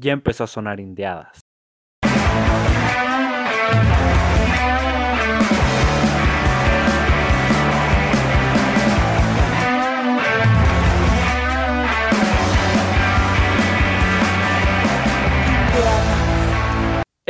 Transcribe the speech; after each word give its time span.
ya 0.00 0.12
empezó 0.12 0.44
a 0.44 0.46
sonar 0.46 0.80
indiadas. 0.80 1.40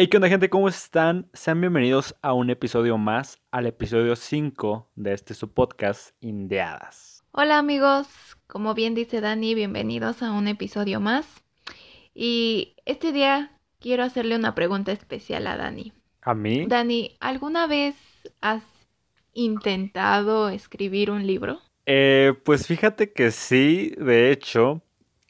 Hey, 0.00 0.06
¿qué 0.06 0.16
onda 0.16 0.28
gente? 0.28 0.48
¿Cómo 0.48 0.68
están? 0.68 1.28
Sean 1.32 1.60
bienvenidos 1.60 2.14
a 2.22 2.32
un 2.32 2.50
episodio 2.50 2.98
más, 2.98 3.40
al 3.50 3.66
episodio 3.66 4.14
5 4.14 4.92
de 4.94 5.12
este 5.12 5.34
su 5.34 5.52
podcast, 5.52 6.10
Indiadas. 6.20 7.24
Hola 7.32 7.58
amigos, 7.58 8.06
como 8.46 8.74
bien 8.74 8.94
dice 8.94 9.20
Dani, 9.20 9.56
bienvenidos 9.56 10.22
a 10.22 10.30
un 10.30 10.46
episodio 10.46 11.00
más. 11.00 11.47
Y 12.20 12.74
este 12.84 13.12
día 13.12 13.52
quiero 13.78 14.02
hacerle 14.02 14.34
una 14.34 14.56
pregunta 14.56 14.90
especial 14.90 15.46
a 15.46 15.56
Dani. 15.56 15.92
¿A 16.22 16.34
mí? 16.34 16.66
Dani, 16.66 17.16
¿alguna 17.20 17.68
vez 17.68 17.94
has 18.40 18.64
intentado 19.34 20.48
escribir 20.48 21.12
un 21.12 21.28
libro? 21.28 21.60
Eh, 21.86 22.34
pues 22.44 22.66
fíjate 22.66 23.12
que 23.12 23.30
sí, 23.30 23.94
de 23.98 24.32
hecho, 24.32 24.82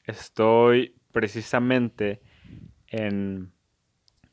estoy 0.07 0.95
precisamente 1.13 2.23
en 2.87 3.53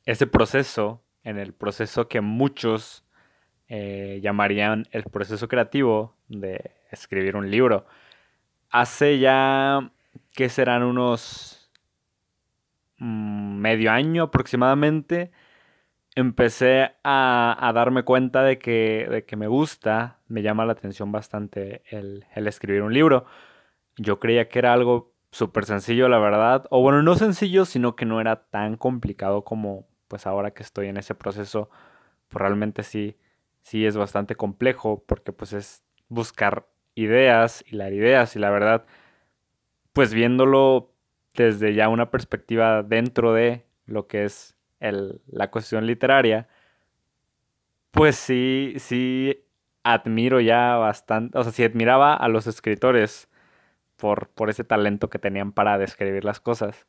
ese 0.05 0.25
proceso, 0.25 1.03
en 1.23 1.37
el 1.39 1.51
proceso 1.51 2.07
que 2.07 2.21
muchos 2.21 3.03
eh, 3.67 4.21
llamarían 4.23 4.87
el 4.91 5.03
proceso 5.03 5.49
creativo 5.49 6.15
de 6.29 6.71
escribir 6.89 7.35
un 7.35 7.51
libro. 7.51 7.85
Hace 8.69 9.19
ya, 9.19 9.91
¿qué 10.31 10.47
serán 10.47 10.83
unos 10.83 11.64
medio 12.97 13.91
año 13.91 14.23
aproximadamente? 14.23 15.31
Empecé 16.15 16.95
a, 17.03 17.71
darme 17.75 18.03
cuenta 18.03 18.43
de 18.43 18.57
que, 18.57 19.07
de 19.09 19.25
que, 19.25 19.35
me 19.35 19.47
gusta, 19.47 20.19
me 20.27 20.41
llama 20.41 20.65
la 20.65 20.73
atención 20.73 21.11
bastante 21.11 21.83
el, 21.89 22.25
el 22.35 22.47
escribir 22.47 22.81
un 22.83 22.93
libro. 22.93 23.25
Yo 23.97 24.19
creía 24.19 24.47
que 24.49 24.59
era 24.59 24.73
algo 24.73 25.13
súper 25.31 25.65
sencillo, 25.65 26.07
la 26.07 26.19
verdad. 26.19 26.65
O 26.69 26.81
bueno, 26.81 27.03
no 27.03 27.15
sencillo, 27.15 27.65
sino 27.65 27.95
que 27.95 28.05
no 28.05 28.21
era 28.21 28.45
tan 28.47 28.77
complicado 28.77 29.43
como, 29.43 29.87
pues 30.07 30.25
ahora 30.25 30.51
que 30.51 30.63
estoy 30.63 30.87
en 30.87 30.97
ese 30.97 31.15
proceso, 31.15 31.69
pues 32.29 32.41
realmente 32.41 32.83
sí, 32.83 33.17
sí 33.61 33.85
es 33.85 33.97
bastante 33.97 34.35
complejo 34.35 35.03
porque 35.05 35.33
pues 35.33 35.51
es 35.53 35.83
buscar 36.07 36.67
ideas, 36.95 37.63
y 37.67 37.75
las 37.75 37.91
ideas 37.91 38.35
y 38.35 38.39
la 38.39 38.49
verdad, 38.49 38.85
pues 39.93 40.13
viéndolo 40.13 40.94
desde 41.43 41.73
ya 41.73 41.89
una 41.89 42.09
perspectiva 42.09 42.83
dentro 42.83 43.33
de 43.33 43.65
lo 43.85 44.07
que 44.07 44.25
es 44.25 44.55
la 44.79 45.51
cuestión 45.51 45.85
literaria, 45.87 46.47
pues 47.91 48.15
sí, 48.15 48.73
sí 48.77 49.45
admiro 49.83 50.39
ya 50.41 50.75
bastante, 50.75 51.37
o 51.37 51.43
sea, 51.43 51.51
sí 51.51 51.63
admiraba 51.63 52.13
a 52.15 52.27
los 52.27 52.47
escritores 52.47 53.29
por, 53.97 54.29
ese 54.49 54.63
talento 54.63 55.09
que 55.09 55.19
tenían 55.19 55.51
para 55.51 55.77
describir 55.77 56.25
las 56.25 56.39
cosas. 56.39 56.87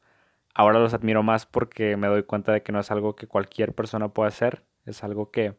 Ahora 0.55 0.79
los 0.79 0.95
admiro 0.95 1.23
más 1.23 1.47
porque 1.47 1.97
me 1.97 2.09
doy 2.09 2.25
cuenta 2.25 2.53
de 2.53 2.63
que 2.63 2.73
no 2.73 2.81
es 2.81 2.91
algo 2.91 3.15
que 3.17 3.27
cualquier 3.27 3.75
persona 3.75 4.09
pueda 4.09 4.29
hacer, 4.29 4.65
es 4.87 5.05
algo 5.05 5.31
que, 5.31 5.55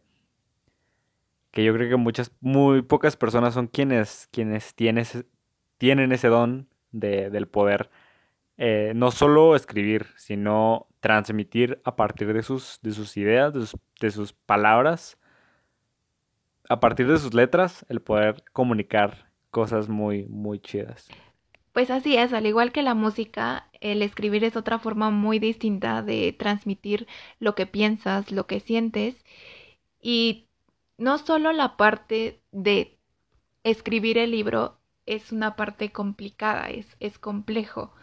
que 1.52 1.63
yo 1.63 1.73
creo 1.73 1.89
que 1.89 1.95
muchas, 1.95 2.31
muy 2.41 2.81
pocas 2.81 3.15
personas 3.15 3.53
son 3.53 3.67
quienes, 3.67 4.27
quienes 4.31 4.73
tienen 4.73 6.11
ese 6.11 6.27
don 6.27 6.67
de, 6.91 7.30
del 7.30 7.47
poder 7.47 7.89
eh, 8.58 8.94
no 8.95 9.11
solo 9.11 9.55
escribir, 9.55 10.08
sino 10.16 10.88
transmitir 11.00 11.80
a 11.83 11.95
partir 11.95 12.33
de 12.33 12.44
sus, 12.44 12.80
de 12.81 12.91
sus 12.91 13.16
ideas, 13.17 13.53
de 13.53 13.66
sus, 13.66 13.80
de 13.99 14.11
sus 14.11 14.33
palabras, 14.33 15.17
a 16.69 16.80
partir 16.80 17.08
de 17.08 17.17
sus 17.17 17.33
letras, 17.33 17.86
el 17.89 18.02
poder 18.02 18.43
comunicar 18.54 19.31
cosas 19.52 19.87
muy, 19.87 20.26
muy 20.26 20.59
chidas. 20.59 21.08
Pues 21.71 21.92
así 21.92 22.17
es, 22.17 22.33
al 22.33 22.48
igual 22.48 22.71
que 22.71 22.81
la 22.81 22.95
música, 22.95 23.70
el 23.81 24.02
escribir 24.02 24.43
es 24.43 24.55
otra 24.55 24.80
forma 24.80 25.11
muy 25.11 25.37
distinta 25.37 26.02
de 26.02 26.33
transmitir 26.33 27.08
lo 27.39 27.54
que 27.54 27.67
piensas, 27.67 28.31
lo 28.31 28.48
que 28.48 28.60
sientes. 28.60 29.23
Y 30.02 30.48
no 30.98 31.20
solo 31.20 31.54
la 31.54 31.77
parte 31.77 32.42
de 32.52 32.98
escribir 33.64 34.17
el 34.17 34.31
libro 34.31 34.80
es 35.05 35.31
una 35.31 35.55
parte 35.55 35.92
complicada, 35.92 36.70
es, 36.70 36.98
es 36.99 37.20
complejo, 37.20 37.93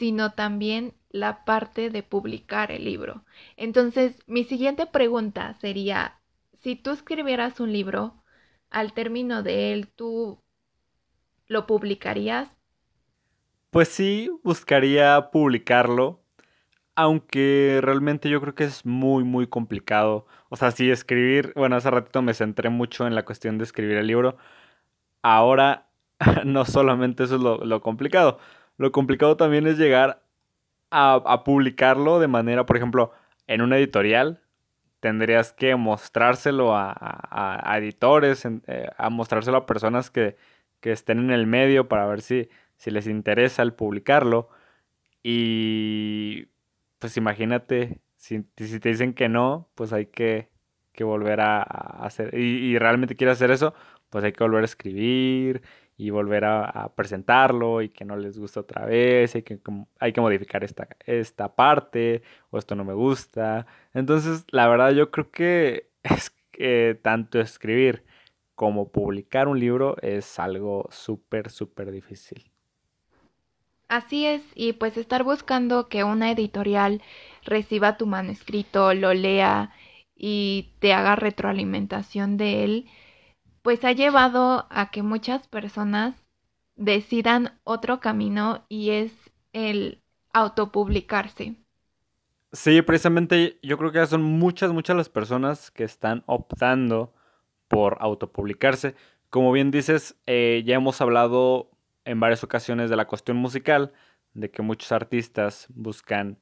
sino 0.00 0.32
también 0.32 0.94
la 1.10 1.44
parte 1.44 1.90
de 1.90 2.02
publicar 2.02 2.72
el 2.72 2.86
libro. 2.86 3.22
Entonces, 3.58 4.16
mi 4.26 4.44
siguiente 4.44 4.86
pregunta 4.86 5.52
sería, 5.60 6.18
si 6.62 6.74
tú 6.74 6.90
escribieras 6.90 7.60
un 7.60 7.70
libro, 7.70 8.14
al 8.70 8.94
término 8.94 9.42
de 9.42 9.74
él, 9.74 9.88
¿tú 9.88 10.42
lo 11.48 11.66
publicarías? 11.66 12.48
Pues 13.68 13.88
sí, 13.88 14.30
buscaría 14.42 15.30
publicarlo, 15.30 16.24
aunque 16.94 17.80
realmente 17.82 18.30
yo 18.30 18.40
creo 18.40 18.54
que 18.54 18.64
es 18.64 18.86
muy, 18.86 19.22
muy 19.22 19.48
complicado. 19.48 20.26
O 20.48 20.56
sea, 20.56 20.70
sí, 20.70 20.90
escribir, 20.90 21.52
bueno, 21.56 21.76
hace 21.76 21.90
ratito 21.90 22.22
me 22.22 22.32
centré 22.32 22.70
mucho 22.70 23.06
en 23.06 23.14
la 23.14 23.26
cuestión 23.26 23.58
de 23.58 23.64
escribir 23.64 23.98
el 23.98 24.06
libro. 24.06 24.38
Ahora, 25.22 25.90
no 26.44 26.64
solamente 26.64 27.24
eso 27.24 27.36
es 27.36 27.42
lo, 27.42 27.80
complicado, 27.80 28.38
lo 28.80 28.92
complicado 28.92 29.36
también 29.36 29.66
es 29.66 29.78
llegar 29.78 30.22
a, 30.90 31.44
publicarlo 31.44 32.18
de 32.18 32.28
manera, 32.28 32.66
por 32.66 32.76
ejemplo, 32.76 33.12
en 33.46 33.62
una 33.62 33.78
editorial, 33.78 34.40
tendrías 35.00 35.52
que 35.52 35.76
mostrárselo 35.76 36.74
a, 36.74 37.76
editores, 37.78 38.44
eh, 38.44 38.88
a 38.96 39.10
mostrárselo 39.10 39.58
a 39.58 39.66
personas 39.66 40.10
que, 40.10 40.36
estén 40.82 41.18
en 41.18 41.30
el 41.30 41.46
medio 41.46 41.88
para 41.88 42.06
ver 42.06 42.22
si 42.22 42.48
si 42.80 42.90
les 42.90 43.06
interesa 43.06 43.62
el 43.62 43.74
publicarlo. 43.74 44.48
Y 45.22 46.48
pues 46.98 47.16
imagínate, 47.18 48.00
si, 48.16 48.42
te 48.42 48.88
dicen 48.88 49.12
que 49.14 49.28
no, 49.28 49.68
pues 49.74 49.92
hay 49.92 50.06
que, 50.06 50.48
volver 51.00 51.40
a, 51.40 51.62
hacer, 51.62 52.34
y, 52.34 52.78
realmente 52.78 53.16
quieres 53.16 53.38
hacer 53.38 53.50
eso, 53.50 53.74
pues 54.10 54.22
hay 54.22 54.32
que 54.32 54.44
volver 54.44 54.62
a 54.62 54.66
escribir 54.66 55.62
y 56.00 56.08
volver 56.08 56.46
a, 56.46 56.90
presentarlo 56.96 57.82
y 57.82 57.90
que 57.90 58.06
no 58.06 58.16
les 58.16 58.38
gusta 58.38 58.60
otra 58.60 58.86
vez, 58.86 59.34
hay 59.34 59.42
que, 59.42 59.58
hay 59.98 60.12
que 60.14 60.20
modificar 60.22 60.64
esta, 60.64 60.88
esta 61.04 61.54
parte 61.54 62.22
o 62.50 62.58
esto 62.58 62.74
no 62.74 62.84
me 62.84 62.94
gusta. 62.94 63.66
Entonces, 63.92 64.46
la 64.50 64.66
verdad 64.66 64.92
yo 64.92 65.10
creo 65.10 65.30
que 65.30 65.90
es 66.02 66.30
que 66.52 66.98
tanto 67.02 67.38
escribir 67.38 68.02
como 68.54 68.88
publicar 68.88 69.46
un 69.46 69.60
libro 69.60 69.96
es 70.00 70.38
algo 70.38 70.88
súper, 70.90 71.50
súper 71.50 71.90
difícil. 71.90 72.50
Así 73.88 74.24
es, 74.24 74.42
y 74.54 74.72
pues 74.72 74.96
estar 74.96 75.22
buscando 75.24 75.88
que 75.88 76.04
una 76.04 76.30
editorial 76.30 77.02
reciba 77.44 77.96
tu 77.98 78.06
manuscrito, 78.06 78.94
lo 78.94 79.12
lea 79.12 79.74
y 80.16 80.70
te 80.78 80.94
haga 80.94 81.16
retroalimentación 81.16 82.36
de 82.36 82.64
él, 82.64 82.86
pues 83.62 83.84
ha 83.84 83.92
llevado 83.92 84.66
a 84.70 84.90
que 84.90 85.02
muchas 85.02 85.46
personas 85.48 86.14
decidan 86.76 87.58
otro 87.64 88.00
camino 88.00 88.64
y 88.68 88.90
es 88.90 89.12
el 89.52 90.02
autopublicarse. 90.32 91.56
Sí, 92.52 92.82
precisamente 92.82 93.58
yo 93.62 93.78
creo 93.78 93.92
que 93.92 94.04
son 94.06 94.22
muchas, 94.22 94.72
muchas 94.72 94.96
las 94.96 95.08
personas 95.08 95.70
que 95.70 95.84
están 95.84 96.24
optando 96.26 97.14
por 97.68 97.98
autopublicarse. 98.00 98.96
Como 99.28 99.52
bien 99.52 99.70
dices, 99.70 100.16
eh, 100.26 100.62
ya 100.66 100.74
hemos 100.74 101.00
hablado 101.00 101.70
en 102.04 102.18
varias 102.18 102.42
ocasiones 102.42 102.90
de 102.90 102.96
la 102.96 103.06
cuestión 103.06 103.36
musical, 103.36 103.92
de 104.34 104.50
que 104.50 104.62
muchos 104.62 104.90
artistas 104.90 105.66
buscan 105.70 106.38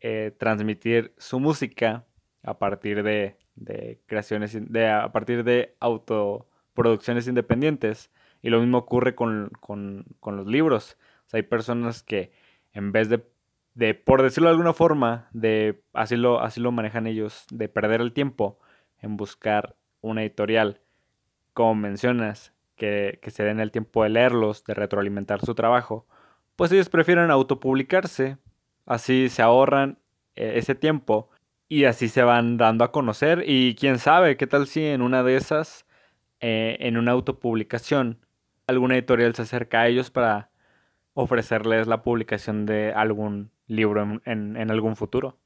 eh, 0.00 0.34
transmitir 0.38 1.14
su 1.18 1.38
música 1.38 2.04
a 2.42 2.58
partir 2.58 3.02
de, 3.02 3.36
creaciones, 4.06 4.56
de, 4.72 4.88
a 4.88 5.12
partir 5.12 5.44
de 5.44 5.74
autoproducciones 5.80 7.28
independientes. 7.28 8.10
Y 8.42 8.50
lo 8.50 8.60
mismo 8.60 8.78
ocurre 8.78 9.14
con, 9.14 9.50
los 10.24 10.46
libros. 10.46 10.98
hay 11.32 11.42
personas 11.42 12.02
que 12.02 12.32
en 12.72 12.92
vez 12.92 13.08
de, 13.08 13.24
de, 13.74 13.94
por 13.94 14.22
decirlo 14.22 14.48
de 14.48 14.52
alguna 14.52 14.72
forma, 14.72 15.28
de 15.32 15.82
así 15.92 16.16
lo, 16.16 16.40
así 16.40 16.60
lo 16.60 16.72
manejan 16.72 17.06
ellos, 17.06 17.46
de 17.50 17.68
perder 17.68 18.00
el 18.00 18.12
tiempo 18.12 18.58
en 19.00 19.16
buscar 19.16 19.76
una 20.00 20.22
editorial, 20.22 20.80
como 21.54 21.74
mencionas, 21.74 22.54
que, 22.76 23.20
se 23.26 23.44
den 23.44 23.60
el 23.60 23.70
tiempo 23.70 24.02
de 24.02 24.10
leerlos, 24.10 24.64
de 24.64 24.74
retroalimentar 24.74 25.40
su 25.44 25.54
trabajo, 25.54 26.06
pues 26.56 26.72
ellos 26.72 26.88
prefieren 26.88 27.30
autopublicarse, 27.30 28.38
así 28.86 29.28
se 29.28 29.42
ahorran 29.42 29.98
eh, 30.36 30.54
ese 30.56 30.74
tiempo 30.74 31.30
y 31.68 31.84
así 31.84 32.08
se 32.08 32.22
van 32.22 32.56
dando 32.56 32.84
a 32.84 32.92
conocer 32.92 33.44
y 33.46 33.74
quién 33.74 33.98
sabe 33.98 34.36
qué 34.36 34.46
tal 34.46 34.66
si 34.66 34.84
en 34.84 35.02
una 35.02 35.22
de 35.22 35.36
esas, 35.36 35.86
eh, 36.40 36.76
en 36.80 36.96
una 36.96 37.12
autopublicación, 37.12 38.24
alguna 38.66 38.94
editorial 38.94 39.34
se 39.34 39.42
acerca 39.42 39.82
a 39.82 39.88
ellos 39.88 40.10
para 40.10 40.50
ofrecerles 41.14 41.86
la 41.86 42.02
publicación 42.02 42.66
de 42.66 42.92
algún 42.92 43.50
libro 43.66 44.20
en, 44.24 44.70
algún 44.70 44.96
futuro. 44.96 45.38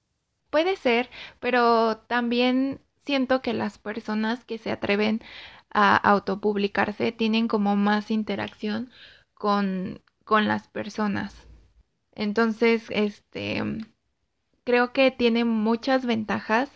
Puede 0.50 0.76
ser, 0.76 1.11
pero 1.41 1.99
también 1.99 2.81
siento 3.05 3.43
que 3.43 3.53
las 3.53 3.79
personas 3.79 4.44
que 4.44 4.59
se 4.59 4.70
atreven 4.70 5.20
a 5.70 5.97
autopublicarse 5.97 7.12
tienen 7.12 7.49
como 7.49 7.76
más 7.76 8.11
interacción 8.11 8.91
con, 9.35 10.03
con 10.25 10.49
las 10.49 10.69
personas. 10.69 11.47
Entonces, 12.15 12.87
este, 12.88 13.62
creo 14.69 14.93
que 14.93 15.11
tiene 15.11 15.44
muchas 15.47 16.05
ventajas 16.06 16.70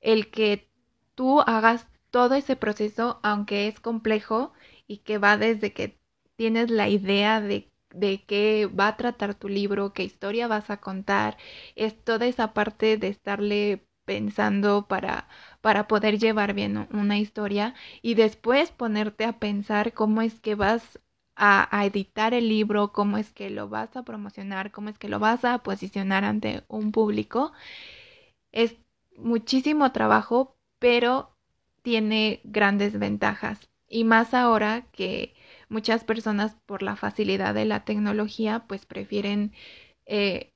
el 0.00 0.30
que 0.30 0.70
tú 1.14 1.40
hagas 1.42 1.86
todo 2.10 2.34
ese 2.36 2.56
proceso, 2.56 3.20
aunque 3.22 3.68
es 3.68 3.80
complejo 3.80 4.52
y 4.86 4.98
que 4.98 5.18
va 5.18 5.36
desde 5.36 5.72
que 5.74 5.98
tienes 6.36 6.70
la 6.70 6.88
idea 6.88 7.40
de, 7.42 7.70
de 7.90 8.24
qué 8.24 8.66
va 8.66 8.88
a 8.88 8.96
tratar 8.96 9.34
tu 9.34 9.48
libro, 9.48 9.92
qué 9.92 10.04
historia 10.04 10.48
vas 10.48 10.70
a 10.70 10.78
contar, 10.80 11.36
es 11.76 12.02
toda 12.04 12.26
esa 12.26 12.54
parte 12.54 12.96
de 12.96 13.08
estarle 13.08 13.86
pensando 14.06 14.86
para, 14.88 15.28
para 15.60 15.86
poder 15.88 16.18
llevar 16.18 16.54
bien 16.54 16.88
una 16.92 17.18
historia 17.18 17.74
y 18.02 18.14
después 18.14 18.70
ponerte 18.70 19.24
a 19.26 19.38
pensar 19.38 19.92
cómo 19.94 20.22
es 20.22 20.40
que 20.40 20.54
vas 20.54 20.98
a, 21.36 21.84
editar 21.84 22.34
el 22.34 22.48
libro, 22.48 22.92
cómo 22.92 23.18
es 23.18 23.32
que 23.32 23.50
lo 23.50 23.68
vas 23.68 23.96
a 23.96 24.04
promocionar, 24.04 24.70
cómo 24.70 24.88
es 24.88 24.98
que 24.98 25.08
lo 25.08 25.18
vas 25.18 25.44
a 25.44 25.58
posicionar 25.58 26.24
ante 26.24 26.64
un 26.68 26.92
público. 26.92 27.52
Es 28.52 28.76
muchísimo 29.16 29.92
trabajo, 29.92 30.56
pero 30.78 31.36
tiene 31.82 32.40
grandes 32.44 32.98
ventajas. 32.98 33.68
Y 33.88 34.04
más 34.04 34.34
ahora 34.34 34.86
que 34.92 35.34
muchas 35.68 36.04
personas 36.04 36.56
por 36.66 36.82
la 36.82 36.96
facilidad 36.96 37.54
de 37.54 37.64
la 37.64 37.84
tecnología 37.84 38.64
pues 38.66 38.86
prefieren 38.86 39.52
eh, 40.06 40.52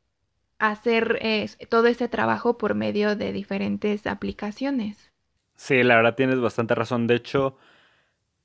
hacer 0.58 1.19
eh, 1.22 1.48
todo 1.69 1.86
ese 1.86 2.08
trabajo 2.08 2.58
por 2.58 2.75
medio 2.75 3.16
de 3.16 3.32
diferentes 3.32 4.06
aplicaciones. 4.06 5.12
Sí, 5.54 5.82
la 5.82 5.96
verdad 5.96 6.14
tienes 6.14 6.40
bastante 6.40 6.75
razón. 6.75 7.06
De 7.06 7.16
hecho, 7.16 7.56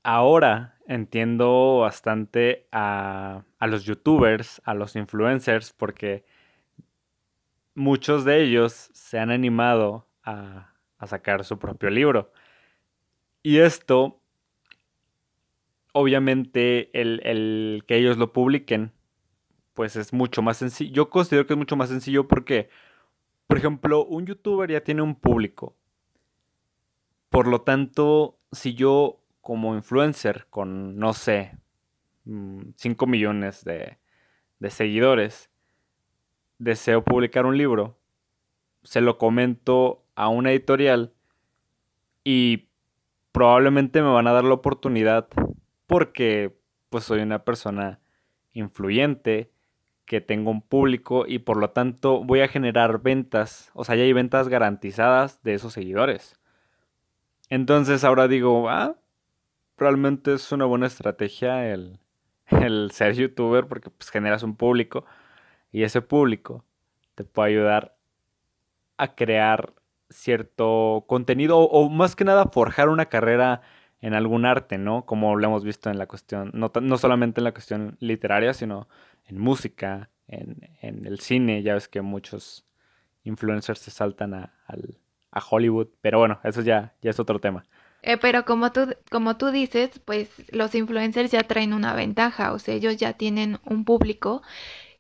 ahora 0.03 0.72
entiendo 0.88 1.80
bastante 1.80 2.68
a, 2.71 3.44
a 3.59 3.68
los 3.68 3.85
youtubers, 3.85 4.62
a 4.65 4.74
los 4.74 4.95
influencers, 4.95 5.74
porque 5.74 6.25
muchos 7.75 8.25
de 8.25 8.44
ellos 8.44 8.89
se 8.94 9.19
han 9.19 9.31
animado 9.31 10.07
a, 10.24 10.74
a 10.97 11.07
sacar 11.07 11.44
su 11.44 11.59
propio 11.59 11.89
libro. 11.89 12.31
Y 13.44 13.59
esto, 13.59 14.21
obviamente, 15.91 16.89
el, 17.00 17.83
que 17.85 17.97
ellos 17.97 18.18
lo 18.18 18.31
publiquen, 18.31 18.94
pues 19.74 19.95
es 19.95 20.13
mucho 20.13 20.41
más 20.41 20.57
sencillo. 20.57 20.94
Yo 20.94 21.09
considero 21.09 21.45
que 21.45 21.53
es 21.53 21.57
mucho 21.57 21.75
más 21.75 21.89
sencillo 21.89 22.27
porque, 22.27 22.69
por 23.47 23.57
ejemplo, 23.57 24.06
un 24.06 24.25
youtuber 24.25 24.71
ya 24.71 24.81
tiene 24.81 25.01
un 25.01 25.15
público. 25.15 25.75
Por 27.30 27.47
lo 27.47 27.62
tanto, 27.62 28.38
si 28.51 28.75
yo 28.75 29.22
como 29.44 29.75
influencer 29.75 30.48
con, 30.50 30.98
no 30.98 31.12
sé, 31.13 31.57
5 32.25 33.06
mm, 33.06 33.10
millones 33.10 33.66
de, 33.66 33.98
de 34.60 34.69
seguidores, 34.69 35.51
deseo 36.60 37.04
publicar 37.04 37.45
un 37.45 37.57
libro, 37.57 38.00
se 38.84 39.01
lo 39.01 39.18
comento 39.18 40.06
a 40.16 40.30
una 40.30 40.51
editorial 40.51 41.13
y 42.24 42.69
probablemente 43.34 44.01
me 44.01 44.13
van 44.13 44.28
a 44.28 44.31
dar 44.31 44.45
la 44.45 44.54
oportunidad 44.54 45.28
porque 45.88 46.57
pues 46.90 47.04
soy 47.04 47.19
una 47.19 47.44
persona 47.44 48.00
influyente, 48.54 49.51
que 50.06 50.22
tengo 50.22 50.51
un 50.51 50.62
público 50.62 51.25
y 51.28 51.40
por 51.40 51.57
lo 51.57 51.72
tanto 51.72 52.24
voy 52.24 52.40
a 52.40 52.48
generar 52.48 53.01
ventas, 53.01 53.72
o 53.74 53.84
sea, 53.84 53.95
ya 53.95 54.04
hay 54.04 54.13
ventas 54.13 54.48
garantizadas 54.48 55.44
de 55.44 55.56
esos 55.56 55.74
seguidores. 55.74 56.40
Entonces 57.50 58.06
ahora 58.06 58.30
digo, 58.30 58.69
ah, 58.69 58.95
realmente 59.77 60.33
es 60.33 60.51
una 60.51 60.65
buena 60.65 60.87
estrategia 60.87 61.71
el, 61.71 61.99
el 62.47 62.91
ser 62.91 63.13
youtuber 63.15 63.67
porque 63.67 63.89
pues 63.89 64.09
generas 64.09 64.43
un 64.43 64.55
público 64.55 65.05
y 65.71 65.83
ese 65.83 66.01
público 66.01 66.63
te 67.15 67.23
puede 67.23 67.51
ayudar 67.51 67.95
a 68.97 69.15
crear 69.15 69.73
cierto 70.09 71.05
contenido 71.07 71.59
o, 71.59 71.89
más 71.89 72.15
que 72.15 72.23
nada 72.23 72.45
forjar 72.45 72.89
una 72.89 73.07
carrera 73.07 73.61
en 74.01 74.13
algún 74.13 74.45
arte, 74.45 74.77
¿no? 74.77 75.05
Como 75.05 75.35
lo 75.35 75.47
hemos 75.47 75.63
visto 75.63 75.89
en 75.89 75.97
la 75.97 76.07
cuestión, 76.07 76.51
no, 76.53 76.71
no 76.81 76.97
solamente 76.97 77.39
en 77.39 77.45
la 77.45 77.53
cuestión 77.53 77.97
literaria, 77.99 78.53
sino 78.53 78.87
en 79.25 79.39
música, 79.39 80.09
en, 80.27 80.69
el 80.81 81.19
cine, 81.19 81.63
ya 81.63 81.73
ves 81.73 81.87
que 81.87 82.01
muchos 82.01 82.65
influencers 83.23 83.79
se 83.79 83.91
saltan 83.91 84.33
a, 84.33 84.53
a 85.31 85.41
Hollywood, 85.49 85.87
pero 86.01 86.19
bueno, 86.19 86.39
eso 86.43 86.61
ya, 86.61 86.93
ya 87.01 87.11
es 87.11 87.19
otro 87.19 87.39
tema. 87.39 87.63
Eh, 88.03 88.17
pero 88.17 88.45
como 88.45 88.71
tú, 88.71 88.95
como 89.09 89.38
tú 89.38 89.51
dices, 89.51 90.00
pues 90.05 90.29
los 90.51 90.75
influencers 90.75 91.31
ya 91.31 91.44
traen 91.44 91.73
una 91.73 91.94
ventaja, 91.94 92.53
o 92.53 92.59
sea, 92.59 92.75
ellos 92.75 92.97
ya 92.97 93.13
tienen 93.13 93.59
un 93.65 93.85
público 93.85 94.41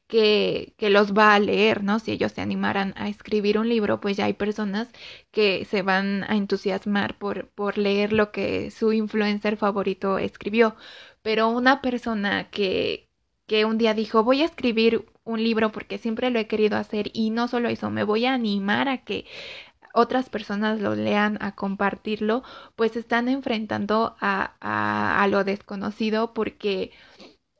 que, 0.07 0.75
los 0.79 1.13
va 1.13 1.33
a 1.35 1.39
leer, 1.39 1.83
¿no? 1.83 1.99
Si 1.99 2.11
ellos 2.11 2.31
se 2.33 2.41
animaran 2.41 2.93
a 2.97 3.09
escribir 3.09 3.57
un 3.57 3.69
libro, 3.69 3.99
pues 4.01 4.17
ya 4.17 4.25
hay 4.25 4.33
personas 4.33 4.89
que 5.31 5.65
se 5.65 5.81
van 5.81 6.23
a 6.25 6.35
entusiasmar 6.35 7.17
por, 7.17 7.49
por 7.49 7.77
leer 7.77 8.13
lo 8.13 8.31
que 8.31 8.71
su 8.71 8.93
influencer 8.93 9.57
favorito 9.57 10.17
escribió. 10.19 10.75
Pero 11.23 11.49
una 11.49 11.81
persona 11.81 12.49
que, 12.51 13.09
que 13.47 13.65
un 13.65 13.77
día 13.77 13.93
dijo, 13.93 14.23
voy 14.23 14.41
a 14.41 14.45
escribir 14.45 15.05
un 15.23 15.43
libro 15.43 15.71
porque 15.71 15.97
siempre 15.97 16.29
lo 16.29 16.39
he 16.39 16.47
querido 16.47 16.77
hacer 16.77 17.09
y 17.13 17.29
no 17.31 17.47
solo 17.47 17.69
eso, 17.69 17.89
me 17.89 18.03
voy 18.03 18.25
a 18.25 18.33
animar 18.33 18.89
a 18.89 19.03
que 19.03 19.25
otras 19.93 20.29
personas 20.29 20.81
lo 20.81 20.95
lean, 20.95 21.37
a 21.41 21.55
compartirlo, 21.55 22.43
pues 22.75 22.95
están 22.97 23.29
enfrentando 23.29 24.15
a, 24.19 24.55
a, 24.61 25.23
a 25.23 25.27
lo 25.27 25.43
desconocido 25.45 26.33
porque 26.33 26.91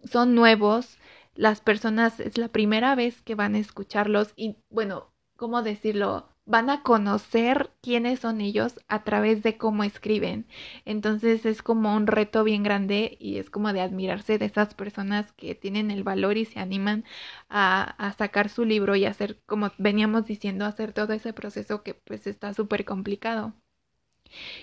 son 0.05 0.35
nuevos, 0.35 0.97
las 1.35 1.61
personas 1.61 2.19
es 2.19 2.37
la 2.37 2.49
primera 2.49 2.95
vez 2.95 3.21
que 3.21 3.35
van 3.35 3.55
a 3.55 3.59
escucharlos 3.59 4.33
y 4.35 4.57
bueno, 4.69 5.11
¿cómo 5.37 5.63
decirlo? 5.63 6.32
Van 6.45 6.69
a 6.69 6.83
conocer 6.83 7.71
quiénes 7.81 8.19
son 8.19 8.41
ellos 8.41 8.79
a 8.87 9.03
través 9.03 9.43
de 9.43 9.57
cómo 9.57 9.83
escriben. 9.83 10.45
Entonces 10.85 11.45
es 11.45 11.61
como 11.61 11.95
un 11.95 12.07
reto 12.07 12.43
bien 12.43 12.63
grande 12.63 13.17
y 13.19 13.37
es 13.37 13.49
como 13.49 13.71
de 13.73 13.81
admirarse 13.81 14.37
de 14.37 14.45
esas 14.45 14.73
personas 14.73 15.31
que 15.33 15.55
tienen 15.55 15.91
el 15.91 16.03
valor 16.03 16.37
y 16.37 16.45
se 16.45 16.59
animan 16.59 17.05
a, 17.49 18.13
sacar 18.17 18.49
su 18.49 18.65
libro 18.65 18.95
y 18.95 19.05
hacer, 19.05 19.41
como 19.45 19.71
veníamos 19.77 20.25
diciendo, 20.25 20.65
hacer 20.65 20.93
todo 20.93 21.13
ese 21.13 21.33
proceso 21.33 21.83
que 21.83 21.93
pues 21.93 22.27
está 22.27 22.53
súper 22.53 22.85
complicado. 22.85 23.53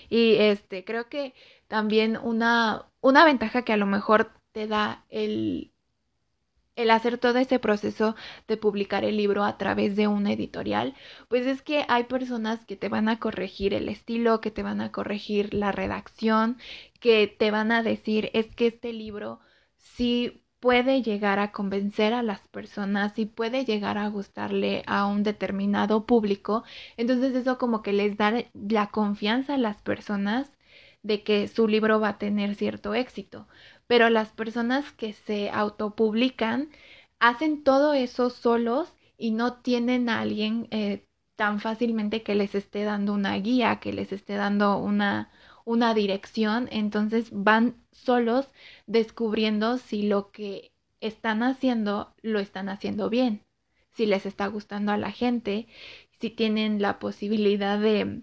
Y 0.09 0.35
este, 0.35 0.83
creo 0.85 1.09
que 1.09 1.33
también 1.67 2.17
una, 2.17 2.87
una 3.01 3.25
ventaja 3.25 3.63
que 3.63 3.73
a 3.73 3.77
lo 3.77 3.85
mejor 3.85 4.31
te 4.51 4.67
da 4.67 5.05
el, 5.09 5.71
el 6.81 6.91
hacer 6.91 7.17
todo 7.17 7.39
ese 7.39 7.59
proceso 7.59 8.15
de 8.47 8.57
publicar 8.57 9.03
el 9.03 9.17
libro 9.17 9.43
a 9.43 9.57
través 9.57 9.95
de 9.95 10.07
una 10.07 10.33
editorial, 10.33 10.95
pues 11.27 11.45
es 11.47 11.61
que 11.61 11.85
hay 11.87 12.05
personas 12.05 12.65
que 12.65 12.75
te 12.75 12.89
van 12.89 13.09
a 13.09 13.19
corregir 13.19 13.73
el 13.73 13.89
estilo, 13.89 14.41
que 14.41 14.51
te 14.51 14.63
van 14.63 14.81
a 14.81 14.91
corregir 14.91 15.53
la 15.53 15.71
redacción, 15.71 16.57
que 16.99 17.27
te 17.27 17.51
van 17.51 17.71
a 17.71 17.83
decir 17.83 18.29
es 18.33 18.47
que 18.55 18.67
este 18.67 18.93
libro 18.93 19.39
sí 19.77 20.43
puede 20.59 21.01
llegar 21.01 21.39
a 21.39 21.51
convencer 21.51 22.13
a 22.13 22.21
las 22.23 22.47
personas, 22.49 23.13
sí 23.15 23.25
puede 23.25 23.65
llegar 23.65 23.97
a 23.97 24.07
gustarle 24.09 24.83
a 24.87 25.07
un 25.07 25.23
determinado 25.23 26.05
público, 26.05 26.63
entonces 26.97 27.35
eso 27.35 27.57
como 27.57 27.81
que 27.81 27.93
les 27.93 28.15
da 28.17 28.45
la 28.53 28.87
confianza 28.87 29.55
a 29.55 29.57
las 29.57 29.81
personas 29.81 30.53
de 31.03 31.23
que 31.23 31.47
su 31.47 31.67
libro 31.67 31.99
va 31.99 32.09
a 32.09 32.17
tener 32.19 32.55
cierto 32.55 32.93
éxito 32.93 33.47
pero 33.91 34.09
las 34.09 34.29
personas 34.29 34.89
que 34.93 35.11
se 35.11 35.49
autopublican 35.49 36.69
hacen 37.19 37.61
todo 37.61 37.93
eso 37.93 38.29
solos 38.29 38.93
y 39.17 39.31
no 39.31 39.55
tienen 39.55 40.07
a 40.07 40.21
alguien 40.21 40.69
eh, 40.71 41.05
tan 41.35 41.59
fácilmente 41.59 42.23
que 42.23 42.33
les 42.33 42.55
esté 42.55 42.85
dando 42.85 43.11
una 43.13 43.35
guía, 43.35 43.81
que 43.81 43.91
les 43.91 44.13
esté 44.13 44.35
dando 44.35 44.77
una, 44.77 45.29
una 45.65 45.93
dirección, 45.93 46.69
entonces 46.71 47.31
van 47.33 47.83
solos 47.91 48.47
descubriendo 48.87 49.77
si 49.77 50.03
lo 50.03 50.31
que 50.31 50.71
están 51.01 51.43
haciendo 51.43 52.15
lo 52.21 52.39
están 52.39 52.69
haciendo 52.69 53.09
bien, 53.09 53.43
si 53.91 54.05
les 54.05 54.25
está 54.25 54.47
gustando 54.47 54.93
a 54.93 54.97
la 54.97 55.11
gente, 55.11 55.67
si 56.21 56.29
tienen 56.29 56.81
la 56.81 56.97
posibilidad 56.97 57.77
de, 57.77 58.21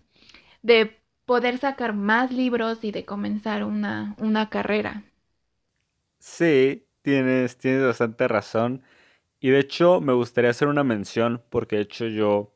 de 0.62 0.96
poder 1.26 1.58
sacar 1.58 1.92
más 1.92 2.32
libros 2.32 2.84
y 2.84 2.90
de 2.90 3.04
comenzar 3.04 3.64
una, 3.64 4.16
una 4.18 4.48
carrera. 4.48 5.04
Sí, 6.28 6.86
tienes, 7.02 7.58
tienes 7.58 7.82
bastante 7.84 8.28
razón. 8.28 8.82
Y 9.40 9.50
de 9.50 9.60
hecho 9.60 10.00
me 10.00 10.12
gustaría 10.12 10.50
hacer 10.50 10.68
una 10.68 10.84
mención 10.84 11.42
porque 11.50 11.76
de 11.76 11.82
hecho 11.82 12.06
yo 12.06 12.54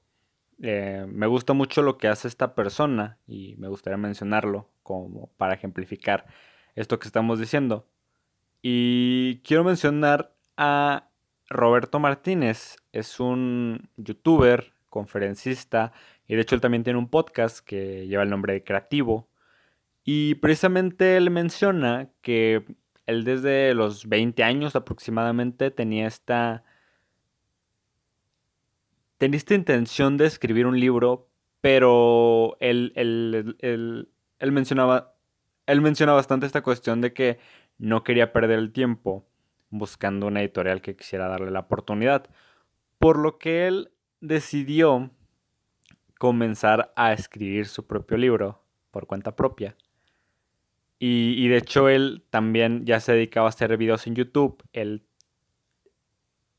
eh, 0.63 1.07
me 1.09 1.27
gusta 1.27 1.53
mucho 1.55 1.83
lo 1.83 1.99
que 1.99 2.09
hace 2.09 2.29
esta 2.29 2.55
persona 2.55 3.19
y 3.27 3.57
me 3.59 3.69
gustaría 3.69 3.97
mencionarlo 3.97 4.69
como 4.83 5.29
para 5.37 5.55
ejemplificar 5.55 6.27
esto 6.77 6.99
que 6.99 7.09
estamos 7.09 7.41
diciendo. 7.41 7.89
Y 8.63 9.41
quiero 9.45 9.65
mencionar 9.65 10.35
a 10.57 11.09
Roberto 11.49 11.99
Martínez. 11.99 12.77
es 12.93 13.21
un 13.21 13.91
youtuber, 13.97 14.75
conferencista, 14.91 15.93
y 16.29 16.37
de 16.37 16.43
hecho 16.43 16.55
él 16.55 16.61
también 16.61 16.85
tiene 16.85 16.99
un 16.99 17.09
podcast 17.09 17.61
que 17.67 18.07
lleva 18.07 18.23
el 18.23 18.31
nombre 18.31 18.55
de 18.55 18.65
Creativo. 18.65 19.29
Y 20.05 20.37
precisamente 20.37 21.17
él 21.17 21.31
menciona 21.31 22.11
que 22.23 22.65
él 23.07 23.25
desde 23.25 23.75
los 23.75 24.09
20 24.09 24.43
años 24.45 24.77
aproximadamente 24.77 25.71
tenía 25.71 26.07
esta... 26.07 26.65
Tenía 29.19 29.39
esta 29.39 29.55
intención 29.55 30.17
de 30.17 30.27
escribir 30.27 30.67
un 30.67 30.81
libro, 30.81 31.29
pero 31.61 32.57
él, 32.59 32.93
él 32.97 34.53
mencionaba, 34.53 35.15
él 35.67 35.81
menciona 35.81 36.13
bastante 36.13 36.47
esta 36.47 36.63
cuestión 36.63 37.01
de 37.01 37.13
que 37.13 37.39
no 37.79 38.03
quería 38.03 38.33
perder 38.33 38.59
el 38.59 38.73
tiempo 38.73 39.25
buscando 39.71 40.27
una 40.27 40.41
editorial 40.41 40.83
que 40.83 40.97
quisiera 40.97 41.29
darle 41.29 41.51
la 41.51 41.61
oportunidad. 41.61 42.29
Por 42.99 43.19
lo 43.19 43.39
que 43.39 43.69
él 43.69 43.93
decidió 44.21 45.11
comenzar 46.19 46.93
a 46.95 47.13
escribir 47.13 47.67
su 47.67 47.87
propio 47.87 48.17
libro 48.17 48.63
por 48.91 49.07
cuenta 49.07 49.35
propia. 49.35 49.77
Y, 51.05 51.49
de 51.49 51.57
hecho 51.57 51.89
él 51.89 52.25
también 52.31 52.87
ya 52.87 53.01
se 53.01 53.11
dedicaba 53.11 53.47
a 53.47 53.49
hacer 53.49 53.77
videos 53.77 54.07
en 54.07 54.15
YouTube. 54.15 54.63
Él, 54.73 55.05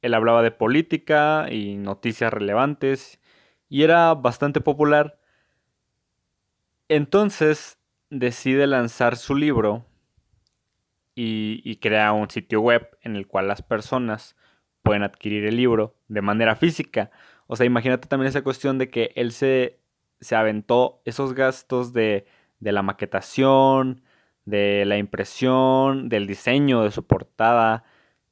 él 0.01 0.13
hablaba 0.13 0.41
de 0.41 0.51
política 0.51 1.47
y 1.49 1.75
noticias 1.75 2.33
relevantes 2.33 3.21
y 3.69 3.83
era 3.83 4.13
bastante 4.15 4.59
popular. 4.59 5.17
Entonces 6.89 7.79
decide 8.09 8.67
lanzar 8.67 9.15
su 9.15 9.33
libro 9.33 9.85
y, 11.15 11.77
crea 11.77 12.11
un 12.11 12.29
sitio 12.29 12.59
web 12.59 12.97
en 13.01 13.15
el 13.15 13.27
cual 13.27 13.47
las 13.47 13.61
personas 13.61 14.35
pueden 14.81 15.03
adquirir 15.03 15.45
el 15.45 15.55
libro 15.55 15.95
de 16.09 16.21
manera 16.21 16.57
física. 16.57 17.11
O 17.47 17.55
sea, 17.55 17.65
imagínate 17.65 18.09
también 18.09 18.27
esa 18.27 18.43
cuestión 18.43 18.77
de 18.77 18.89
que 18.89 19.13
él 19.15 19.31
se, 19.31 19.79
se 20.19 20.35
aventó 20.35 21.01
esos 21.05 21.33
gastos 21.33 21.93
de, 21.93 22.25
de 22.59 22.73
la 22.73 22.81
maquetación, 22.81 24.03
de 24.45 24.85
la 24.85 24.97
impresión, 24.97 26.09
del 26.09 26.27
diseño 26.27 26.83
de 26.83 26.91
su 26.91 27.05
portada 27.05 27.83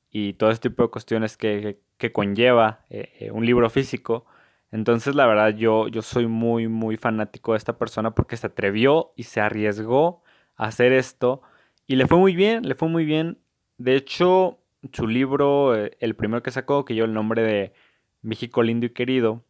y 0.10 0.34
todo 0.34 0.52
este 0.52 0.70
tipo 0.70 0.84
de 0.84 0.90
cuestiones 0.90 1.38
que, 1.38 1.80
conlleva 2.14 2.86
eh, 2.90 3.30
un 3.32 3.46
libro 3.46 3.70
físico. 3.70 4.26
Entonces, 4.72 5.16
la 5.16 5.28
verdad, 5.28 5.50
yo, 5.56 5.88
yo 5.88 6.02
soy 6.02 6.28
muy, 6.28 6.68
muy 6.68 6.98
fanático 6.98 7.52
de 7.52 7.60
esta 7.60 7.78
persona 7.78 8.16
porque 8.16 8.38
se 8.38 8.48
atrevió 8.48 9.14
y 9.16 9.24
se 9.24 9.42
arriesgó 9.42 10.24
a 10.56 10.66
hacer 10.66 10.94
esto 10.94 11.42
y 11.88 11.98
le 11.98 12.08
fue 12.08 12.18
muy 12.18 12.36
bien, 12.36 12.68
le 12.68 12.76
fue 12.76 12.88
muy 12.88 13.06
bien. 13.06 13.38
De 13.78 13.96
hecho, 13.96 14.60
su 14.94 15.08
libro, 15.08 15.76
eh, 15.76 15.98
el 16.00 16.16
primero 16.16 16.42
que 16.42 16.52
sacó, 16.52 16.86
que 16.86 16.94
lleva 16.94 17.08
el 17.08 17.14
nombre 17.14 17.44
de 17.44 17.74
México 18.22 18.64
lindo 18.64 18.86
y 18.86 18.92
querido, 18.92 19.44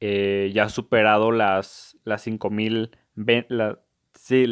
eh, 0.00 0.50
ya 0.54 0.64
ha 0.64 0.68
superado 0.68 1.30
las, 1.30 1.98
las 2.04 2.26
5.000 2.26 2.90
sí, 4.14 4.46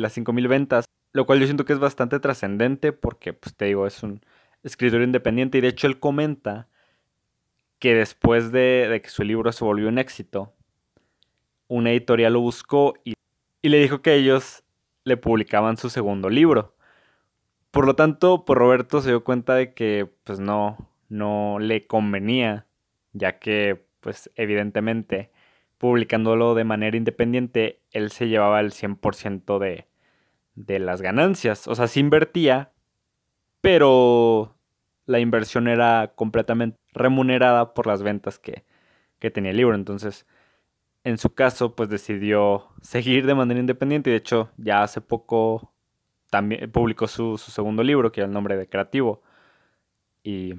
ventas, 0.48 0.84
lo 1.12 1.26
cual 1.26 1.40
yo 1.40 1.46
siento 1.46 1.64
que 1.64 1.72
es 1.72 1.78
bastante 1.78 2.20
trascendente 2.20 2.92
porque, 2.92 3.32
pues 3.32 3.54
te 3.56 3.66
digo, 3.66 3.86
es 3.86 4.02
un 4.02 4.20
escritor 4.62 5.02
independiente 5.02 5.58
y 5.58 5.60
de 5.60 5.68
hecho 5.68 5.86
él 5.86 5.98
comenta 5.98 6.68
que 7.78 7.94
después 7.94 8.52
de, 8.52 9.00
que 9.02 9.08
su 9.10 9.24
libro 9.24 9.52
se 9.52 9.64
volvió 9.64 9.88
un 9.88 9.98
éxito, 9.98 10.52
una 11.68 11.90
editorial 11.90 12.34
lo 12.34 12.40
buscó 12.40 12.94
y, 13.04 13.14
y 13.62 13.68
le 13.68 13.80
dijo 13.80 14.02
que 14.02 14.14
ellos 14.14 14.64
le 15.04 15.16
publicaban 15.16 15.76
su 15.76 15.90
segundo 15.90 16.28
libro. 16.30 16.74
Por 17.70 17.86
lo 17.86 17.94
tanto, 17.94 18.44
por 18.44 18.58
Roberto 18.58 19.00
se 19.00 19.10
dio 19.10 19.24
cuenta 19.24 19.54
de 19.54 19.72
que 19.74 20.08
pues 20.24 20.40
no, 20.40 20.90
no 21.08 21.58
le 21.58 21.86
convenía, 21.86 22.66
ya 23.12 23.38
que 23.38 23.86
pues 24.00 24.30
evidentemente 24.34 25.30
publicándolo 25.80 26.54
de 26.54 26.64
manera 26.64 26.98
independiente, 26.98 27.80
él 27.90 28.10
se 28.10 28.28
llevaba 28.28 28.60
el 28.60 28.72
100% 28.72 29.58
de, 29.58 29.86
de 30.54 30.78
las 30.78 31.02
ganancias. 31.02 31.68
O 31.68 31.74
sea, 31.74 31.86
se 31.86 32.00
invertía, 32.00 32.72
pero 33.60 34.56
la 35.06 35.20
inversión 35.20 35.68
era 35.68 36.12
completamente 36.14 36.78
remunerada 36.92 37.74
por 37.74 37.86
las 37.86 38.02
ventas 38.02 38.38
que, 38.38 38.64
que 39.18 39.30
tenía 39.30 39.50
el 39.50 39.56
libro. 39.56 39.74
Entonces, 39.74 40.26
en 41.04 41.18
su 41.18 41.34
caso, 41.34 41.74
pues 41.74 41.88
decidió 41.88 42.68
seguir 42.82 43.26
de 43.26 43.34
manera 43.34 43.60
independiente 43.60 44.10
y 44.10 44.12
de 44.12 44.18
hecho 44.18 44.50
ya 44.56 44.82
hace 44.82 45.00
poco 45.00 45.72
también 46.30 46.70
publicó 46.70 47.08
su, 47.08 47.36
segundo 47.38 47.82
libro, 47.82 48.12
que 48.12 48.20
era 48.20 48.28
el 48.28 48.32
nombre 48.32 48.56
de 48.56 48.68
Creativo. 48.68 49.22
Y, 50.22 50.54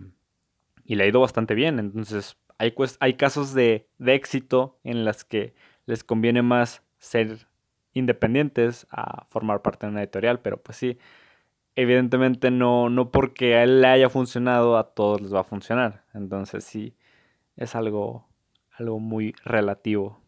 le 0.85 1.03
ha 1.03 1.07
ido 1.07 1.21
bastante 1.21 1.55
bien. 1.55 1.79
Entonces, 1.79 2.37
hay, 2.57 2.75
hay 2.99 3.13
casos 3.13 3.53
de, 3.53 3.87
éxito 3.99 4.79
en 4.83 5.05
las 5.05 5.23
que 5.23 5.53
les 5.85 6.03
conviene 6.03 6.41
más 6.41 6.83
ser 6.97 7.47
independientes 7.93 8.87
a 8.91 9.25
formar 9.29 9.61
parte 9.61 9.85
de 9.85 9.91
una 9.91 10.01
editorial, 10.01 10.39
pero 10.39 10.57
pues 10.61 10.77
sí, 10.77 10.97
evidentemente 11.75 12.51
no, 12.51 12.89
no 12.89 13.11
porque 13.11 13.55
a 13.55 13.63
él 13.63 13.81
le 13.81 13.87
haya 13.87 14.09
funcionado, 14.09 14.77
a 14.77 14.93
todos 14.93 15.21
les 15.21 15.33
va 15.33 15.41
a 15.41 15.45
funcionar. 15.45 16.03
Entonces 16.13 16.63
sí, 16.63 16.95
es 17.55 17.75
algo, 17.75 18.27
algo 18.77 18.99
muy 18.99 19.33
relativo. 19.43 20.21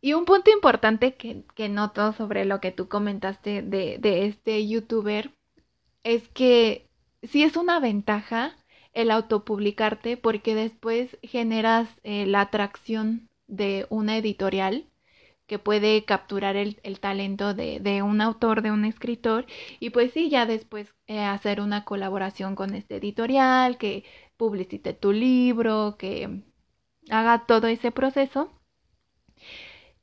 Y 0.00 0.12
un 0.12 0.24
punto 0.24 0.50
importante 0.50 1.14
que, 1.14 1.68
noto 1.68 2.12
sobre 2.12 2.44
lo 2.44 2.60
que 2.60 2.70
tú 2.70 2.88
comentaste 2.88 3.62
de, 3.62 4.26
este 4.26 4.66
youtuber 4.66 5.32
es 6.04 6.28
que 6.28 6.86
sí 7.22 7.42
es 7.42 7.56
una 7.56 7.80
ventaja 7.80 8.56
el 8.92 9.10
autopublicarte 9.10 10.16
porque 10.16 10.54
después 10.54 11.18
generas 11.22 11.88
eh, 12.04 12.26
la 12.26 12.42
atracción 12.42 13.28
de 13.48 13.86
una 13.90 14.16
editorial 14.16 14.86
que 15.48 15.58
puede 15.58 16.04
capturar 16.04 16.56
el, 16.56 16.76
talento 17.00 17.54
de, 17.54 18.02
un 18.02 18.20
autor, 18.20 18.62
de 18.62 18.70
un 18.70 18.84
escritor, 18.84 19.46
y 19.80 19.90
pues 19.90 20.12
sí, 20.12 20.30
ya 20.30 20.46
después 20.46 20.94
eh, 21.08 21.20
hacer 21.20 21.60
una 21.60 21.84
colaboración 21.84 22.54
con 22.54 22.74
este 22.74 22.96
editorial, 22.96 23.78
que 23.78 24.04
publicite 24.36 24.92
tu 24.94 25.12
libro, 25.12 25.96
que 25.98 26.42
haga 27.10 27.46
todo 27.46 27.66
ese 27.68 27.90
proceso. 27.92 28.52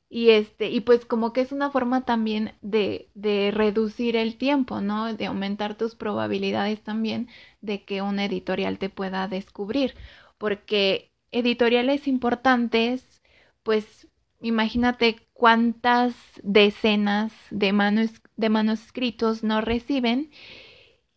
Y 0.08 0.30
este, 0.30 0.70
y 0.70 0.80
pues 0.80 1.04
como 1.04 1.32
que 1.32 1.40
es 1.40 1.52
una 1.52 1.70
forma 1.70 2.04
también 2.04 2.54
de, 2.62 3.10
de 3.14 3.50
reducir 3.52 4.16
el 4.16 4.38
tiempo, 4.38 4.80
¿no? 4.80 5.12
De 5.14 5.26
aumentar 5.26 5.76
tus 5.76 5.96
probabilidades 5.96 6.82
también 6.82 7.28
de 7.60 7.84
que 7.84 8.02
una 8.02 8.24
editorial 8.24 8.78
te 8.78 8.88
pueda 8.88 9.28
descubrir. 9.28 9.94
Porque 10.38 11.12
editoriales 11.32 12.06
importantes, 12.08 13.22
pues 13.62 14.08
imagínate 14.40 15.16
cuántas 15.32 16.14
decenas 16.42 17.32
de, 17.50 18.10
de 18.36 18.48
manuscritos 18.48 19.42
no 19.42 19.60
reciben 19.60 20.30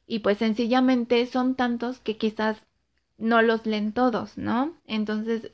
y 0.08 0.20
pues 0.20 0.38
sencillamente 0.40 1.26
son 1.26 1.56
tantos 1.56 2.00
que 2.00 2.18
quizás 2.18 2.64
no 3.18 3.42
los 3.42 3.66
leen 3.66 3.94
todos, 3.94 4.38
¿no? 4.38 4.74
Entonces 4.88 5.52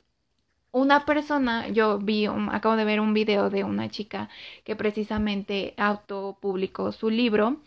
una 0.76 1.06
persona, 1.06 1.68
yo 1.68 1.98
vi, 1.98 2.26
acabo 2.26 2.76
de 2.76 2.84
ver 2.84 3.00
un 3.00 3.14
video 3.14 3.48
de 3.48 3.64
una 3.64 3.88
chica 3.88 4.28
que 4.64 4.76
precisamente 4.76 5.72
autopublicó 5.78 6.92
su 6.92 7.08
libro 7.08 7.62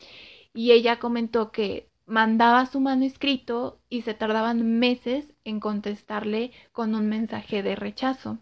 y 0.54 0.72
ella 0.74 1.00
comentó 1.00 1.52
que 1.52 1.90
mandaba 2.06 2.68
su 2.68 2.80
manuscrito 2.80 3.80
y 3.90 4.04
se 4.04 4.14
tardaban 4.14 4.80
meses 4.80 5.34
en 5.44 5.60
contestarle 5.60 6.52
con 6.72 6.94
un 6.94 7.10
mensaje 7.10 7.64
de 7.64 7.76
rechazo. 7.76 8.38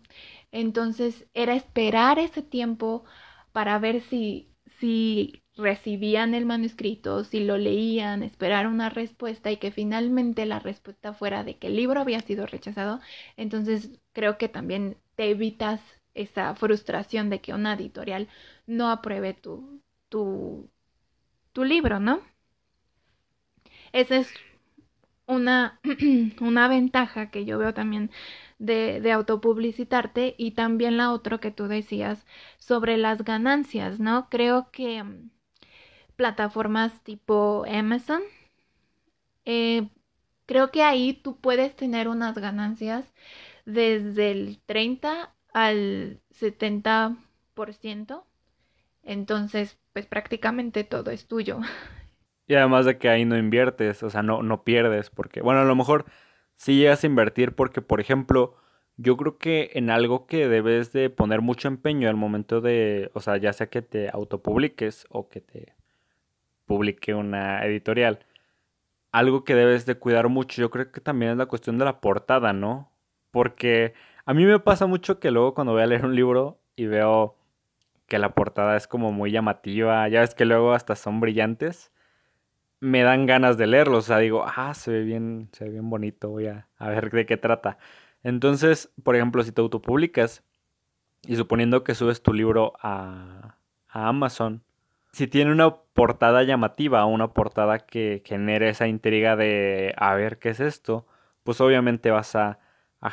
Entonces 0.52 1.26
era 1.34 1.56
esperar 1.56 2.20
ese 2.20 2.42
tiempo 2.42 3.04
para 3.52 3.80
ver 3.80 4.02
si, 4.02 4.50
si 4.80 5.44
recibían 5.56 6.34
el 6.34 6.46
manuscrito, 6.46 7.24
si 7.24 7.40
lo 7.44 7.58
leían, 7.58 8.24
esperar 8.24 8.68
una 8.68 8.90
respuesta 8.90 9.52
y 9.52 9.58
que 9.58 9.72
finalmente 9.72 10.46
la 10.46 10.60
respuesta 10.60 11.14
fuera 11.14 11.44
de 11.44 11.58
que 11.58 11.68
el 11.68 11.76
libro 11.76 12.00
había 12.02 12.20
sido 12.22 12.46
rechazado, 12.46 13.00
entonces 13.38 13.92
creo 14.14 14.38
que 14.38 14.50
también 14.50 14.98
te 15.16 15.30
evitas 15.32 15.82
esa 16.14 16.56
frustración 16.56 17.30
de 17.30 17.42
que 17.42 17.54
una 17.54 17.74
editorial 17.74 18.28
no 18.68 18.90
apruebe 18.90 19.34
tu, 19.34 19.82
tu, 20.10 20.70
tu 21.54 21.64
libro, 21.66 22.00
¿no? 22.00 22.22
Esa 23.92 24.18
es 24.18 24.30
una, 25.28 25.80
una 26.42 26.68
ventaja 26.68 27.30
que 27.32 27.46
yo 27.46 27.58
veo 27.58 27.74
también 27.74 28.12
de, 28.60 29.12
autopublicitarte 29.12 30.36
y 30.38 30.52
también 30.52 30.98
la 30.98 31.12
otra 31.12 31.38
que 31.38 31.52
tú 31.52 31.68
decías 31.68 32.26
sobre 32.58 32.98
las 32.98 33.24
ganancias, 33.24 34.00
¿no? 34.00 34.30
Creo 34.30 34.70
que 34.72 35.04
plataformas 36.16 37.04
tipo 37.04 37.66
Amazon. 37.70 38.22
Eh, 39.46 39.90
creo 40.46 40.72
que 40.72 40.84
ahí 40.84 41.14
tú 41.14 41.40
puedes 41.40 41.76
tener 41.76 42.08
unas 42.08 42.38
ganancias 42.38 43.14
desde 43.66 44.32
el 44.32 44.60
30 44.66 45.34
al 45.54 46.20
70%. 46.32 48.24
Entonces, 49.04 49.78
pues 49.94 50.06
prácticamente 50.06 50.84
todo 50.84 51.12
es 51.12 51.28
tuyo. 51.28 51.60
Y 52.50 52.56
además 52.56 52.86
de 52.86 52.98
que 52.98 53.10
ahí 53.10 53.26
no 53.26 53.38
inviertes, 53.38 54.04
o 54.04 54.10
sea, 54.10 54.24
no, 54.24 54.42
no 54.42 54.64
pierdes, 54.64 55.10
porque, 55.10 55.42
bueno, 55.42 55.60
a 55.60 55.66
lo 55.66 55.76
mejor 55.76 56.06
sí 56.58 56.78
llegas 56.78 57.04
a 57.04 57.08
invertir 57.08 57.54
porque, 57.56 57.82
por 57.82 58.02
ejemplo, 58.02 58.56
yo 58.98 59.18
creo 59.18 59.38
que 59.38 59.72
en 59.76 59.90
algo 59.90 60.28
que 60.28 60.48
debes 60.50 60.92
de 60.94 61.10
poner 61.10 61.42
mucho 61.42 61.68
empeño 61.68 62.10
al 62.10 62.16
momento 62.18 62.62
de, 62.62 63.12
o 63.14 63.22
sea, 63.22 63.38
ya 63.38 63.54
sea 63.54 63.68
que 63.70 63.82
te 63.82 64.10
autopubliques 64.10 65.06
o 65.10 65.30
que 65.30 65.42
te 65.42 65.76
publique 66.66 67.14
una 67.14 67.66
editorial, 67.66 68.26
algo 69.12 69.44
que 69.44 69.56
debes 69.56 69.86
de 69.86 69.96
cuidar 69.96 70.30
mucho, 70.30 70.62
yo 70.62 70.70
creo 70.72 70.92
que 70.92 71.02
también 71.02 71.32
es 71.34 71.38
la 71.38 71.48
cuestión 71.48 71.78
de 71.78 71.86
la 71.86 72.02
portada, 72.02 72.54
¿no? 72.54 72.92
Porque 73.32 73.94
a 74.26 74.34
mí 74.34 74.46
me 74.46 74.60
pasa 74.60 74.88
mucho 74.88 75.20
que 75.20 75.32
luego 75.32 75.54
cuando 75.54 75.74
voy 75.74 75.84
a 75.84 75.88
leer 75.88 76.06
un 76.06 76.16
libro 76.16 76.60
y 76.76 76.88
veo 76.88 77.36
que 78.08 78.20
la 78.20 78.34
portada 78.36 78.78
es 78.78 78.88
como 78.88 79.12
muy 79.12 79.32
llamativa, 79.32 80.08
ya 80.10 80.22
ves 80.22 80.36
que 80.36 80.46
luego 80.46 80.74
hasta 80.74 80.96
son 80.96 81.20
brillantes, 81.20 81.92
me 82.80 83.04
dan 83.04 83.26
ganas 83.26 83.58
de 83.58 83.68
leerlo, 83.68 83.98
o 83.98 84.02
sea, 84.02 84.20
digo, 84.20 84.46
ah, 84.46 84.74
se 84.74 84.92
ve 84.92 85.04
bien, 85.04 85.50
se 85.52 85.66
ve 85.66 85.72
bien 85.72 85.90
bonito, 85.90 86.30
voy 86.30 86.48
a, 86.48 86.68
a 86.78 86.90
ver 86.90 87.10
de 87.12 87.26
qué 87.26 87.38
trata. 87.38 87.78
Entonces, 88.24 88.92
por 89.04 89.16
ejemplo, 89.16 89.44
si 89.44 89.52
te 89.52 89.62
autopublicas 89.62 90.44
y 91.26 91.36
suponiendo 91.36 91.84
que 91.84 91.96
subes 91.96 92.22
tu 92.22 92.34
libro 92.34 92.74
a, 92.82 93.56
Amazon, 93.90 94.64
si 95.12 95.28
tiene 95.28 95.52
una 95.52 95.74
portada 95.74 96.44
llamativa, 96.44 97.06
una 97.06 97.34
portada 97.34 97.80
que 97.80 98.22
genere 98.26 98.70
esa 98.70 98.88
intriga 98.88 99.36
de 99.36 99.94
a 99.98 100.14
ver 100.14 100.38
qué 100.40 100.50
es 100.50 100.60
esto, 100.60 101.08
pues 101.44 101.62
obviamente 101.62 102.12
vas 102.12 102.36
a, 102.36 102.60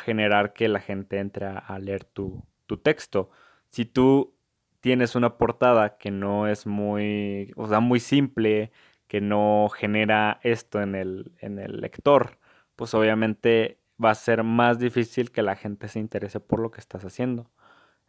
generar 0.04 0.52
que 0.52 0.66
la 0.68 0.80
gente 0.80 1.18
entre 1.21 1.47
a, 1.47 1.78
leer 1.78 2.04
tu, 2.04 2.44
tu, 2.66 2.78
texto. 2.78 3.30
Si 3.71 3.85
tú 3.85 4.35
tienes 4.80 5.14
una 5.14 5.38
portada 5.38 5.97
que 5.97 6.11
no 6.11 6.49
es 6.49 6.66
muy, 6.66 7.52
o 7.56 7.68
sea, 7.68 7.80
muy 7.80 8.00
simple, 8.00 8.73
que 9.14 9.21
no 9.21 9.68
genera 9.68 10.40
esto 10.42 10.83
en 10.83 10.97
el, 10.97 11.30
en 11.38 11.61
el 11.61 11.80
lector, 11.80 12.37
pues 12.75 12.94
obviamente 12.94 13.78
va 14.04 14.11
a 14.11 14.16
ser 14.16 14.42
más 14.42 14.80
difícil 14.80 15.30
que 15.30 15.40
la 15.40 15.54
gente 15.54 15.87
se 15.87 16.00
interese 16.00 16.40
por 16.40 16.59
lo 16.59 16.73
que 16.73 16.80
estás 16.80 17.04
haciendo. 17.04 17.49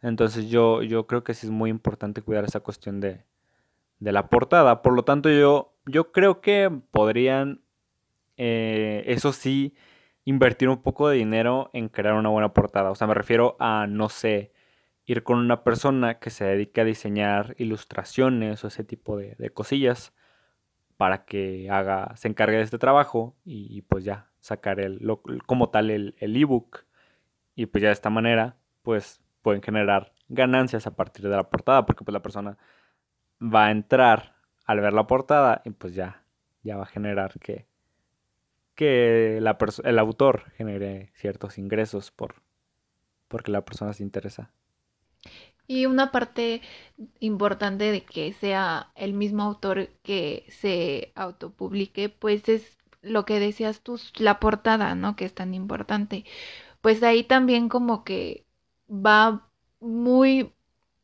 Entonces 0.02 0.50
yo, 0.50 0.82
yo 0.82 1.06
creo 1.06 1.22
que 1.22 1.32
sí 1.32 1.46
es 1.46 1.52
muy 1.52 1.70
importante 1.70 2.22
cuidar 2.22 2.42
esa 2.44 2.58
cuestión 2.58 2.98
de, 2.98 3.22
de 4.00 4.10
la 4.10 4.28
portada. 4.28 4.82
Por 4.82 4.94
lo 4.94 5.04
tanto, 5.04 5.30
yo, 5.30 5.76
yo 5.86 6.10
creo 6.10 6.40
que 6.40 6.76
podrían, 6.90 7.60
eh, 8.36 9.04
eso 9.06 9.32
sí, 9.32 9.76
invertir 10.24 10.68
un 10.68 10.82
poco 10.82 11.08
de 11.08 11.18
dinero 11.18 11.70
en 11.72 11.88
crear 11.88 12.14
una 12.14 12.30
buena 12.30 12.52
portada. 12.52 12.90
O 12.90 12.96
sea, 12.96 13.06
me 13.06 13.14
refiero 13.14 13.56
a, 13.60 13.86
no 13.86 14.08
sé, 14.08 14.50
ir 15.04 15.22
con 15.22 15.38
una 15.38 15.62
persona 15.62 16.18
que 16.18 16.30
se 16.30 16.44
dedique 16.46 16.80
a 16.80 16.84
diseñar 16.84 17.54
ilustraciones 17.58 18.64
o 18.64 18.66
ese 18.66 18.82
tipo 18.82 19.16
de 19.16 19.50
cosillas 19.50 20.12
para 20.96 21.24
que 21.24 21.68
haga, 21.70 22.14
se 22.16 22.28
encargue 22.28 22.56
de 22.56 22.62
este 22.62 22.78
trabajo 22.78 23.36
y, 23.44 23.82
pues 23.82 24.04
ya 24.04 24.28
sacar 24.40 24.80
el, 24.80 25.00
como 25.46 25.70
tal 25.70 25.90
el 25.90 26.14
ebook 26.20 26.86
y 27.56 27.66
pues 27.66 27.82
ya 27.82 27.88
de 27.88 27.94
esta 27.94 28.10
manera 28.10 28.56
pues 28.82 29.20
pueden 29.42 29.62
generar 29.62 30.12
ganancias 30.28 30.86
a 30.86 30.94
partir 30.94 31.28
de 31.28 31.34
la 31.34 31.50
portada 31.50 31.86
porque 31.86 32.04
pues 32.04 32.12
la 32.12 32.22
persona 32.22 32.58
va 33.42 33.66
a 33.66 33.70
entrar 33.72 34.36
al 34.66 34.80
ver 34.80 34.92
la 34.92 35.06
portada 35.06 35.62
y 35.64 35.70
pues 35.70 35.94
ya, 35.94 36.22
ya 36.62 36.76
va 36.76 36.84
a 36.84 36.86
generar 36.86 37.38
que, 37.40 37.66
que 38.74 39.38
la 39.40 39.56
el 39.84 39.98
autor 39.98 40.50
genere 40.52 41.10
ciertos 41.14 41.58
ingresos 41.58 42.10
por, 42.10 42.36
porque 43.28 43.50
la 43.50 43.64
persona 43.64 43.92
se 43.92 44.02
interesa. 44.02 44.50
Y 45.66 45.86
una 45.86 46.12
parte 46.12 46.62
importante 47.20 47.90
de 47.92 48.04
que 48.04 48.32
sea 48.32 48.92
el 48.94 49.12
mismo 49.12 49.42
autor 49.42 49.88
que 50.02 50.46
se 50.48 51.12
autopublique, 51.16 52.08
pues 52.08 52.48
es 52.48 52.78
lo 53.02 53.24
que 53.24 53.40
decías 53.40 53.80
tú, 53.82 54.00
la 54.18 54.40
portada, 54.40 54.94
¿no? 54.94 55.16
Que 55.16 55.24
es 55.24 55.34
tan 55.34 55.54
importante. 55.54 56.24
Pues 56.80 57.02
ahí 57.02 57.24
también 57.24 57.68
como 57.68 58.04
que 58.04 58.46
va 58.90 59.48
muy, 59.80 60.52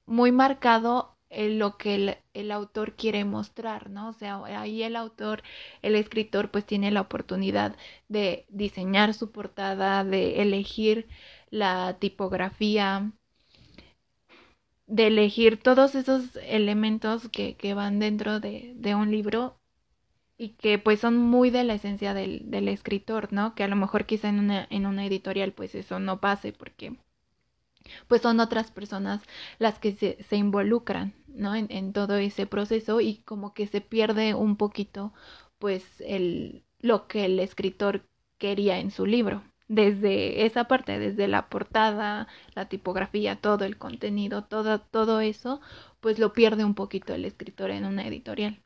muy 0.07 0.33
marcado 0.33 1.17
en 1.31 1.59
lo 1.59 1.79
que 1.79 1.95
el, 1.95 2.19
el, 2.35 2.53
autor 2.53 2.95
quiere 2.97 3.25
mostrar, 3.25 3.91
¿no? 3.91 4.11
O 4.11 4.13
sea, 4.13 4.43
ahí 4.45 4.83
el 4.83 4.97
autor, 4.97 5.43
el 5.83 5.95
escritor, 5.97 6.51
pues 6.51 6.67
tiene 6.67 6.91
la 6.91 7.01
oportunidad 7.03 7.77
de 8.09 8.47
diseñar 8.51 9.15
su 9.15 9.33
portada, 9.33 10.05
de 10.05 10.43
elegir 10.43 11.09
la 11.51 11.99
tipografía, 11.99 13.13
de 14.93 15.07
elegir 15.07 15.57
todos 15.57 15.95
esos 15.95 16.37
elementos 16.47 17.31
que, 17.31 17.75
van 17.75 17.99
dentro 17.99 18.41
de, 18.41 18.95
un 18.95 19.11
libro 19.11 19.57
y 20.37 20.51
que 20.51 20.79
pues 20.79 21.01
son 21.01 21.17
muy 21.17 21.49
de 21.49 21.65
la 21.65 21.73
esencia 21.73 22.13
del, 22.13 22.69
escritor, 22.69 23.33
¿no? 23.33 23.55
Que 23.55 23.65
a 23.65 23.69
lo 23.69 23.77
mejor 23.77 24.05
quizá 24.05 24.29
en 24.29 24.39
una, 24.39 24.67
en 24.69 24.85
una 24.85 25.07
editorial 25.07 25.53
pues 25.53 25.75
eso 25.75 25.99
no 25.99 26.21
pase 26.21 26.53
porque 26.53 26.95
pues 28.07 28.21
son 28.21 28.39
otras 28.39 28.71
personas 28.71 29.23
las 29.59 29.79
que 29.79 29.93
se, 29.93 30.23
se 30.25 30.37
involucran, 30.37 31.15
¿no? 31.27 31.55
En, 31.55 31.69
en, 31.71 31.95
todo 31.95 32.17
ese 32.17 32.47
proceso 32.47 33.01
y 33.01 33.17
como 33.25 33.55
que 33.55 33.67
se 33.67 33.81
pierde 33.81 34.35
un 34.35 34.57
poquito 34.57 35.15
pues 35.59 35.87
el, 36.01 36.65
lo 36.81 37.07
que 37.09 37.25
el 37.25 37.41
escritor 37.41 38.05
quería 38.37 38.79
en 38.79 38.91
su 38.91 39.07
libro 39.07 39.43
desde 39.69 40.47
esa 40.47 40.65
parte, 40.65 40.99
desde 40.99 41.29
la 41.29 41.49
portada, 41.49 42.29
la 42.55 42.69
tipografía, 42.69 43.37
todo 43.41 43.65
el 43.65 43.79
contenido, 43.79 44.45
todo, 44.45 44.81
todo 44.81 45.21
eso, 45.21 45.61
pues 46.01 46.19
lo 46.19 46.33
pierde 46.33 46.65
un 46.65 46.75
poquito 46.75 47.15
el 47.15 47.25
escritor 47.25 47.71
en 47.71 47.87
una 47.87 48.07
editorial. 48.07 48.61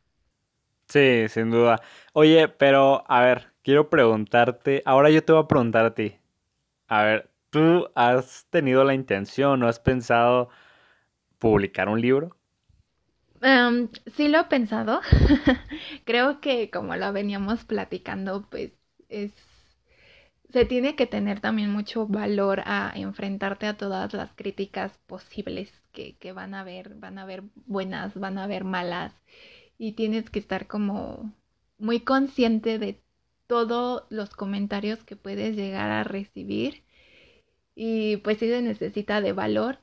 Sí, 0.88 1.26
sin 1.28 1.50
duda. 1.50 1.82
Oye, 2.12 2.48
pero 2.48 3.04
a 3.10 3.20
ver, 3.22 3.52
quiero 3.62 3.90
preguntarte, 3.90 4.82
ahora 4.84 5.10
yo 5.10 5.24
te 5.24 5.32
voy 5.32 5.42
a 5.42 5.48
preguntar 5.48 5.84
a 5.84 5.94
ti. 5.94 6.18
A 6.88 7.04
ver, 7.04 7.30
¿tú 7.50 7.90
has 7.94 8.46
tenido 8.50 8.84
la 8.84 8.94
intención 8.94 9.62
o 9.62 9.68
has 9.68 9.80
pensado 9.80 10.50
publicar 11.38 11.88
un 11.88 12.00
libro? 12.00 12.36
Em, 13.40 13.88
sí 14.16 14.28
lo 14.28 14.38
he 14.40 14.44
pensado. 14.44 15.00
Creo 16.04 16.40
que 16.40 16.70
como 16.70 16.96
lo 16.96 17.12
veníamos 17.12 17.64
platicando, 17.64 18.48
pues 18.50 18.72
es 19.08 19.32
se 20.56 20.64
tiene 20.64 20.96
que 20.96 21.06
tener 21.06 21.40
también 21.40 21.70
mucho 21.70 22.06
valor 22.06 22.62
a 22.64 22.90
enfrentarte 22.94 23.66
a 23.66 23.76
todas 23.76 24.14
las 24.14 24.32
críticas 24.32 24.98
posibles 25.06 25.70
que, 25.92 26.32
van 26.32 26.54
a 26.54 26.60
haber, 26.60 26.94
van 26.94 27.18
a 27.18 27.24
haber 27.24 27.42
buenas, 27.66 28.18
van 28.18 28.38
a 28.38 28.44
haber 28.44 28.64
malas, 28.64 29.12
y 29.76 29.92
tienes 29.92 30.30
que 30.30 30.38
estar 30.38 30.66
como 30.66 31.30
muy 31.76 32.00
consciente 32.00 32.78
de 32.78 32.98
todos 33.46 34.04
los 34.08 34.30
comentarios 34.30 35.04
que 35.04 35.14
puedes 35.14 35.56
llegar 35.56 35.90
a 35.90 36.04
recibir. 36.04 36.84
Y 37.74 38.16
pues 38.18 38.38
sí 38.38 38.48
se 38.48 38.62
necesita 38.62 39.20
de 39.20 39.34
valor, 39.34 39.78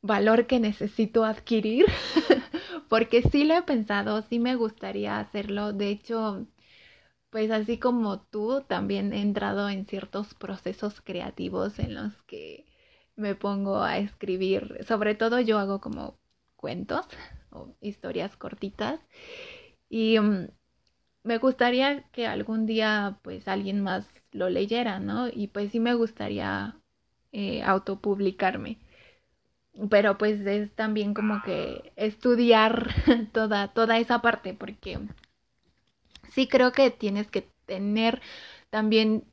valor 0.00 0.46
que 0.46 0.58
necesito 0.58 1.26
adquirir, 1.26 1.84
porque 2.88 3.20
sí 3.30 3.44
lo 3.44 3.58
he 3.58 3.62
pensado, 3.62 4.22
sí 4.22 4.38
me 4.38 4.56
gustaría 4.56 5.20
hacerlo. 5.20 5.74
De 5.74 5.90
hecho, 5.90 6.46
pues 7.30 7.50
así 7.50 7.78
como 7.78 8.20
tú, 8.20 8.62
también 8.66 9.12
he 9.12 9.20
entrado 9.20 9.68
en 9.68 9.86
ciertos 9.86 10.34
procesos 10.34 11.00
creativos 11.02 11.78
en 11.78 11.94
los 11.94 12.14
que 12.22 12.64
me 13.16 13.34
pongo 13.34 13.82
a 13.82 13.98
escribir. 13.98 14.78
Sobre 14.86 15.14
todo 15.14 15.40
yo 15.40 15.58
hago 15.58 15.80
como 15.80 16.18
cuentos 16.56 17.06
o 17.50 17.74
historias 17.80 18.36
cortitas. 18.36 19.00
Y 19.90 20.18
mm, 20.20 20.48
me 21.24 21.38
gustaría 21.38 22.04
que 22.12 22.26
algún 22.26 22.66
día 22.66 23.18
pues 23.22 23.48
alguien 23.48 23.82
más 23.82 24.08
lo 24.32 24.50
leyera, 24.50 25.00
¿no? 25.00 25.28
Y 25.28 25.48
pues 25.48 25.72
sí 25.72 25.80
me 25.80 25.94
gustaría 25.94 26.76
eh, 27.32 27.62
autopublicarme. 27.62 28.78
Pero 29.90 30.18
pues 30.18 30.40
es 30.46 30.72
también 30.74 31.14
como 31.14 31.42
que 31.42 31.92
estudiar 31.96 32.88
toda, 33.32 33.68
toda 33.68 33.98
esa 33.98 34.20
parte 34.22 34.54
porque 34.54 34.98
sí 36.32 36.48
creo 36.48 36.72
que 36.72 36.90
tienes 36.90 37.28
que 37.28 37.48
tener 37.66 38.20
también 38.70 39.24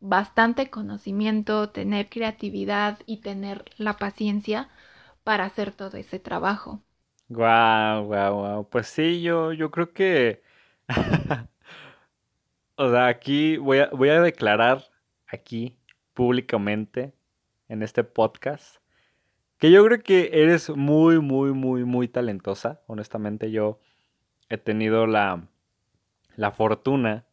bastante 0.00 0.70
conocimiento, 0.70 1.70
tener 1.70 2.08
creatividad 2.08 2.98
y 3.06 3.18
tener 3.18 3.64
la 3.78 3.96
paciencia 3.96 4.68
para 5.24 5.44
hacer 5.44 5.72
todo 5.72 5.96
ese 5.96 6.18
trabajo. 6.18 6.82
Guau, 7.28 8.04
guau, 8.06 8.34
guau. 8.34 8.68
Pues 8.70 8.86
sí, 8.86 9.22
yo, 9.22 9.52
yo 9.52 9.70
creo 9.70 9.92
que. 9.92 10.42
o 12.76 12.90
sea, 12.90 13.08
aquí 13.08 13.56
voy 13.56 13.78
a, 13.80 13.88
voy 13.90 14.10
a 14.10 14.20
declarar 14.20 14.84
aquí 15.26 15.76
públicamente 16.14 17.12
en 17.68 17.82
este 17.82 18.04
podcast 18.04 18.76
que 19.58 19.70
yo 19.70 19.84
creo 19.84 20.02
que 20.02 20.30
eres 20.32 20.70
muy, 20.70 21.20
muy, 21.20 21.52
muy, 21.52 21.84
muy 21.84 22.08
talentosa. 22.08 22.82
Honestamente, 22.86 23.50
yo 23.50 23.80
he 24.48 24.58
tenido 24.58 25.06
la 25.06 25.48
la 26.36 26.52
fortuna 26.52 27.24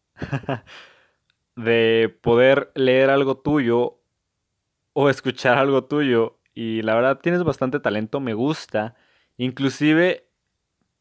de 1.56 2.16
poder 2.22 2.72
leer 2.76 3.10
algo 3.10 3.38
tuyo 3.38 4.00
o 4.94 5.10
escuchar 5.10 5.58
algo 5.58 5.86
tuyo 5.86 6.40
y 6.54 6.82
la 6.84 6.96
verdad 6.96 7.20
tienes 7.20 7.44
bastante 7.44 7.80
talento, 7.80 8.20
me 8.20 8.34
gusta. 8.34 8.96
Inclusive 9.38 10.28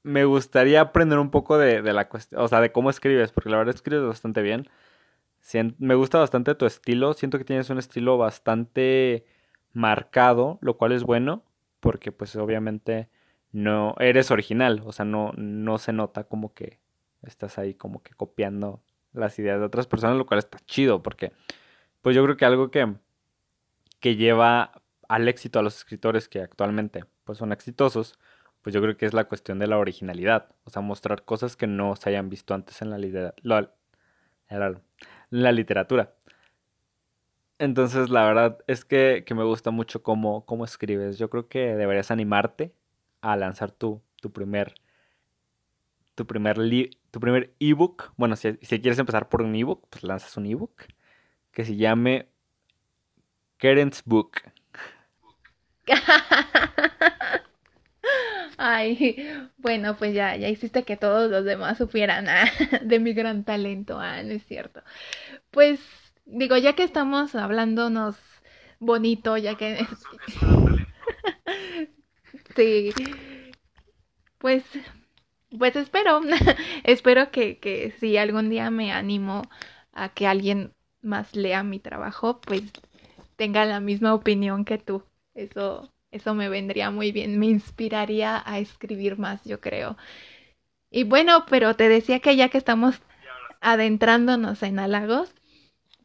me 0.03 0.25
gustaría 0.25 0.81
aprender 0.81 1.19
un 1.19 1.31
poco 1.31 1.59
de, 1.59 1.83
la 1.83 2.09
cuestión, 2.09 2.41
o 2.41 2.49
sea, 2.49 2.61
de 2.61 2.73
cómo 2.73 2.91
escribes, 2.91 3.33
porque 3.33 3.51
la 3.51 3.59
verdad 3.59 3.75
escribes 3.75 4.07
bastante 4.07 4.43
bien. 4.43 4.69
me 5.79 5.95
gusta 5.95 6.19
bastante 6.19 6.55
tu 6.55 6.67
estilo. 6.67 7.15
Siento 7.15 7.39
que 7.39 7.45
tienes 7.45 7.71
un 7.71 7.79
estilo 7.79 8.19
bastante 8.19 9.27
marcado, 9.73 10.59
lo 10.63 10.77
cual 10.77 10.93
es 10.93 11.05
bueno, 11.05 11.45
porque 11.81 12.13
pues 12.13 12.37
obviamente 12.37 13.09
no 13.53 13.95
eres 13.99 14.31
original, 14.31 14.83
o 14.87 14.93
sea, 14.93 15.05
no, 15.05 15.33
no 15.37 15.79
se 15.79 15.93
nota 15.93 16.25
como 16.25 16.55
que 16.55 16.81
estás 17.23 17.59
ahí 17.59 17.75
como 17.75 18.03
que 18.03 18.15
copiando 18.15 18.83
las 19.13 19.39
ideas 19.39 19.59
de 19.61 19.67
otras 19.67 19.87
personas, 19.87 20.17
lo 20.17 20.27
cual 20.27 20.39
está 20.39 20.59
chido, 20.67 21.03
porque 21.03 21.33
pues 22.01 22.17
yo 22.17 22.25
creo 22.25 22.37
que 22.37 22.45
algo 22.45 22.71
que, 22.71 22.95
que 24.01 24.17
lleva 24.17 24.73
al 25.09 25.29
éxito 25.29 25.59
a 25.59 25.63
los 25.63 25.77
escritores 25.77 26.29
que 26.29 26.41
actualmente 26.41 27.05
pues 27.25 27.39
son 27.39 27.53
exitosos, 27.53 28.19
pues 28.63 28.75
yo 28.75 28.81
creo 28.81 28.97
que 28.97 29.07
es 29.07 29.13
la 29.13 29.25
cuestión 29.25 29.59
de 29.59 29.67
la 29.67 29.79
originalidad, 29.79 30.49
o 30.65 30.71
sea, 30.71 30.83
mostrar 30.83 31.25
cosas 31.25 31.57
que 31.57 31.67
no 31.67 31.97
se 31.97 32.11
hayan 32.11 32.31
visto 32.31 32.55
antes 32.55 32.81
en 32.83 32.91
la, 32.91 33.71
la 35.31 35.53
literatura. 35.53 36.15
Entonces, 37.59 38.11
la 38.11 38.25
verdad 38.25 38.59
es 38.67 38.85
que, 38.85 39.25
me 39.37 39.45
gusta 39.45 39.71
mucho 39.71 40.03
cómo, 40.03 40.45
cómo, 40.47 40.65
escribes. 40.65 41.17
Yo 41.19 41.31
creo 41.31 41.49
que 41.49 41.77
deberías 41.77 42.11
animarte 42.11 42.73
a 43.21 43.37
lanzar 43.37 43.71
tu, 43.71 44.03
tu 44.21 44.33
primer 44.33 44.75
tu 46.15 46.27
primer 46.27 46.59
tu 47.13 47.21
primer 47.21 47.55
ebook. 47.61 48.13
Bueno, 48.17 48.35
si, 48.35 48.59
si, 48.63 48.81
quieres 48.81 48.99
empezar 48.99 49.29
por 49.29 49.43
un 49.43 49.55
ebook, 49.55 49.87
pues 49.91 50.03
lanzas 50.03 50.37
un 50.37 50.47
ebook 50.47 50.87
que 51.53 51.65
se 51.65 51.77
llame 51.77 52.27
Karen's 53.59 54.03
Book. 54.05 54.33
Ay, 58.57 59.51
bueno, 59.59 59.97
pues 59.97 60.15
ya, 60.15 60.37
ya 60.37 60.49
hiciste 60.49 60.85
que 60.85 60.97
todos 60.97 61.31
los 61.31 61.45
demás 61.45 61.79
supieran 61.79 62.29
ah, 62.29 62.51
de 62.83 62.99
mi 62.99 63.13
gran 63.13 63.45
talento. 63.45 64.01
Ah, 64.01 64.23
no 64.23 64.33
es 64.33 64.45
cierto. 64.47 64.83
Pues 65.51 65.81
digo, 66.25 66.57
ya 66.57 66.75
que 66.75 66.85
estamos 66.85 67.35
hablándonos 67.35 68.17
bonito, 68.79 69.37
ya 69.37 69.57
que... 69.57 69.87
sí. 72.57 72.91
Pues, 74.39 74.65
pues 75.59 75.77
espero, 75.77 76.21
espero 76.85 77.31
que, 77.31 77.59
que 77.59 77.93
si 77.99 78.17
algún 78.17 78.51
día 78.51 78.71
me 78.71 78.93
animo 78.93 79.43
a 79.93 80.09
que 80.11 80.27
alguien 80.27 80.73
más 81.03 81.35
lea 81.35 81.63
mi 81.63 81.79
trabajo, 81.79 82.41
pues 82.41 82.63
tenga 83.37 83.65
la 83.65 83.81
misma 83.81 84.15
opinión 84.15 84.65
que 84.65 84.79
tú. 84.79 85.03
Eso, 85.35 85.91
eso 86.11 86.35
me 86.35 86.49
vendría 86.49 86.91
muy 86.91 87.13
bien, 87.13 87.39
me 87.39 87.47
inspiraría 87.47 88.43
a 88.45 88.59
escribir 88.59 89.19
más, 89.19 89.45
yo 89.45 89.61
creo. 89.61 89.97
Y 90.91 91.05
bueno, 91.05 91.47
pero 91.49 91.75
te 91.75 91.89
decía 91.89 92.21
que 92.21 92.37
ya 92.37 92.49
que 92.49 92.59
estamos 92.59 93.01
adentrándonos 93.61 94.63
en 94.63 94.79
halagos, 94.79 95.35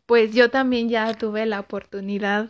pues 0.06 0.34
yo 0.34 0.50
también 0.50 0.90
ya 0.90 1.14
tuve 1.14 1.46
la 1.46 1.60
oportunidad 1.60 2.50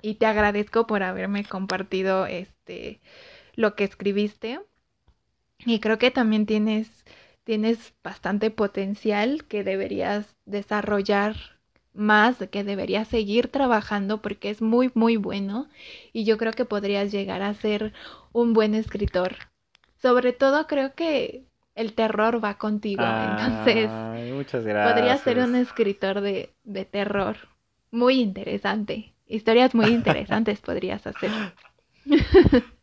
y 0.00 0.14
te 0.14 0.26
agradezco 0.26 0.86
por 0.86 1.02
haberme 1.02 1.44
compartido 1.44 2.26
este 2.26 3.00
lo 3.54 3.74
que 3.74 3.84
escribiste. 3.84 4.60
Y 5.64 5.80
creo 5.80 5.98
que 5.98 6.10
también 6.10 6.46
tienes 6.46 7.04
tienes 7.44 7.94
bastante 8.02 8.50
potencial 8.50 9.44
que 9.44 9.62
deberías 9.62 10.36
desarrollar 10.46 11.36
más, 11.94 12.38
que 12.50 12.64
deberías 12.64 13.06
seguir 13.08 13.48
trabajando 13.48 14.20
porque 14.20 14.50
es 14.50 14.60
muy 14.60 14.90
muy 14.94 15.16
bueno 15.16 15.68
y 16.12 16.24
yo 16.24 16.38
creo 16.38 16.52
que 16.52 16.64
podrías 16.64 17.12
llegar 17.12 17.42
a 17.42 17.54
ser 17.54 17.92
un 18.32 18.52
buen 18.52 18.74
escritor. 18.74 19.36
Sobre 19.96 20.32
todo 20.32 20.66
creo 20.66 20.94
que 20.94 21.44
el 21.74 21.94
terror 21.94 22.42
va 22.42 22.58
contigo. 22.58 23.02
Entonces, 23.04 23.88
muchas 24.32 24.64
gracias. 24.64 24.92
podría 24.92 25.16
ser 25.18 25.38
un 25.38 25.54
escritor 25.54 26.20
de, 26.20 26.50
de 26.64 26.84
terror. 26.84 27.36
Muy 27.90 28.20
interesante. 28.20 29.14
Historias 29.26 29.74
muy 29.74 29.86
interesantes 29.92 30.60
podrías 30.60 31.06
hacer. 31.06 31.30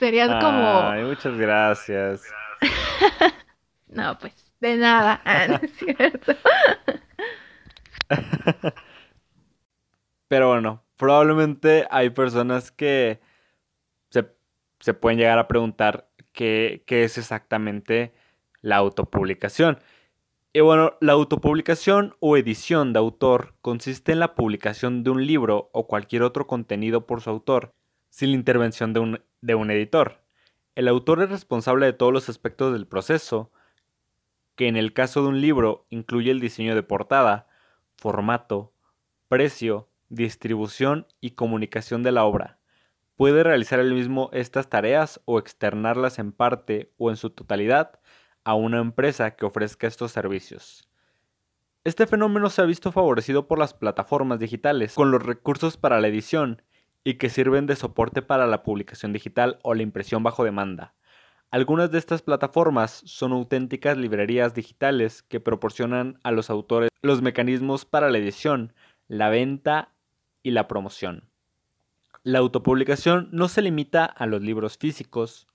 Serías 0.00 0.42
como. 0.42 0.92
muchas 1.06 1.36
gracias. 1.36 2.22
no, 3.88 4.18
pues, 4.18 4.50
de 4.58 4.78
nada. 4.78 5.20
Ah, 5.26 5.46
no 5.46 5.56
es 5.56 5.76
cierto. 5.76 6.32
Pero 10.28 10.48
bueno, 10.48 10.82
probablemente 10.96 11.86
hay 11.90 12.08
personas 12.08 12.72
que 12.72 13.20
se, 14.08 14.34
se 14.78 14.94
pueden 14.94 15.18
llegar 15.18 15.38
a 15.38 15.46
preguntar 15.46 16.08
qué, 16.32 16.82
qué 16.86 17.04
es 17.04 17.18
exactamente 17.18 18.14
la 18.62 18.76
autopublicación. 18.76 19.80
Y 20.54 20.60
bueno, 20.60 20.96
la 21.02 21.12
autopublicación 21.12 22.16
o 22.20 22.38
edición 22.38 22.94
de 22.94 23.00
autor 23.00 23.54
consiste 23.60 24.12
en 24.12 24.20
la 24.20 24.34
publicación 24.34 25.04
de 25.04 25.10
un 25.10 25.26
libro 25.26 25.68
o 25.74 25.86
cualquier 25.86 26.22
otro 26.22 26.46
contenido 26.46 27.06
por 27.06 27.20
su 27.20 27.28
autor, 27.28 27.74
sin 28.08 28.30
la 28.30 28.36
intervención 28.36 28.94
de 28.94 29.00
un, 29.00 29.20
de 29.40 29.54
un 29.54 29.70
editor. 29.70 30.22
El 30.74 30.88
autor 30.88 31.22
es 31.22 31.30
responsable 31.30 31.86
de 31.86 31.92
todos 31.92 32.12
los 32.12 32.28
aspectos 32.28 32.72
del 32.72 32.86
proceso, 32.86 33.50
que 34.56 34.68
en 34.68 34.76
el 34.76 34.92
caso 34.92 35.22
de 35.22 35.28
un 35.28 35.40
libro 35.40 35.86
incluye 35.90 36.30
el 36.30 36.40
diseño 36.40 36.74
de 36.74 36.82
portada, 36.82 37.48
formato, 37.96 38.72
precio, 39.28 39.88
distribución 40.08 41.06
y 41.20 41.32
comunicación 41.32 42.02
de 42.02 42.12
la 42.12 42.24
obra. 42.24 42.58
Puede 43.16 43.42
realizar 43.42 43.80
el 43.80 43.94
mismo 43.94 44.30
estas 44.32 44.68
tareas 44.68 45.20
o 45.24 45.38
externarlas 45.38 46.18
en 46.18 46.32
parte 46.32 46.92
o 46.98 47.10
en 47.10 47.16
su 47.16 47.30
totalidad 47.30 48.00
a 48.44 48.54
una 48.54 48.80
empresa 48.80 49.36
que 49.36 49.44
ofrezca 49.44 49.86
estos 49.86 50.12
servicios. 50.12 50.88
Este 51.84 52.06
fenómeno 52.06 52.50
se 52.50 52.62
ha 52.62 52.66
visto 52.66 52.92
favorecido 52.92 53.46
por 53.46 53.58
las 53.58 53.72
plataformas 53.72 54.38
digitales 54.38 54.94
con 54.94 55.10
los 55.10 55.22
recursos 55.22 55.76
para 55.76 56.00
la 56.00 56.08
edición 56.08 56.62
y 57.04 57.14
que 57.14 57.30
sirven 57.30 57.66
de 57.66 57.76
soporte 57.76 58.22
para 58.22 58.46
la 58.46 58.62
publicación 58.62 59.12
digital 59.12 59.58
o 59.62 59.74
la 59.74 59.82
impresión 59.82 60.22
bajo 60.22 60.44
demanda. 60.44 60.94
Algunas 61.50 61.90
de 61.90 61.98
estas 61.98 62.22
plataformas 62.22 63.02
son 63.06 63.32
auténticas 63.32 63.96
librerías 63.96 64.54
digitales 64.54 65.22
que 65.22 65.40
proporcionan 65.40 66.20
a 66.22 66.30
los 66.30 66.48
autores 66.48 66.90
los 67.02 67.22
mecanismos 67.22 67.84
para 67.84 68.10
la 68.10 68.18
edición, 68.18 68.72
la 69.08 69.30
venta 69.30 69.92
y 70.42 70.52
la 70.52 70.68
promoción. 70.68 71.28
La 72.22 72.38
autopublicación 72.38 73.28
no 73.32 73.48
se 73.48 73.62
limita 73.62 74.04
a 74.04 74.26
los 74.26 74.42
libros 74.42 74.76
físicos. 74.76 75.48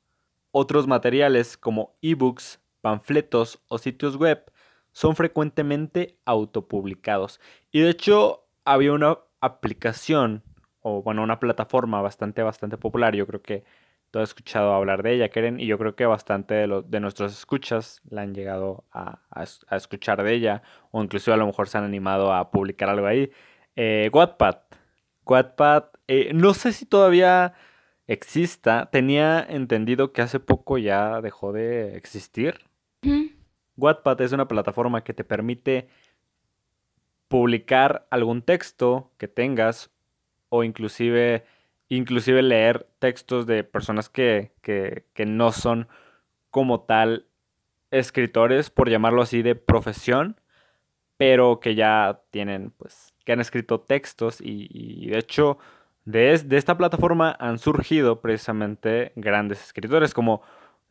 Otros 0.52 0.88
materiales 0.88 1.58
como 1.58 1.96
ebooks, 2.02 2.60
panfletos 2.82 3.60
o 3.68 3.78
sitios 3.78 4.18
web 4.18 4.52
son 4.92 5.16
frecuentemente 5.16 6.18
autopublicados. 6.26 7.40
Y 7.72 7.82
de 7.82 7.92
hecho 7.92 8.48
había 8.64 8.94
una 8.94 9.20
aplicación 9.42 10.44
o 10.88 11.02
bueno, 11.02 11.24
una 11.24 11.40
plataforma 11.40 12.00
bastante, 12.04 12.44
bastante 12.44 12.78
popular. 12.78 13.16
Yo 13.16 13.26
creo 13.26 13.42
que 13.42 13.64
tú 14.12 14.20
has 14.20 14.30
escuchado 14.30 14.72
hablar 14.72 15.02
de 15.02 15.14
ella, 15.16 15.30
Keren, 15.30 15.60
y 15.60 15.66
yo 15.66 15.80
creo 15.80 15.96
que 15.96 16.06
bastante 16.06 16.54
de, 16.54 16.84
de 16.86 17.00
nuestros 17.00 17.34
escuchas 17.34 18.02
la 18.08 18.22
han 18.22 18.36
llegado 18.36 18.84
a, 18.92 19.20
escuchar 19.72 20.22
de 20.22 20.36
ella, 20.36 20.62
o 20.92 21.02
incluso 21.02 21.34
a 21.34 21.38
lo 21.38 21.48
mejor 21.48 21.70
se 21.70 21.80
han 21.80 21.86
animado 21.86 22.32
a 22.32 22.52
publicar 22.52 22.88
algo 22.90 23.08
ahí. 23.08 23.32
Eh, 23.76 24.12
Wattpad. 24.14 24.58
Wattpad, 25.26 25.86
eh, 26.08 26.32
no 26.36 26.54
sé 26.54 26.72
si 26.72 26.86
todavía 26.86 27.56
exista. 28.06 28.88
Tenía 28.92 29.44
entendido 29.50 30.14
que 30.14 30.22
hace 30.22 30.40
poco 30.40 30.78
ya 30.78 31.20
dejó 31.20 31.52
de 31.52 31.98
existir. 31.98 32.60
Wattpad 33.76 34.22
es 34.22 34.34
una 34.34 34.48
plataforma 34.48 35.04
que 35.04 35.16
te 35.16 35.24
permite 35.24 35.88
publicar 37.28 38.06
algún 38.12 38.44
texto 38.44 39.10
que 39.18 39.28
tengas 39.28 39.95
o 40.50 40.64
inclusive, 40.64 41.46
inclusive 41.90 42.42
leer 42.42 42.88
textos 43.00 43.46
de 43.46 43.64
personas 43.64 44.10
que, 44.10 44.52
que, 44.62 45.06
que 45.14 45.26
no 45.26 45.52
son 45.52 45.88
como 46.52 46.82
tal 46.82 47.28
escritores, 47.92 48.70
por 48.70 48.90
llamarlo 48.90 49.22
así, 49.22 49.42
de 49.42 49.56
profesión, 49.56 50.40
pero 51.18 51.60
que 51.60 51.76
ya 51.76 52.22
tienen, 52.32 52.72
pues, 52.72 53.14
que 53.26 53.34
han 53.34 53.42
escrito 53.42 53.80
textos 53.82 54.40
y, 54.42 55.08
de 55.10 55.18
hecho, 55.18 55.58
de, 56.06 56.38
de, 56.40 56.58
esta 56.58 56.78
plataforma 56.78 57.36
han 57.40 57.58
surgido 57.60 58.22
precisamente 58.22 59.12
grandes 59.16 59.64
escritores, 59.64 60.14
como 60.14 60.42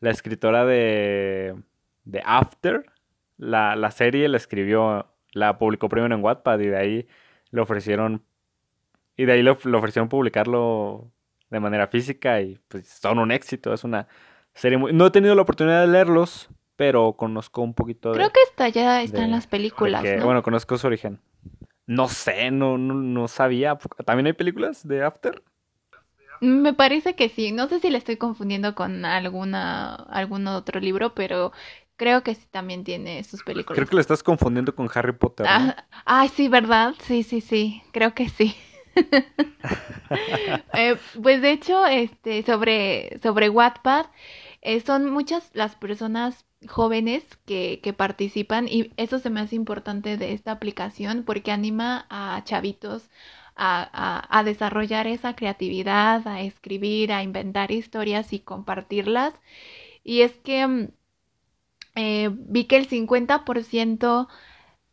la 0.01 0.11
escritora 0.11 0.65
de 0.65 1.55
de 2.05 2.21
After. 2.23 2.85
La, 3.37 3.75
la, 3.75 3.91
serie 3.91 4.29
la 4.29 4.37
escribió, 4.37 5.07
la 5.33 5.57
publicó 5.57 5.89
primero 5.89 6.15
en 6.15 6.23
Wattpad 6.23 6.59
y 6.59 6.67
de 6.67 6.77
ahí 6.77 7.07
le 7.51 7.61
ofrecieron. 7.61 8.23
Y 9.17 9.25
de 9.25 9.33
ahí 9.33 9.43
le, 9.43 9.51
ofrecieron 9.51 10.09
publicarlo 10.09 11.11
de 11.49 11.59
manera 11.59 11.87
física 11.87 12.41
y 12.41 12.59
pues 12.67 12.87
son 12.87 13.19
un 13.19 13.31
éxito. 13.31 13.73
Es 13.73 13.83
una 13.83 14.07
serie 14.53 14.77
muy. 14.77 14.93
No 14.93 15.07
he 15.07 15.11
tenido 15.11 15.35
la 15.35 15.41
oportunidad 15.41 15.81
de 15.81 15.87
leerlos, 15.87 16.49
pero 16.75 17.13
conozco 17.13 17.61
un 17.61 17.73
poquito 17.73 18.11
de. 18.11 18.17
Creo 18.17 18.31
que 18.31 18.41
está 18.41 18.69
ya 18.69 19.01
está 19.01 19.23
en 19.23 19.31
las 19.31 19.47
películas. 19.47 20.03
Bueno, 20.23 20.43
conozco 20.43 20.77
su 20.77 20.87
origen. 20.87 21.19
No 21.87 22.07
sé, 22.07 22.51
no, 22.51 22.77
no, 22.77 22.93
no 22.95 23.27
sabía. 23.27 23.77
¿También 24.05 24.27
hay 24.27 24.33
películas 24.33 24.87
de 24.87 25.03
After? 25.03 25.43
Me 26.41 26.73
parece 26.73 27.15
que 27.15 27.29
sí. 27.29 27.51
No 27.51 27.69
sé 27.69 27.79
si 27.79 27.89
le 27.89 27.97
estoy 27.97 28.17
confundiendo 28.17 28.75
con 28.75 29.05
alguna 29.05 29.95
algún 29.95 30.47
otro 30.47 30.79
libro, 30.79 31.13
pero 31.13 31.53
Creo 31.97 32.23
que 32.23 32.35
sí 32.35 32.45
también 32.51 32.83
tiene 32.83 33.23
sus 33.23 33.43
películas. 33.43 33.75
Creo 33.75 33.87
que 33.87 33.95
lo 33.95 34.01
estás 34.01 34.21
confundiendo 34.21 34.75
con 34.75 34.89
Harry 34.93 35.13
Potter. 35.13 35.45
Ah, 35.49 35.85
ay, 36.03 36.27
sí, 36.27 36.49
¿verdad? 36.49 36.93
Sí, 36.99 37.23
sí, 37.23 37.39
sí. 37.39 37.81
Creo 37.93 38.13
que 38.13 38.27
sí. 38.27 38.53
Eh, 40.73 40.97
pues 41.21 41.41
de 41.41 41.51
hecho, 41.51 41.85
este, 41.85 42.43
sobre, 42.43 43.19
sobre 43.23 43.49
Wattpad, 43.49 44.05
eh, 44.61 44.79
son 44.81 45.09
muchas 45.09 45.49
las 45.53 45.75
personas 45.75 46.45
jóvenes 46.67 47.23
que, 47.45 47.79
que 47.81 47.93
participan 47.93 48.67
y 48.67 48.91
eso 48.97 49.19
se 49.19 49.29
me 49.29 49.39
hace 49.39 49.55
importante 49.55 50.17
de 50.17 50.33
esta 50.33 50.51
aplicación 50.51 51.23
porque 51.25 51.51
anima 51.51 52.05
a 52.09 52.43
chavitos 52.43 53.09
a, 53.55 54.27
a, 54.37 54.43
desarrollar 54.43 55.07
esa 55.07 55.35
creatividad, 55.35 56.27
a 56.27 56.41
escribir, 56.41 57.13
a 57.13 57.23
inventar 57.23 57.71
historias 57.71 58.33
y 58.33 58.39
compartirlas. 58.39 59.33
Y 60.03 60.21
es 60.21 60.33
que 60.33 60.67
mm, 60.67 60.89
eh, 61.95 62.29
vi 62.31 62.65
que 62.65 62.77
el 62.77 62.87
50% 62.87 64.27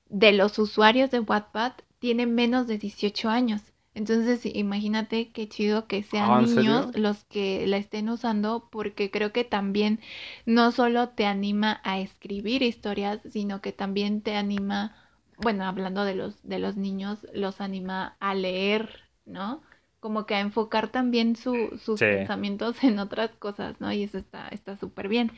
de 0.09 0.33
los 0.33 0.59
usuarios 0.59 1.11
de 1.11 1.21
Wattpad 1.21 1.73
tienen 1.99 2.35
menos 2.35 2.67
de 2.67 2.79
18 2.79 3.29
años. 3.29 3.72
Entonces, 3.95 4.41
imagínate 4.47 5.31
qué 5.33 5.49
chido 5.49 5.87
que 5.87 6.03
sean 6.03 6.31
ah, 6.31 6.41
niños 6.41 6.97
los 6.97 7.25
que 7.25 7.67
la 7.67 7.77
estén 7.77 8.09
usando, 8.09 8.69
porque 8.71 9.11
creo 9.11 9.33
que 9.33 9.45
también 9.45 10.01
no 10.47 10.73
solo 10.73 11.11
te 11.11 11.27
anima 11.27 11.81
a 11.85 12.01
escribir 12.01 12.63
historias, 12.63 13.21
sino 13.31 13.61
que 13.61 13.73
también 13.73 14.23
te 14.23 14.35
anima, 14.37 14.97
bueno, 15.37 15.65
hablando 15.65 16.05
de 16.05 16.15
los, 16.15 16.43
de 16.43 16.59
los 16.59 16.77
niños, 16.77 17.27
los 17.35 17.61
anima 17.61 18.17
a 18.19 18.35
leer, 18.35 19.01
¿no? 19.27 19.63
Como 20.01 20.25
que 20.25 20.37
a 20.37 20.41
enfocar 20.41 20.89
también 20.89 21.37
su, 21.37 21.79
sus 21.79 22.01
pensamientos 22.01 22.83
en 22.83 22.99
otras 22.99 23.31
cosas, 23.33 23.79
¿no? 23.79 23.93
Y 23.93 24.05
eso 24.05 24.19
está 24.19 24.77
súper 24.79 25.09
bien. 25.09 25.33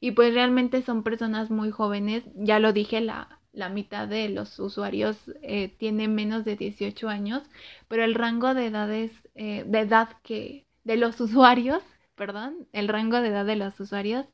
Y 0.00 0.12
pues 0.12 0.32
realmente 0.32 0.82
son 0.82 1.02
personas 1.02 1.50
muy 1.50 1.72
jóvenes, 1.72 2.22
ya 2.36 2.60
lo 2.60 2.72
dije, 2.72 3.00
la, 3.00 3.37
la 3.58 3.68
mitad 3.68 4.06
de 4.06 4.28
los 4.28 4.58
usuarios 4.60 5.16
eh, 5.42 5.68
tiene 5.78 6.06
menos 6.06 6.44
de 6.44 6.54
18 6.54 7.08
años, 7.08 7.42
pero 7.88 8.04
el 8.04 8.14
rango 8.14 8.54
de 8.54 8.66
edades, 8.66 9.10
eh, 9.34 9.64
de 9.66 9.80
edad 9.80 10.10
que, 10.22 10.64
de 10.84 10.96
los 10.96 11.20
usuarios, 11.26 11.82
perdón, 12.14 12.68
el 12.72 12.88
rango 12.88 13.20
de 13.20 13.28
edad 13.28 13.44
de 13.44 13.56
los 13.56 13.78
usuarios 13.80 14.26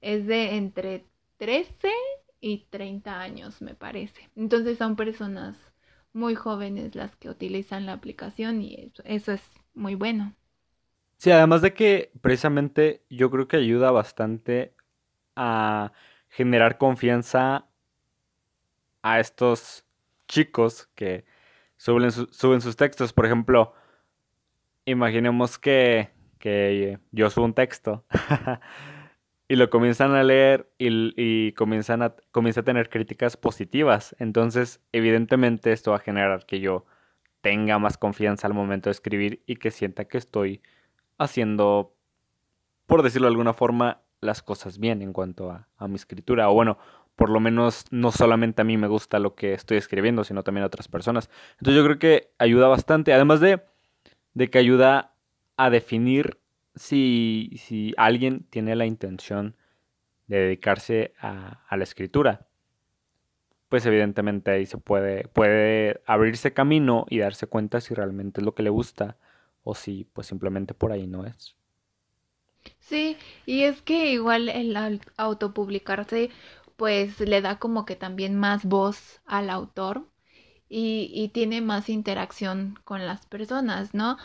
es 0.00 0.26
de 0.26 0.56
entre 0.56 1.04
13 1.36 1.90
y 2.40 2.66
30 2.70 3.20
años, 3.20 3.60
me 3.60 3.74
parece. 3.74 4.30
Entonces 4.36 4.78
son 4.78 4.96
personas 4.96 5.54
muy 6.14 6.34
jóvenes 6.34 6.94
las 6.94 7.14
que 7.16 7.28
utilizan 7.28 7.84
la 7.86 7.92
aplicación 7.92 8.62
y 8.62 8.74
eso, 8.74 9.02
eso 9.04 9.32
es 9.32 9.42
muy 9.74 9.94
bueno. 9.94 10.34
Sí, 11.18 11.30
además 11.30 11.60
de 11.60 11.74
que 11.74 12.10
precisamente 12.22 13.04
yo 13.10 13.30
creo 13.30 13.48
que 13.48 13.58
ayuda 13.58 13.90
bastante 13.90 14.74
a 15.36 15.92
generar 16.30 16.78
confianza 16.78 17.66
a 19.02 19.20
estos 19.20 19.84
chicos 20.28 20.88
que 20.94 21.24
suben, 21.76 22.10
suben 22.10 22.60
sus 22.60 22.76
textos. 22.76 23.12
Por 23.12 23.26
ejemplo, 23.26 23.74
imaginemos 24.84 25.58
que, 25.58 26.10
que 26.38 26.98
yo 27.10 27.30
subo 27.30 27.44
un 27.44 27.54
texto 27.54 28.04
y 29.48 29.56
lo 29.56 29.68
comienzan 29.70 30.14
a 30.14 30.22
leer 30.22 30.72
y, 30.78 31.52
comienzan 31.52 32.02
a, 32.02 32.14
a 32.14 32.62
tener 32.62 32.88
críticas 32.88 33.36
positivas. 33.36 34.16
Entonces, 34.18 34.80
evidentemente 34.92 35.72
esto 35.72 35.90
va 35.90 35.98
a 35.98 36.00
generar 36.00 36.46
que 36.46 36.60
yo 36.60 36.86
tenga 37.42 37.78
más 37.78 37.98
confianza 37.98 38.46
al 38.46 38.54
momento 38.54 38.88
de 38.88 38.92
escribir 38.92 39.42
y 39.46 39.56
que 39.56 39.70
sienta 39.70 40.06
que 40.06 40.16
estoy 40.16 40.62
haciendo, 41.18 41.94
por 42.86 43.02
decirlo 43.02 43.26
de 43.26 43.32
alguna 43.32 43.52
forma, 43.52 44.02
las 44.20 44.42
cosas 44.42 44.78
bien 44.78 45.02
en 45.02 45.12
cuanto 45.12 45.50
a, 45.50 45.68
a 45.76 45.88
mi 45.88 45.96
escritura. 45.96 46.48
O 46.48 46.54
bueno, 46.54 46.78
por 47.22 47.30
lo 47.30 47.38
menos 47.38 47.84
no 47.92 48.10
solamente 48.10 48.62
a 48.62 48.64
mí 48.64 48.76
me 48.76 48.88
gusta 48.88 49.20
lo 49.20 49.36
que 49.36 49.52
estoy 49.52 49.76
escribiendo, 49.76 50.24
sino 50.24 50.42
también 50.42 50.64
a 50.64 50.66
otras 50.66 50.88
personas. 50.88 51.30
Entonces 51.52 51.76
yo 51.76 51.84
creo 51.84 51.98
que 52.00 52.32
ayuda 52.36 52.66
bastante, 52.66 53.12
además 53.12 53.38
de, 53.38 53.62
de 54.34 54.50
que 54.50 54.58
ayuda 54.58 55.14
a 55.56 55.70
definir 55.70 56.40
si, 56.74 57.52
si 57.64 57.94
alguien 57.96 58.44
tiene 58.50 58.74
la 58.74 58.86
intención 58.86 59.54
de 60.26 60.38
dedicarse 60.38 61.14
a, 61.20 61.62
a, 61.68 61.76
la 61.76 61.84
escritura. 61.84 62.48
Pues 63.68 63.86
evidentemente 63.86 64.50
ahí 64.50 64.66
se 64.66 64.78
puede, 64.78 65.28
puede 65.28 66.00
abrirse 66.06 66.52
camino 66.52 67.06
y 67.08 67.20
darse 67.20 67.46
cuenta 67.46 67.80
si 67.80 67.94
realmente 67.94 68.40
es 68.40 68.44
lo 68.44 68.56
que 68.56 68.64
le 68.64 68.70
gusta 68.70 69.16
o 69.62 69.76
si 69.76 70.08
pues 70.12 70.26
simplemente 70.26 70.74
por 70.74 70.90
ahí 70.90 71.06
no 71.06 71.24
es. 71.24 71.54
Sí, 72.80 73.16
y 73.46 73.62
es 73.62 73.80
que 73.82 74.12
igual 74.12 74.48
el 74.48 75.00
autopublicarse 75.16 76.30
pues 76.76 77.20
le 77.20 77.40
da 77.42 77.58
como 77.58 77.84
que 77.86 77.96
también 77.96 78.36
más 78.36 78.64
voz 78.64 79.20
al 79.26 79.50
autor 79.50 80.08
y, 80.68 81.30
tiene 81.34 81.60
más 81.60 81.88
interacción 81.90 82.78
con 82.84 83.06
las 83.06 83.26
personas, 83.26 83.94
¿no? 83.94 84.16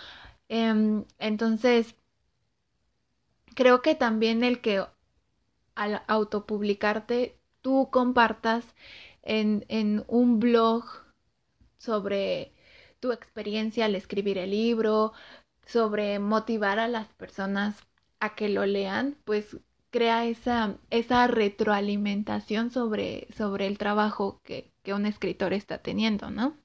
Em, 0.49 1.05
entonces, 1.19 1.95
creo 3.55 3.81
que 3.81 3.95
también 3.95 4.43
el 4.43 4.61
que 4.61 4.85
al 5.75 6.03
autopublicarte 6.07 7.39
tú 7.61 7.89
compartas 7.91 8.65
en, 9.23 9.65
en 9.69 10.05
un 10.07 10.39
blog 10.39 10.85
sobre 11.77 12.53
tu 12.99 13.11
experiencia 13.11 13.85
al 13.85 13.95
escribir 13.95 14.37
el 14.37 14.51
libro, 14.51 15.13
sobre 15.65 16.19
motivar 16.19 16.79
a 16.79 16.87
las 16.87 17.07
personas 17.13 17.75
a 18.19 18.35
que 18.35 18.49
lo 18.49 18.65
lean, 18.65 19.17
pues 19.25 19.57
crea 19.89 20.25
esa, 20.25 20.77
esa 20.89 21.27
retroalimentación 21.27 22.71
sobre, 22.71 23.27
sobre 23.35 23.67
el 23.67 23.77
trabajo 23.77 24.41
que, 24.43 24.71
un 24.87 25.05
escritor 25.05 25.51
está 25.51 25.79
teniendo, 25.79 26.31
¿no? 26.31 26.55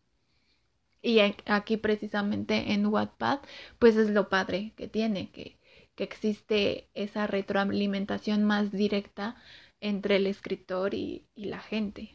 Y 1.02 1.18
aquí 1.18 1.76
precisamente 1.76 2.72
en 2.72 2.86
Wattpad, 2.86 3.40
pues 3.80 3.96
es 3.96 4.10
lo 4.10 4.28
padre 4.28 4.72
que 4.76 4.86
tiene, 4.86 5.32
que, 5.32 5.58
que 5.96 6.04
existe 6.04 6.88
esa 6.94 7.26
retroalimentación 7.26 8.44
más 8.44 8.70
directa 8.70 9.34
entre 9.80 10.16
el 10.16 10.28
escritor 10.28 10.94
y, 10.94 11.26
y 11.34 11.46
la 11.46 11.58
gente. 11.58 12.14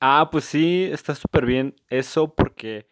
Ah, 0.00 0.28
pues 0.32 0.44
sí, 0.44 0.88
está 0.90 1.14
súper 1.14 1.46
bien 1.46 1.76
eso 1.88 2.34
porque, 2.34 2.88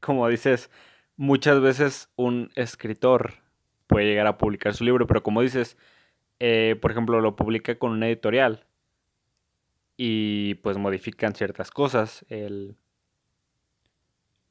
como 0.00 0.26
dices, 0.26 0.70
muchas 1.18 1.60
veces 1.60 2.08
un 2.16 2.50
escritor 2.54 3.34
puede 3.86 4.06
llegar 4.06 4.26
a 4.26 4.38
publicar 4.38 4.74
su 4.74 4.84
libro, 4.84 5.06
pero 5.06 5.22
como 5.22 5.42
dices, 5.42 5.76
eh, 6.40 6.76
por 6.80 6.90
ejemplo, 6.90 7.20
lo 7.20 7.36
publica 7.36 7.78
con 7.78 7.92
una 7.92 8.08
editorial 8.08 8.64
y 9.96 10.54
pues 10.56 10.78
modifican 10.78 11.34
ciertas 11.34 11.70
cosas, 11.70 12.24
el 12.28 12.76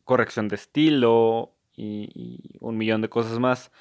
corrección 0.07 0.47
de 0.47 0.55
estilo 0.55 1.53
y, 1.75 2.57
un 2.59 2.77
millón 2.77 3.01
de 3.01 3.09
cosas 3.09 3.39
más. 3.39 3.71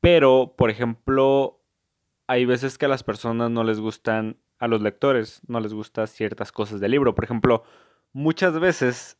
Pero, 0.00 0.54
por 0.56 0.70
ejemplo, 0.70 1.60
hay 2.26 2.44
veces 2.44 2.78
que 2.78 2.86
a 2.86 2.88
las 2.88 3.04
personas 3.04 3.50
no 3.50 3.62
les 3.62 3.78
gustan, 3.78 4.38
a 4.58 4.66
los 4.66 4.82
lectores, 4.82 5.40
no 5.46 5.60
les 5.60 5.72
gustan 5.72 6.08
ciertas 6.08 6.50
cosas 6.52 6.80
del 6.80 6.90
libro. 6.90 7.14
Por 7.14 7.24
ejemplo, 7.24 7.62
muchas 8.12 8.58
veces, 8.58 9.18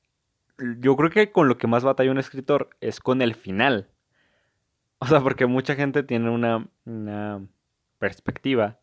yo 0.58 0.96
creo 0.96 1.10
que 1.10 1.30
con 1.30 1.48
lo 1.48 1.58
que 1.58 1.66
más 1.66 1.84
batalla 1.84 2.10
un 2.10 2.18
escritor 2.18 2.70
es 2.80 3.00
con 3.00 3.22
el 3.22 3.34
final. 3.34 3.88
O 4.98 5.06
sea, 5.06 5.20
porque 5.20 5.46
mucha 5.46 5.76
gente 5.76 6.02
tiene 6.02 6.30
una, 6.30 6.68
una 6.84 7.46
perspectiva 8.00 8.80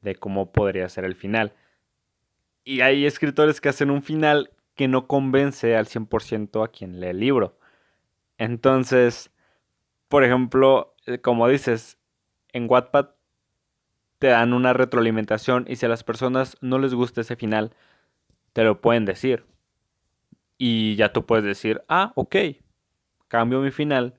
de 0.00 0.16
cómo 0.16 0.50
podría 0.50 0.88
ser 0.88 1.04
el 1.04 1.14
final. 1.14 1.52
Y 2.64 2.80
hay 2.80 3.06
escritores 3.06 3.60
que 3.60 3.68
hacen 3.68 3.90
un 3.90 4.02
final 4.02 4.50
que 4.74 4.88
no 4.88 5.06
convence 5.06 5.76
al 5.76 5.86
100% 5.86 6.64
a 6.64 6.68
quien 6.68 6.98
lee 6.98 7.08
el 7.08 7.20
libro. 7.20 7.56
Entonces, 8.38 9.30
por 10.08 10.24
ejemplo, 10.24 10.94
eh, 11.06 11.18
como 11.18 11.46
dices, 11.46 11.98
en 12.52 12.68
Wattpad 12.68 13.10
te 14.18 14.28
dan 14.28 14.52
una 14.52 14.72
retroalimentación 14.72 15.66
y 15.68 15.76
si 15.76 15.86
a 15.86 15.88
las 15.88 16.04
personas 16.04 16.56
no 16.60 16.78
les 16.78 16.94
gusta 16.94 17.20
ese 17.20 17.36
final, 17.36 17.74
te 18.52 18.64
lo 18.64 18.80
pueden 18.80 19.04
decir. 19.04 19.44
Y 20.58 20.96
ya 20.96 21.12
tú 21.12 21.26
puedes 21.26 21.44
decir, 21.44 21.82
ah, 21.88 22.12
ok, 22.14 22.36
cambio 23.28 23.60
mi 23.60 23.70
final 23.70 24.14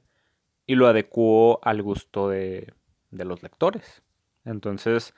y 0.68 0.76
lo 0.76 0.88
adecuo 0.88 1.60
al 1.64 1.82
gusto 1.82 2.30
de, 2.30 2.74
de 3.12 3.26
los 3.26 3.44
lectores. 3.44 4.03
Entonces, 4.46 5.14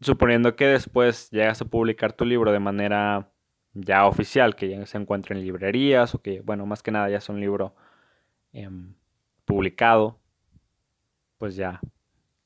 suponiendo 0.00 0.56
que 0.56 0.66
después 0.66 1.30
llegas 1.30 1.60
a 1.60 1.64
publicar 1.66 2.12
tu 2.12 2.24
libro 2.24 2.52
de 2.52 2.60
manera 2.60 3.30
ya 3.74 4.06
oficial, 4.06 4.56
que 4.56 4.68
ya 4.68 4.86
se 4.86 4.98
encuentre 4.98 5.36
en 5.36 5.42
librerías 5.42 6.14
o 6.14 6.22
que, 6.22 6.40
bueno, 6.40 6.66
más 6.66 6.82
que 6.82 6.90
nada 6.90 7.08
ya 7.08 7.18
es 7.18 7.28
un 7.28 7.40
libro 7.40 7.74
em, 8.52 8.94
publicado, 9.44 10.18
pues 11.38 11.56
ya, 11.56 11.80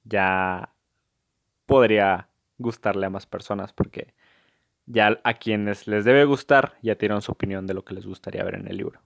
ya 0.05 0.75
podría 1.67 2.29
gustarle 2.59 3.07
a 3.07 3.11
más 3.11 3.27
personas 3.27 3.73
porque 3.73 4.15
ya 4.87 5.19
a 5.25 5.35
quienes 5.35 5.87
les 5.87 6.05
debe 6.05 6.25
gustar 6.25 6.77
ya 6.83 6.97
tienen 6.97 7.23
su 7.23 7.33
opinión 7.33 7.67
de 7.67 7.75
lo 7.75 7.85
que 7.85 7.95
les 7.95 8.07
gustaría 8.07 8.45
ver 8.45 8.57
en 8.57 8.69
el 8.69 8.77
libro. 8.77 9.01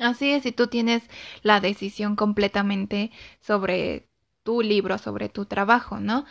Así 0.00 0.30
es, 0.30 0.42
si 0.42 0.52
tú 0.52 0.66
tienes 0.66 1.02
la 1.42 1.60
decisión 1.60 2.16
completamente 2.16 3.10
sobre 3.40 4.09
tu 4.50 4.62
libro, 4.62 4.98
sobre 4.98 5.28
tu 5.28 5.44
trabajo, 5.46 6.00
¿no? 6.00 6.24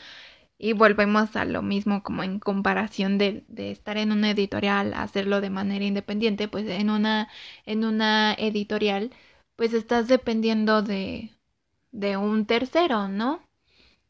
Y 0.57 0.73
volvemos 0.73 1.37
a 1.37 1.45
lo 1.45 1.61
mismo 1.61 2.03
como 2.03 2.21
en 2.23 2.39
comparación 2.39 3.17
de, 3.17 3.45
estar 3.57 3.97
en 3.97 4.11
una 4.11 4.31
editorial, 4.31 4.93
hacerlo 4.93 5.39
de 5.39 5.49
manera 5.49 5.85
independiente, 5.85 6.49
pues 6.49 6.67
en 6.67 6.89
una, 6.89 7.29
en 7.65 7.85
una 7.85 8.33
editorial, 8.33 9.11
pues 9.55 9.73
estás 9.73 10.09
dependiendo 10.09 10.81
de, 10.81 11.31
de 11.91 12.17
un 12.17 12.45
tercero, 12.45 13.07
¿no? 13.07 13.41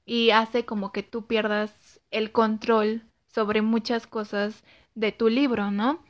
Y 0.06 0.32
hace 0.32 0.65
como 0.65 0.91
que 0.91 1.04
tú 1.04 1.28
pierdas 1.28 2.02
el 2.10 2.32
control 2.32 3.04
sobre 3.28 3.62
muchas 3.62 4.08
cosas 4.08 4.63
de 4.95 5.12
tu 5.12 5.30
libro, 5.30 5.69
¿no? 5.69 6.04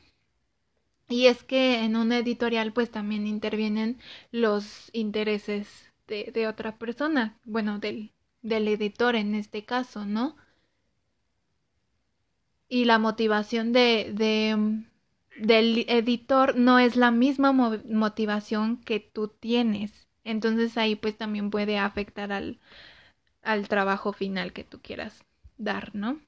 Y 1.10 1.26
es 1.26 1.42
que 1.42 1.84
en 1.84 1.96
una 1.96 2.16
editorial 2.18 2.72
pues 2.72 2.90
también 2.90 3.26
intervienen 3.26 3.98
los 4.32 4.88
intereses 4.94 5.89
de, 6.10 6.46
otra 6.48 6.76
persona, 6.76 7.38
bueno, 7.44 7.78
del, 7.78 8.10
del 8.42 8.68
editor 8.68 9.16
en 9.16 9.34
este 9.34 9.64
caso, 9.64 10.04
¿no? 10.04 10.36
Y 12.68 12.84
la 12.84 12.98
motivación 12.98 13.72
de, 13.72 14.10
de, 14.12 14.84
del 15.38 15.86
editor 15.88 16.56
no 16.56 16.78
es 16.78 16.96
la 16.96 17.10
misma 17.10 17.52
motivación 17.52 18.78
que 18.78 19.00
tú 19.00 19.28
tienes. 19.28 20.08
Entonces 20.24 20.76
ahí 20.76 20.96
pues 20.96 21.16
también 21.16 21.50
puede 21.50 21.78
afectar 21.78 22.32
al, 22.32 22.58
al 23.42 23.68
trabajo 23.68 24.12
final 24.12 24.52
que 24.52 24.64
tú 24.64 24.80
quieras 24.82 25.24
dar, 25.56 25.94
¿no? 25.94 26.20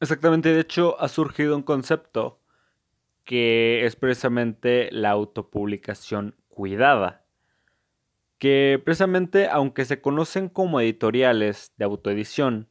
Exactamente, 0.00 0.52
de 0.52 0.60
hecho 0.60 0.98
ha 1.00 1.08
surgido 1.08 1.54
un 1.54 1.62
concepto 1.62 2.40
que 3.24 3.84
es 3.84 3.96
precisamente 3.96 4.88
la 4.92 5.10
autopublicación 5.10 6.34
cuidada 6.48 7.19
que 8.40 8.80
precisamente 8.82 9.48
aunque 9.50 9.84
se 9.84 10.00
conocen 10.00 10.48
como 10.48 10.80
editoriales 10.80 11.74
de 11.76 11.84
autoedición, 11.84 12.70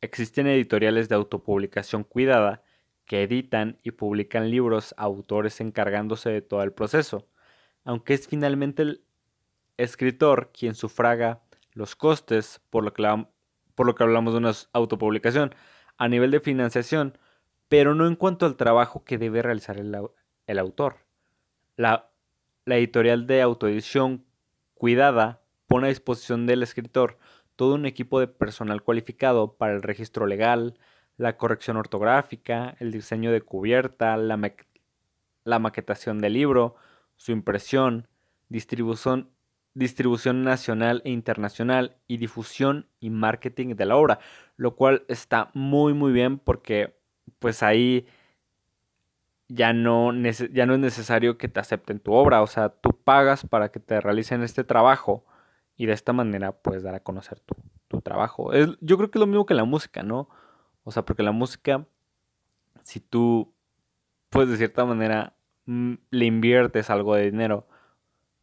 existen 0.00 0.48
editoriales 0.48 1.08
de 1.08 1.14
autopublicación 1.14 2.02
cuidada 2.02 2.64
que 3.04 3.22
editan 3.22 3.78
y 3.84 3.92
publican 3.92 4.50
libros 4.50 4.96
a 4.98 5.04
autores 5.04 5.60
encargándose 5.60 6.30
de 6.30 6.42
todo 6.42 6.64
el 6.64 6.72
proceso, 6.72 7.28
aunque 7.84 8.12
es 8.14 8.26
finalmente 8.26 8.82
el 8.82 9.04
escritor 9.76 10.50
quien 10.52 10.74
sufraga 10.74 11.42
los 11.74 11.94
costes 11.94 12.60
por 12.68 12.82
lo 12.82 12.92
que, 12.92 13.24
por 13.76 13.86
lo 13.86 13.94
que 13.94 14.02
hablamos 14.02 14.34
de 14.34 14.38
una 14.38 14.52
autopublicación 14.72 15.54
a 15.96 16.08
nivel 16.08 16.32
de 16.32 16.40
financiación, 16.40 17.16
pero 17.68 17.94
no 17.94 18.08
en 18.08 18.16
cuanto 18.16 18.46
al 18.46 18.56
trabajo 18.56 19.04
que 19.04 19.16
debe 19.16 19.42
realizar 19.42 19.78
el, 19.78 19.96
el 20.48 20.58
autor. 20.58 20.96
La, 21.76 22.10
la 22.64 22.76
editorial 22.76 23.28
de 23.28 23.42
autoedición 23.42 24.24
cuidada 24.78 25.42
pone 25.66 25.86
a 25.86 25.90
disposición 25.90 26.46
del 26.46 26.62
escritor 26.62 27.18
todo 27.58 27.74
un 27.74 27.86
equipo 27.86 28.20
de 28.20 28.28
personal 28.28 28.82
cualificado 28.82 29.54
para 29.56 29.74
el 29.74 29.82
registro 29.82 30.26
legal, 30.26 30.78
la 31.16 31.36
corrección 31.36 31.76
ortográfica, 31.76 32.76
el 32.78 32.92
diseño 32.92 33.32
de 33.32 33.42
cubierta, 33.42 34.16
la, 34.16 35.58
maquetación 35.58 36.20
del 36.20 36.34
libro, 36.34 36.76
su 37.16 37.32
impresión, 37.32 38.06
distribución, 38.48 39.30
distribución 39.74 40.44
nacional 40.44 41.02
e 41.04 41.10
internacional 41.10 41.96
y 42.06 42.18
difusión 42.18 42.86
y 43.00 43.10
marketing 43.10 43.74
de 43.74 43.86
la 43.86 43.96
obra, 43.96 44.20
lo 44.56 44.76
cual 44.76 45.04
está 45.08 45.50
muy 45.52 45.94
muy 45.94 46.12
bien 46.12 46.38
porque 46.38 46.96
pues 47.40 47.64
ahí 47.64 48.06
ya 49.48 49.72
no, 49.72 50.12
ya 50.52 50.66
no 50.66 50.74
es 50.74 50.80
necesario 50.80 51.38
que 51.38 51.48
te 51.48 51.60
acepten 51.60 52.00
tu 52.00 52.12
obra, 52.12 52.42
o 52.42 52.46
sea, 52.46 52.68
tú 52.68 52.90
pagas 52.90 53.46
para 53.46 53.70
que 53.70 53.80
te 53.80 54.00
realicen 54.00 54.42
este 54.42 54.62
trabajo 54.62 55.24
y 55.76 55.86
de 55.86 55.94
esta 55.94 56.12
manera 56.12 56.52
puedes 56.52 56.82
dar 56.82 56.94
a 56.94 57.00
conocer 57.00 57.40
tu, 57.40 57.56
trabajo. 58.02 58.52
yo 58.80 58.96
creo 58.96 59.10
que 59.10 59.18
es 59.18 59.20
lo 59.20 59.26
mismo 59.26 59.46
que 59.46 59.54
la 59.54 59.64
música, 59.64 60.02
¿no? 60.02 60.28
O 60.84 60.90
sea, 60.90 61.04
porque 61.04 61.22
la 61.22 61.32
música, 61.32 61.86
si 62.82 63.00
tú, 63.00 63.54
pues 64.28 64.48
de 64.48 64.56
cierta 64.56 64.84
manera, 64.84 65.34
mm, 65.66 65.94
le 66.10 66.24
inviertes 66.26 66.90
algo 66.90 67.14
de 67.14 67.30
dinero, 67.30 67.66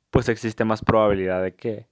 pues 0.10 0.30
existe 0.30 0.66
más 0.66 0.84
probabilidad 0.84 1.44
de 1.44 1.56
que, 1.56 1.88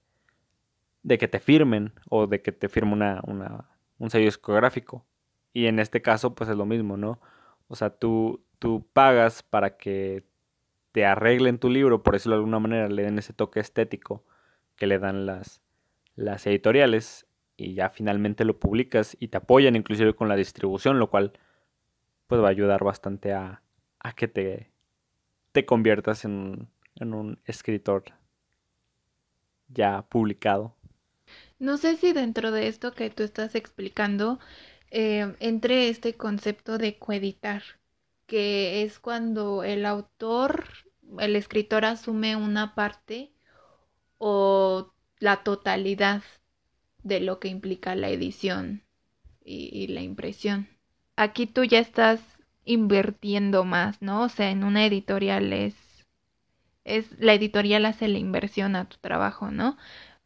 de 1.02 1.18
que 1.18 1.28
te 1.28 1.38
firmen 1.38 1.92
o 2.10 2.26
de 2.26 2.42
que 2.42 2.52
te 2.52 2.68
firme 2.68 2.92
una, 2.92 3.20
una, 3.26 3.70
un 3.98 4.10
sello 4.10 4.24
discográfico. 4.24 5.04
Y 5.52 5.66
en 5.66 5.78
este 5.78 6.02
caso, 6.02 6.34
pues 6.34 6.50
es 6.50 6.56
lo 6.56 6.66
mismo, 6.66 6.96
¿no? 6.96 7.20
O 7.68 7.76
sea, 7.76 7.90
tú, 7.90 8.44
tú 8.64 8.86
pagas 8.94 9.42
para 9.42 9.76
que 9.76 10.24
te 10.92 11.04
arreglen 11.04 11.58
tu 11.58 11.68
libro, 11.68 12.02
por 12.02 12.14
decirlo 12.14 12.36
de 12.36 12.38
alguna 12.38 12.60
manera, 12.60 12.88
le 12.88 13.02
den 13.02 13.18
ese 13.18 13.34
toque 13.34 13.60
estético 13.60 14.24
que 14.74 14.86
le 14.86 14.98
dan 14.98 15.26
las, 15.26 15.60
las 16.16 16.46
editoriales 16.46 17.26
y 17.58 17.74
ya 17.74 17.90
finalmente 17.90 18.46
lo 18.46 18.58
publicas 18.58 19.18
y 19.20 19.28
te 19.28 19.36
apoyan 19.36 19.76
inclusive 19.76 20.14
con 20.14 20.30
la 20.30 20.36
distribución, 20.36 20.98
lo 20.98 21.10
cual 21.10 21.34
pues 22.26 22.40
va 22.40 22.46
a 22.46 22.52
ayudar 22.52 22.82
bastante 22.82 23.34
a, 23.34 23.60
a 23.98 24.12
que 24.14 24.28
te, 24.28 24.70
te 25.52 25.66
conviertas 25.66 26.24
en, 26.24 26.66
en 26.94 27.12
un 27.12 27.38
escritor 27.44 28.04
ya 29.68 30.06
publicado. 30.08 30.74
No 31.58 31.76
sé 31.76 31.98
si 31.98 32.14
dentro 32.14 32.50
de 32.50 32.68
esto 32.68 32.94
que 32.94 33.10
tú 33.10 33.24
estás 33.24 33.56
explicando 33.56 34.38
eh, 34.90 35.34
entre 35.40 35.90
este 35.90 36.14
concepto 36.14 36.78
de 36.78 36.98
coeditar, 36.98 37.62
que 38.34 38.82
es 38.82 38.98
cuando 38.98 39.62
el 39.62 39.86
autor, 39.86 40.64
el 41.20 41.36
escritor 41.36 41.84
asume 41.84 42.34
una 42.34 42.74
parte 42.74 43.30
o 44.18 44.92
la 45.20 45.44
totalidad 45.44 46.24
de 47.04 47.20
lo 47.20 47.38
que 47.38 47.46
implica 47.46 47.94
la 47.94 48.08
edición 48.08 48.82
y, 49.44 49.86
la 49.86 50.00
impresión. 50.00 50.66
Aquí 51.14 51.46
tú 51.46 51.62
ya 51.62 51.78
estás 51.78 52.20
invirtiendo 52.64 53.62
más, 53.62 54.02
¿no? 54.02 54.24
O 54.24 54.28
sea, 54.28 54.50
en 54.50 54.64
una 54.64 54.84
editorial 54.84 55.52
es, 55.52 55.76
es 56.82 57.16
la 57.20 57.34
editorial 57.34 57.86
hace 57.86 58.08
la 58.08 58.18
inversión 58.18 58.74
a 58.74 58.88
tu 58.88 58.96
trabajo, 58.96 59.52
¿no? 59.52 59.76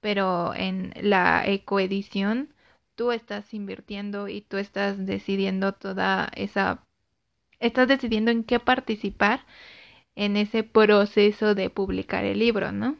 Pero 0.01 0.55
en 0.55 0.95
la 0.99 1.47
ecoedición 1.47 2.55
tú 2.95 3.13
estás 3.13 3.53
invirtiendo 3.53 4.29
y 4.29 4.41
tú 4.41 4.57
estás 4.57 5.05
decidiendo 5.05 5.75
toda 5.75 6.31
esa 6.35 6.88
estás 7.61 7.89
decidiendo 7.89 8.31
en 8.31 8.45
qué 8.45 8.61
participar 8.61 9.45
en 10.15 10.37
ese 10.37 10.65
proceso 10.65 11.55
de 11.55 11.71
publicar 11.71 12.25
el 12.25 12.39
libro, 12.39 12.73
¿no? 12.73 12.97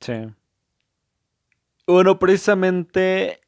Sí. 0.00 0.14
Bueno, 1.86 2.18
precisamente 2.18 3.40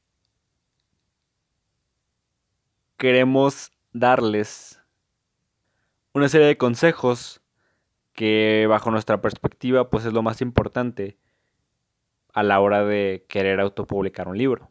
queremos 2.96 3.72
darles 3.92 4.80
una 6.12 6.28
serie 6.28 6.46
de 6.46 6.56
consejos 6.56 7.42
que 8.14 8.66
bajo 8.68 8.90
nuestra 8.90 9.20
perspectiva 9.20 9.90
pues 9.90 10.06
es 10.06 10.14
lo 10.14 10.22
más 10.22 10.40
importante 10.40 11.18
a 12.32 12.42
la 12.42 12.60
hora 12.60 12.84
de 12.84 13.26
querer 13.28 13.60
autopublicar 13.60 14.28
un 14.28 14.38
libro. 14.38 14.70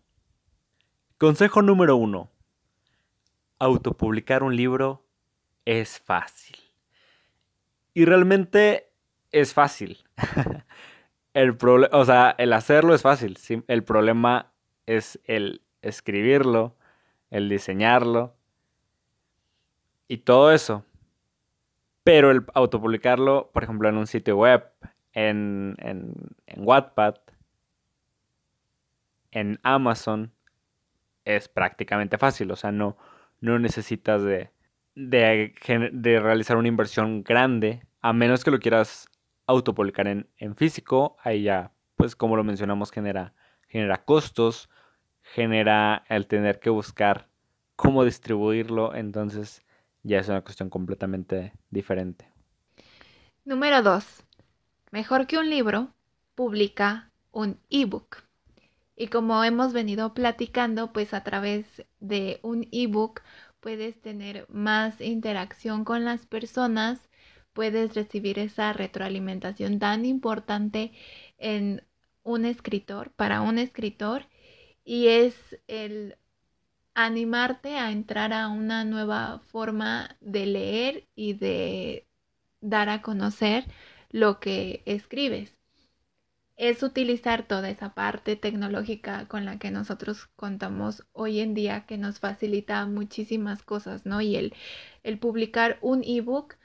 Consejo 1.20 1.62
número 1.62 1.96
uno. 1.96 2.32
Autopublicar 3.60 4.44
un 4.44 4.56
libro 4.56 5.05
es 5.66 6.00
fácil. 6.00 6.58
Y 7.94 8.06
realmente 8.06 8.92
es 9.32 9.54
fácil. 9.54 9.98
el 11.34 11.58
o 11.92 12.06
sea, 12.06 12.36
el 12.38 12.54
hacerlo 12.54 12.94
es 12.94 13.02
fácil. 13.02 13.38
El 13.68 13.84
problema 13.84 14.52
es 14.86 15.20
el 15.26 15.62
escribirlo, 15.82 16.76
el 17.32 17.50
diseñarlo 17.50 18.36
y 20.08 20.18
todo 20.20 20.52
eso. 20.52 20.86
Pero 22.04 22.32
el 22.32 22.46
autopublicarlo, 22.54 23.50
por 23.52 23.64
ejemplo, 23.64 23.90
en 23.90 23.98
un 23.98 24.08
sitio 24.08 24.38
web, 24.38 24.70
en, 25.14 25.76
en, 25.80 26.14
en 26.46 26.68
Wattpad, 26.68 27.16
en 29.32 29.60
Amazon, 29.64 30.32
es 31.26 31.50
prácticamente 31.50 32.18
fácil. 32.18 32.52
O 32.52 32.56
sea, 32.56 32.72
no, 32.72 32.96
no 33.42 33.58
necesitas 33.58 34.22
de, 34.22 34.52
de, 34.96 35.54
realizar 36.22 36.58
una 36.58 36.68
inversión 36.68 37.24
grande, 37.24 37.86
a 38.02 38.14
menos 38.14 38.44
que 38.44 38.52
lo 38.52 38.60
quieras 38.60 39.08
autopublicar 39.48 40.08
en, 40.08 40.28
en 40.38 40.56
físico, 40.56 41.18
ahí 41.24 41.44
ya, 41.44 41.72
pues 41.96 42.16
como 42.16 42.36
lo 42.36 42.44
mencionamos, 42.44 42.92
genera, 42.92 43.34
genera 43.68 44.04
costos, 44.04 44.70
genera 45.22 46.04
el 46.10 46.28
tener 46.28 46.60
que 46.60 46.70
buscar 46.70 47.28
cómo 47.76 48.04
distribuirlo, 48.06 48.96
entonces 48.96 49.64
ya 50.04 50.20
es 50.20 50.30
una 50.30 50.42
cuestión 50.42 50.70
completamente 50.70 51.54
diferente. 51.70 52.32
Número 53.44 53.82
2. 53.82 54.24
Mejor 54.92 55.28
que 55.28 55.38
un 55.38 55.50
libro, 55.50 55.90
publica 56.36 57.12
un 57.32 57.60
ebook. 57.70 58.24
Y 58.96 59.08
como 59.08 59.44
hemos 59.44 59.74
venido 59.74 60.14
platicando, 60.14 60.94
pues 60.94 61.14
a 61.14 61.24
través 61.24 61.66
de 62.00 62.40
un 62.44 62.68
ebook 62.72 63.22
puedes 63.66 64.00
tener 64.00 64.46
más 64.48 65.02
interacción 65.02 65.86
con 65.86 66.06
las 66.06 66.28
personas, 66.28 67.10
puedes 67.52 67.96
recibir 67.96 68.38
esa 68.38 68.74
retroalimentación 68.74 69.80
tan 69.80 70.06
importante 70.06 70.92
en 71.40 71.82
un 72.22 72.46
escritor, 72.46 73.10
para 73.16 73.42
un 73.42 73.58
escritor, 73.58 74.28
y 74.84 75.08
es 75.08 75.58
el 75.68 76.16
animarte 76.94 77.78
a 77.80 77.90
entrar 77.90 78.34
a 78.34 78.50
una 78.50 78.86
nueva 78.86 79.40
forma 79.40 80.16
de 80.22 80.46
leer 80.46 81.08
y 81.16 81.34
de 81.34 82.06
dar 82.62 82.90
a 82.90 83.02
conocer 83.02 83.66
lo 84.12 84.40
que 84.40 84.84
escribes. 84.86 85.58
Es 86.58 86.84
utilizar 86.84 87.44
toda 87.44 87.70
esa 87.70 87.94
parte 87.94 88.36
tecnológica 88.36 89.28
con 89.28 89.44
la 89.44 89.60
que 89.60 89.72
nosotros 89.72 90.28
contamos 90.36 91.06
hoy 91.12 91.42
en 91.42 91.54
día 91.54 91.86
que 91.86 91.98
nos 91.98 92.20
facilita 92.20 92.86
muchísimas 92.86 93.62
cosas, 93.62 94.06
¿no? 94.06 94.22
Y 94.22 94.38
el, 94.38 94.54
el 95.04 95.20
publicar 95.20 95.78
un 95.82 96.04
ebook 96.06 96.56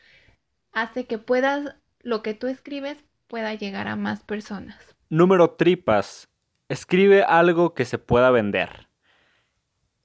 hace 0.72 1.06
que 1.06 1.18
puedas, 1.18 1.74
lo 2.02 2.22
que 2.22 2.34
tú 2.34 2.46
escribes 2.46 3.04
pueda 3.26 3.54
llegar 3.54 3.88
a 3.88 3.96
más 3.96 4.22
personas. 4.22 4.76
Número 5.08 5.50
tripas. 5.50 6.28
Escribe 6.68 7.24
algo 7.24 7.74
que 7.74 7.84
se 7.84 7.98
pueda 7.98 8.30
vender. 8.30 8.88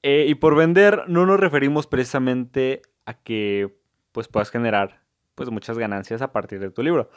Eh, 0.02 0.26
y 0.28 0.36
por 0.36 0.56
vender 0.56 1.04
no 1.08 1.26
nos 1.26 1.40
referimos 1.40 1.88
precisamente 1.88 2.82
a 3.06 3.16
que 3.16 3.76
pues 4.12 4.28
puedas 4.28 4.52
generar 4.52 5.02
pues 5.34 5.50
muchas 5.50 5.78
ganancias 5.78 6.22
a 6.22 6.32
partir 6.32 6.60
de 6.60 6.72
tu 6.72 6.84
libro. 6.84 7.10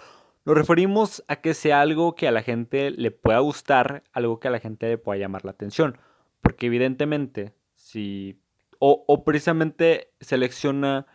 Nos 0.49 0.57
referimos 0.57 1.23
a 1.29 1.43
que 1.43 1.53
sea 1.53 1.83
algo 1.83 2.15
que 2.15 2.27
a 2.27 2.33
la 2.33 2.41
gente 2.43 2.91
le 2.91 3.11
pueda 3.11 3.39
gustar, 3.41 4.03
algo 4.15 4.41
que 4.41 4.49
a 4.49 4.51
la 4.51 4.61
gente 4.61 4.89
le 4.89 4.97
pueda 4.97 5.21
llamar 5.21 5.45
la 5.45 5.51
atención. 5.51 5.99
Porque 6.41 6.65
evidentemente, 6.69 7.53
si... 7.75 8.41
O, 8.79 9.25
precisamente 9.25 10.15
selecciona 10.21 11.07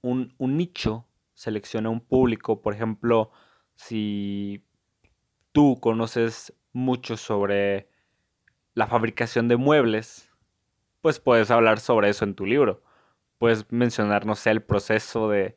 un, 0.00 0.32
un 0.38 0.56
nicho, 0.56 1.08
selecciona 1.34 1.90
un 1.90 1.98
público. 1.98 2.62
Por 2.62 2.72
ejemplo, 2.72 3.32
si 3.74 4.64
tú 5.50 5.80
conoces 5.80 6.54
mucho 6.72 7.16
sobre 7.16 7.90
la 8.74 8.86
fabricación 8.86 9.48
de 9.48 9.56
muebles, 9.56 10.30
pues 11.00 11.18
puedes 11.18 11.50
hablar 11.50 11.80
sobre 11.80 12.10
eso 12.10 12.24
en 12.24 12.36
tu 12.36 12.46
libro. 12.46 12.84
Puedes 13.38 13.72
mencionar, 13.72 14.24
no 14.24 14.36
sé, 14.36 14.50
el 14.50 14.62
proceso 14.62 15.28
de, 15.28 15.56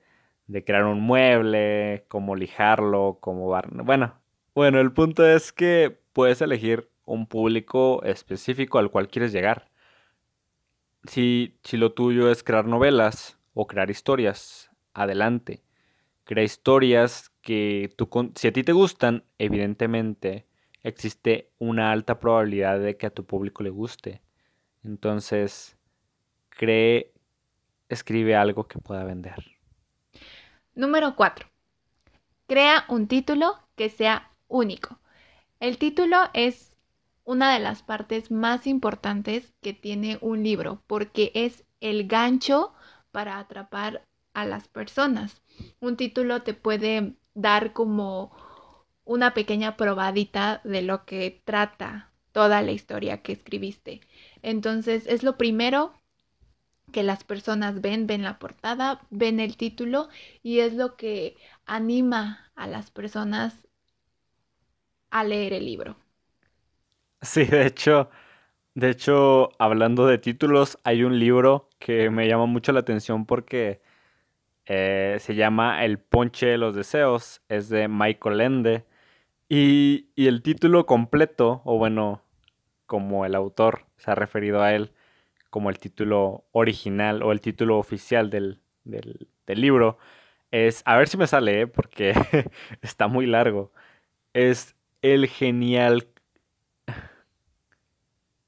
de 0.51 0.65
crear 0.65 0.83
un 0.83 0.99
mueble, 0.99 2.05
cómo 2.09 2.35
lijarlo, 2.35 3.17
cómo 3.21 3.47
bar... 3.47 3.69
Bueno, 3.71 4.19
bueno, 4.53 4.81
el 4.81 4.91
punto 4.91 5.25
es 5.25 5.53
que 5.53 5.97
puedes 6.11 6.41
elegir 6.41 6.89
un 7.05 7.25
público 7.25 8.03
específico 8.03 8.77
al 8.77 8.91
cual 8.91 9.07
quieres 9.07 9.31
llegar. 9.31 9.69
Si, 11.05 11.57
si 11.63 11.77
lo 11.77 11.93
tuyo 11.93 12.29
es 12.29 12.43
crear 12.43 12.65
novelas 12.65 13.39
o 13.53 13.65
crear 13.65 13.89
historias, 13.89 14.69
adelante. 14.93 15.63
Crea 16.25 16.43
historias 16.43 17.31
que 17.41 17.93
tú, 17.95 18.09
si 18.35 18.49
a 18.49 18.53
ti 18.53 18.63
te 18.63 18.73
gustan, 18.73 19.23
evidentemente 19.37 20.45
existe 20.83 21.49
una 21.59 21.93
alta 21.93 22.19
probabilidad 22.19 22.79
de 22.79 22.97
que 22.97 23.07
a 23.07 23.11
tu 23.11 23.25
público 23.25 23.63
le 23.63 23.69
guste. 23.69 24.21
Entonces, 24.83 25.77
cree, 26.49 27.13
escribe 27.87 28.35
algo 28.35 28.67
que 28.67 28.79
pueda 28.79 29.05
vender. 29.05 29.60
Número 30.73 31.17
4. 31.17 31.47
Crea 32.47 32.85
un 32.87 33.07
título 33.07 33.59
que 33.75 33.89
sea 33.89 34.31
único. 34.47 34.99
El 35.59 35.77
título 35.77 36.17
es 36.33 36.77
una 37.25 37.53
de 37.53 37.59
las 37.59 37.83
partes 37.83 38.31
más 38.31 38.65
importantes 38.67 39.53
que 39.61 39.73
tiene 39.73 40.17
un 40.21 40.43
libro 40.43 40.81
porque 40.87 41.31
es 41.35 41.65
el 41.81 42.07
gancho 42.07 42.73
para 43.11 43.37
atrapar 43.37 44.05
a 44.33 44.45
las 44.45 44.69
personas. 44.69 45.41
Un 45.81 45.97
título 45.97 46.41
te 46.41 46.53
puede 46.53 47.15
dar 47.33 47.73
como 47.73 48.31
una 49.03 49.33
pequeña 49.33 49.75
probadita 49.75 50.61
de 50.63 50.83
lo 50.83 51.03
que 51.03 51.41
trata 51.43 52.11
toda 52.31 52.61
la 52.61 52.71
historia 52.71 53.21
que 53.21 53.33
escribiste. 53.33 53.99
Entonces 54.41 55.05
es 55.05 55.23
lo 55.23 55.37
primero 55.37 55.93
que 56.91 57.03
las 57.03 57.23
personas 57.23 57.81
ven, 57.81 58.07
ven 58.07 58.23
la 58.23 58.39
portada, 58.39 59.01
ven 59.09 59.39
el 59.39 59.57
título 59.57 60.09
y 60.43 60.59
es 60.59 60.73
lo 60.73 60.95
que 60.97 61.37
anima 61.65 62.51
a 62.55 62.67
las 62.67 62.91
personas 62.91 63.67
a 65.11 65.23
leer 65.23 65.53
el 65.53 65.65
libro. 65.65 65.95
Sí, 67.21 67.45
de 67.45 67.65
hecho, 67.67 68.09
de 68.75 68.89
hecho, 68.91 69.51
hablando 69.59 70.07
de 70.07 70.17
títulos, 70.19 70.79
hay 70.83 71.03
un 71.03 71.19
libro 71.19 71.69
que 71.79 72.09
me 72.11 72.27
llama 72.27 72.45
mucho 72.47 72.71
la 72.73 72.81
atención 72.81 73.25
porque 73.25 73.81
eh, 74.65 75.17
se 75.21 75.35
llama 75.35 75.85
El 75.85 75.99
Ponche 75.99 76.47
de 76.47 76.57
los 76.59 76.75
Deseos, 76.75 77.41
es 77.49 77.69
de 77.69 77.87
Michael 77.89 78.41
Ende. 78.41 78.85
Y, 79.49 80.09
y 80.15 80.27
el 80.27 80.43
título 80.43 80.85
completo, 80.87 81.61
o 81.65 81.77
bueno, 81.77 82.23
como 82.87 83.25
el 83.25 83.35
autor 83.35 83.85
se 83.97 84.11
ha 84.11 84.15
referido 84.15 84.61
a 84.63 84.73
él, 84.75 84.93
como 85.51 85.69
el 85.69 85.77
título 85.77 86.45
original 86.51 87.21
o 87.21 87.31
el 87.31 87.41
título 87.41 87.77
oficial 87.77 88.31
del, 88.31 88.59
libro, 89.47 89.99
es, 90.49 90.81
a 90.85 90.97
ver 90.97 91.07
si 91.07 91.17
me 91.17 91.27
sale, 91.27 91.61
¿eh? 91.61 91.67
porque 91.67 92.15
está 92.81 93.07
muy 93.07 93.27
largo, 93.27 93.71
es 94.33 94.75
el 95.03 95.27
genial... 95.27 96.07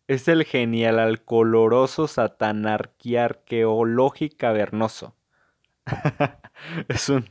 Es 0.07 0.27
el 0.27 0.43
genial 0.43 0.99
al 0.99 1.23
coloroso 1.23 2.09
satanarquiarqueológico 2.09 4.35
cavernoso. 4.37 5.15
es 6.89 7.09
un 7.09 7.25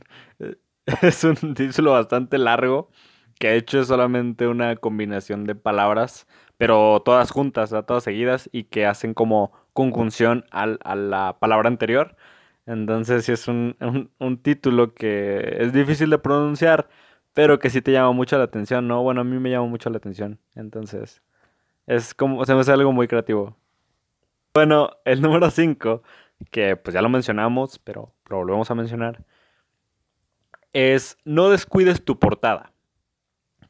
es 1.01 1.23
un 1.23 1.53
título 1.53 1.91
bastante 1.91 2.37
largo 2.37 2.89
que 3.39 3.49
de 3.49 3.57
hecho 3.57 3.79
es 3.79 3.87
solamente 3.87 4.47
una 4.47 4.75
combinación 4.75 5.45
de 5.45 5.55
palabras, 5.55 6.27
pero 6.57 7.01
todas 7.03 7.31
juntas, 7.31 7.71
todas 7.87 8.03
seguidas 8.03 8.49
y 8.53 8.65
que 8.65 8.85
hacen 8.85 9.13
como 9.13 9.51
conjunción 9.73 10.45
al, 10.51 10.79
a 10.83 10.95
la 10.95 11.37
palabra 11.39 11.67
anterior. 11.67 12.15
Entonces 12.65 13.25
sí 13.25 13.31
es 13.33 13.47
un, 13.47 13.75
título 14.41 14.93
que 14.93 15.57
es 15.59 15.73
difícil 15.73 16.09
de 16.09 16.17
pronunciar, 16.19 16.89
pero 17.33 17.59
que 17.59 17.69
sí 17.69 17.81
te 17.81 17.91
llama 17.91 18.11
mucho 18.13 18.37
la 18.37 18.45
atención, 18.45 18.87
¿no? 18.87 19.03
Bueno, 19.03 19.21
a 19.21 19.23
mí 19.23 19.37
me 19.39 19.49
llama 19.51 19.67
mucho 19.67 19.89
la 19.89 19.97
atención. 19.97 20.39
Entonces, 20.55 21.21
es 21.87 22.13
como, 22.13 22.45
se 22.45 22.53
me 22.53 22.61
hace 22.61 22.71
algo 22.71 22.91
muy 22.93 23.07
creativo. 23.07 23.57
Bueno, 24.53 24.91
el 25.05 25.21
número 25.21 25.49
5, 25.49 26.03
que 26.51 26.75
pues 26.77 26.93
ya 26.93 27.01
lo 27.01 27.09
mencionamos, 27.09 27.79
pero 27.79 28.13
lo 28.29 28.37
volvemos 28.37 28.69
a 28.71 28.75
mencionar, 28.75 29.25
es 30.73 31.17
no 31.25 31.49
descuides 31.49 32.05
tu 32.05 32.19
portada. 32.19 32.71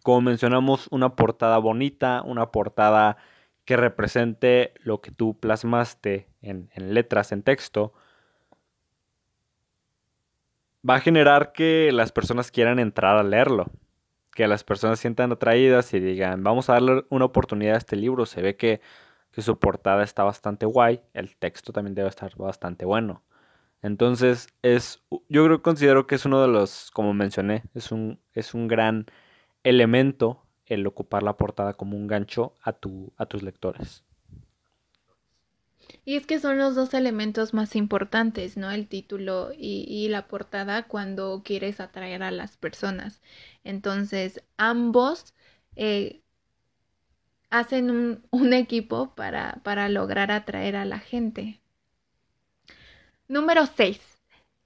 Como 0.03 0.21
mencionamos, 0.21 0.87
una 0.91 1.15
portada 1.15 1.57
bonita, 1.57 2.21
una 2.23 2.51
portada 2.51 3.17
que 3.65 3.77
represente 3.77 4.73
lo 4.83 5.01
que 5.01 5.11
tú 5.11 5.39
plasmaste 5.39 6.27
en, 6.41 6.69
letras, 6.75 7.31
en 7.31 7.43
texto, 7.43 7.93
va 10.87 10.95
a 10.95 10.99
generar 10.99 11.53
que 11.53 11.91
las 11.93 12.11
personas 12.11 12.51
quieran 12.51 12.79
entrar 12.79 13.17
a 13.17 13.23
leerlo. 13.23 13.67
Que 14.35 14.47
las 14.47 14.63
personas 14.63 14.99
sientan 14.99 15.31
atraídas 15.31 15.93
y 15.93 15.99
digan, 15.99 16.43
vamos 16.43 16.69
a 16.69 16.73
darle 16.73 17.05
una 17.09 17.25
oportunidad 17.25 17.75
a 17.75 17.77
este 17.77 17.95
libro. 17.95 18.25
Se 18.25 18.41
ve 18.41 18.57
que, 18.57 18.81
su 19.37 19.57
portada 19.59 20.03
está 20.03 20.23
bastante 20.23 20.65
guay. 20.65 21.01
El 21.13 21.35
texto 21.37 21.71
también 21.73 21.95
debe 21.95 22.09
estar 22.09 22.35
bastante 22.35 22.85
bueno. 22.85 23.23
Entonces, 23.81 24.47
es. 24.61 25.03
Yo 25.29 25.45
creo 25.45 25.61
considero 25.61 26.07
que 26.07 26.15
es 26.15 26.25
uno 26.25 26.41
de 26.41 26.47
los, 26.47 26.91
como 26.91 27.13
mencioné, 27.13 27.63
es 27.73 27.91
un, 27.91 28.19
es 28.33 28.53
un 28.53 28.67
gran 28.67 29.07
elemento 29.63 30.43
el 30.65 30.85
ocupar 30.87 31.23
la 31.23 31.37
portada 31.37 31.73
como 31.73 31.97
un 31.97 32.07
gancho 32.07 32.53
a, 32.61 32.73
tu, 32.73 33.11
a 33.17 33.25
tus 33.25 33.43
lectores. 33.43 34.03
Y 36.05 36.15
es 36.15 36.25
que 36.25 36.39
son 36.39 36.57
los 36.57 36.75
dos 36.75 36.93
elementos 36.93 37.53
más 37.53 37.75
importantes, 37.75 38.57
¿no? 38.57 38.71
El 38.71 38.87
título 38.87 39.51
y, 39.57 40.07
la 40.09 40.27
portada 40.27 40.83
cuando 40.83 41.41
quieres 41.43 41.79
atraer 41.79 42.23
a 42.23 42.31
las 42.31 42.57
personas. 42.57 43.21
Entonces, 43.63 44.43
ambos 44.57 45.33
eh, 45.75 46.21
hacen 47.49 48.21
un, 48.31 48.53
equipo 48.53 49.13
para, 49.15 49.61
para 49.63 49.89
lograr 49.89 50.31
atraer 50.31 50.75
a 50.75 50.85
la 50.85 50.99
gente. 50.99 51.61
Número 53.27 53.65
6. 53.65 53.99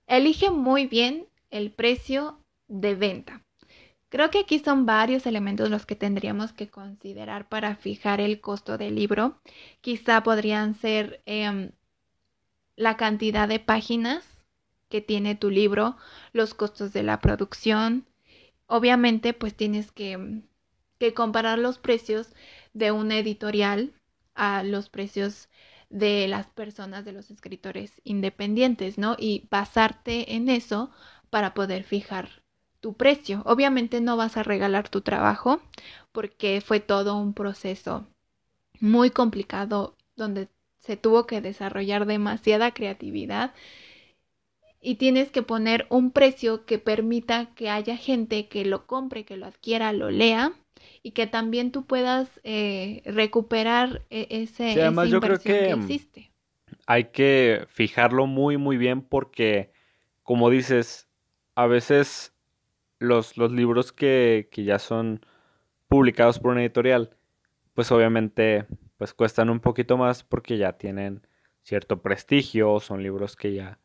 Elige 0.08 0.50
muy 0.52 0.88
bien 0.88 1.28
el 1.52 1.72
precio 1.72 2.40
de 2.68 2.96
venta. 2.96 3.47
Creo 4.10 4.32
que 4.32 4.40
aquí 4.40 4.60
son 4.60 4.86
varios 4.86 5.26
elementos 5.26 5.70
los 5.70 5.86
que 5.86 5.96
tendríamos 5.96 6.54
que 6.54 6.70
considerar 6.70 7.50
para 7.50 7.76
fijar 7.76 8.22
el 8.22 8.40
costo 8.40 8.78
del 8.78 8.96
libro. 8.96 9.42
Quizá 9.82 10.24
podrían 10.24 10.76
ser 10.76 11.22
em, 11.26 11.72
la 12.78 12.96
cantidad 12.96 13.48
de 13.50 13.60
páginas 13.60 14.26
que 14.90 15.02
tiene 15.02 15.36
tu 15.36 15.50
libro, 15.50 15.98
los 16.32 16.54
costos 16.54 16.94
de 16.94 17.04
la 17.04 17.20
producción. 17.20 18.06
Obviamente, 18.68 19.34
pues 19.34 19.56
tienes 19.56 19.92
que, 19.92 20.42
que 21.00 21.14
comparar 21.14 21.60
los 21.60 21.78
precios 21.78 22.34
de 22.74 22.92
una 22.92 23.18
editorial 23.18 23.94
a 24.36 24.64
los 24.64 24.90
precios 24.90 25.50
de 25.90 26.28
las 26.30 26.48
personas, 26.48 27.04
de 27.04 27.12
los 27.14 27.30
escritores 27.32 28.02
independientes, 28.06 28.98
¿no? 28.98 29.16
Y 29.20 29.48
basarte 29.52 30.36
en 30.36 30.48
eso 30.50 30.92
para 31.30 31.54
poder 31.54 31.84
fijar 31.84 32.47
tu 32.88 32.94
precio. 32.94 33.42
Obviamente 33.44 34.00
no 34.00 34.16
vas 34.16 34.38
a 34.38 34.44
regalar 34.44 34.88
tu 34.88 35.02
trabajo 35.02 35.60
porque 36.14 36.62
fue 36.62 36.80
todo 36.80 37.18
un 37.18 37.34
proceso 37.34 38.08
muy 38.80 39.10
complicado, 39.10 39.98
donde 40.16 40.48
se 40.80 40.96
tuvo 40.96 41.28
que 41.28 41.42
desarrollar 41.42 42.06
demasiada 42.06 42.72
creatividad 42.72 43.54
y 44.80 44.96
tienes 44.96 45.32
que 45.32 45.42
poner 45.42 45.86
un 45.90 46.12
precio 46.12 46.66
que 46.66 46.80
permita 46.80 47.48
que 47.56 47.70
haya 47.70 47.98
gente 47.98 48.48
que 48.48 48.64
lo 48.64 48.88
compre, 48.88 49.26
que 49.26 49.36
lo 49.36 49.48
adquiera, 49.48 49.92
lo 49.92 50.10
lea 50.10 50.54
y 51.04 51.12
que 51.12 51.28
también 51.28 51.74
tú 51.74 51.86
puedas 51.86 52.40
eh, 52.46 53.02
recuperar 53.04 54.06
e-, 54.10 54.28
ese 54.30 54.76
sí, 54.76 54.80
además 54.80 55.10
yo 55.10 55.20
creo 55.20 55.40
que, 55.40 55.72
existe. 55.72 56.32
Hay 56.86 57.10
que 57.12 57.68
fijarlo 57.68 58.28
muy 58.28 58.56
muy 58.56 58.78
bien 58.78 59.02
porque 59.02 59.74
como 60.24 60.50
dices, 60.50 61.10
a 61.54 61.68
veces 61.68 62.37
los, 63.00 63.38
los 63.38 63.52
libros 63.52 63.92
que, 63.92 64.50
que 64.52 64.64
ya 64.64 64.80
son 64.80 65.26
publicados 65.88 66.40
por 66.40 66.52
una 66.52 66.62
editorial, 66.62 67.16
pues 67.74 67.92
obviamente 67.92 68.66
pues 68.98 69.14
cuestan 69.14 69.50
un 69.50 69.60
poquito 69.60 69.98
más 69.98 70.24
porque 70.24 70.58
ya 70.58 70.74
tienen 70.74 71.26
cierto 71.62 72.02
prestigio, 72.02 72.80
son 72.80 73.04
libros 73.04 73.36
que 73.36 73.54
ya 73.54 73.80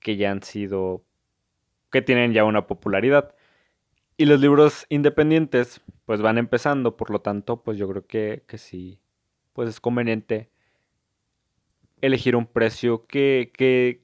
que 0.00 0.16
ya 0.16 0.30
han 0.30 0.42
sido 0.42 1.04
que 1.90 2.02
tienen 2.02 2.32
ya 2.32 2.44
una 2.44 2.66
popularidad. 2.66 3.34
Y 4.16 4.26
los 4.26 4.40
libros 4.40 4.86
independientes 4.88 5.80
pues 6.04 6.20
van 6.22 6.38
empezando, 6.38 6.96
por 6.96 7.10
lo 7.10 7.20
tanto, 7.20 7.62
pues 7.62 7.78
yo 7.78 7.88
creo 7.88 8.06
que, 8.06 8.42
que 8.46 8.58
sí, 8.58 9.00
pues 9.52 9.68
es 9.68 9.80
conveniente 9.80 10.50
elegir 12.00 12.36
un 12.36 12.46
precio 12.46 13.06
que, 13.06 13.52
que, 13.54 14.02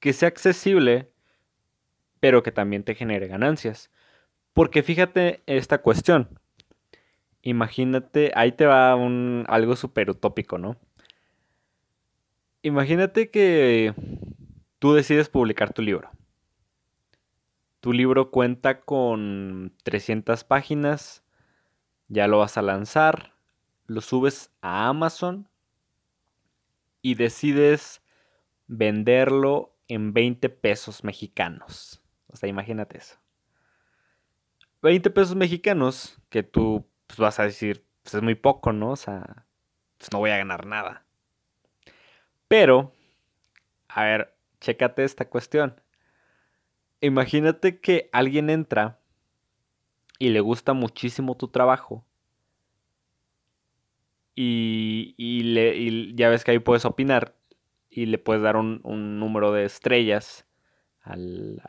que 0.00 0.12
sea 0.12 0.28
accesible, 0.28 1.10
pero 2.20 2.42
que 2.42 2.52
también 2.52 2.84
te 2.84 2.94
genere 2.94 3.28
ganancias. 3.28 3.90
Porque 4.52 4.82
fíjate 4.82 5.42
esta 5.46 5.78
cuestión. 5.78 6.38
Imagínate, 7.42 8.32
ahí 8.34 8.52
te 8.52 8.66
va 8.66 8.94
un, 8.96 9.44
algo 9.48 9.76
súper 9.76 10.10
utópico, 10.10 10.58
¿no? 10.58 10.76
Imagínate 12.62 13.30
que 13.30 13.94
tú 14.78 14.94
decides 14.94 15.28
publicar 15.28 15.72
tu 15.72 15.82
libro. 15.82 16.10
Tu 17.80 17.92
libro 17.92 18.30
cuenta 18.32 18.80
con 18.80 19.72
300 19.84 20.42
páginas, 20.42 21.22
ya 22.08 22.26
lo 22.26 22.38
vas 22.38 22.58
a 22.58 22.62
lanzar, 22.62 23.34
lo 23.86 24.00
subes 24.00 24.50
a 24.60 24.88
Amazon 24.88 25.48
y 27.00 27.14
decides 27.14 28.02
venderlo 28.66 29.76
en 29.86 30.12
20 30.12 30.48
pesos 30.48 31.04
mexicanos. 31.04 32.02
O 32.28 32.36
sea, 32.36 32.48
imagínate 32.48 32.98
eso. 32.98 33.16
20 34.82 35.10
pesos 35.10 35.34
mexicanos 35.34 36.18
que 36.28 36.42
tú 36.42 36.86
pues, 37.06 37.18
vas 37.18 37.40
a 37.40 37.44
decir, 37.44 37.84
pues 38.02 38.14
es 38.14 38.22
muy 38.22 38.34
poco, 38.34 38.72
¿no? 38.72 38.90
O 38.90 38.96
sea, 38.96 39.46
pues 39.96 40.12
no 40.12 40.18
voy 40.18 40.30
a 40.30 40.38
ganar 40.38 40.66
nada. 40.66 41.04
Pero, 42.46 42.92
a 43.88 44.04
ver, 44.04 44.34
chécate 44.60 45.04
esta 45.04 45.28
cuestión. 45.28 45.80
Imagínate 47.00 47.80
que 47.80 48.08
alguien 48.12 48.50
entra 48.50 48.98
y 50.18 50.30
le 50.30 50.40
gusta 50.40 50.72
muchísimo 50.72 51.36
tu 51.36 51.48
trabajo. 51.48 52.04
Y, 54.34 55.14
y, 55.16 56.14
ya 56.14 56.28
ves 56.28 56.44
que 56.44 56.52
ahí 56.52 56.58
puedes 56.60 56.84
opinar 56.84 57.34
y 57.90 58.06
le 58.06 58.18
puedes 58.18 58.42
dar 58.42 58.56
un 58.56 59.18
número 59.18 59.52
de 59.52 59.64
estrellas 59.64 60.47
al, 61.08 61.62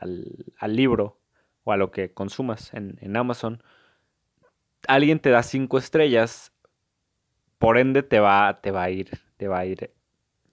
al, 0.60 0.76
libro 0.76 1.20
o 1.64 1.72
a 1.72 1.78
lo 1.78 1.92
que 1.92 2.14
consumas 2.14 2.74
en, 2.74 3.18
Amazon, 3.18 3.64
alguien 4.88 5.20
te 5.20 5.30
da 5.30 5.44
cinco 5.44 5.78
estrellas, 5.78 6.54
por 7.58 7.78
ende 7.78 8.04
te 8.04 8.20
va, 8.20 8.62
te 8.62 8.72
va 8.72 8.84
a 8.84 8.90
ir, 8.90 9.10
te 9.38 9.48
va 9.48 9.60
a 9.60 9.66
ir 9.66 9.94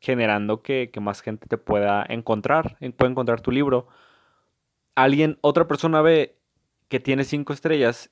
generando 0.00 0.62
que, 0.62 0.90
más 1.00 1.20
gente 1.20 1.46
te 1.46 1.58
pueda 1.58 2.04
encontrar, 2.08 2.76
puede 2.96 3.10
encontrar 3.10 3.40
tu 3.40 3.50
libro. 3.50 3.88
Alguien, 4.94 5.38
otra 5.40 5.66
persona 5.66 6.00
ve 6.02 6.36
que 6.88 7.00
tiene 7.00 7.24
cinco 7.24 7.52
estrellas 7.52 8.10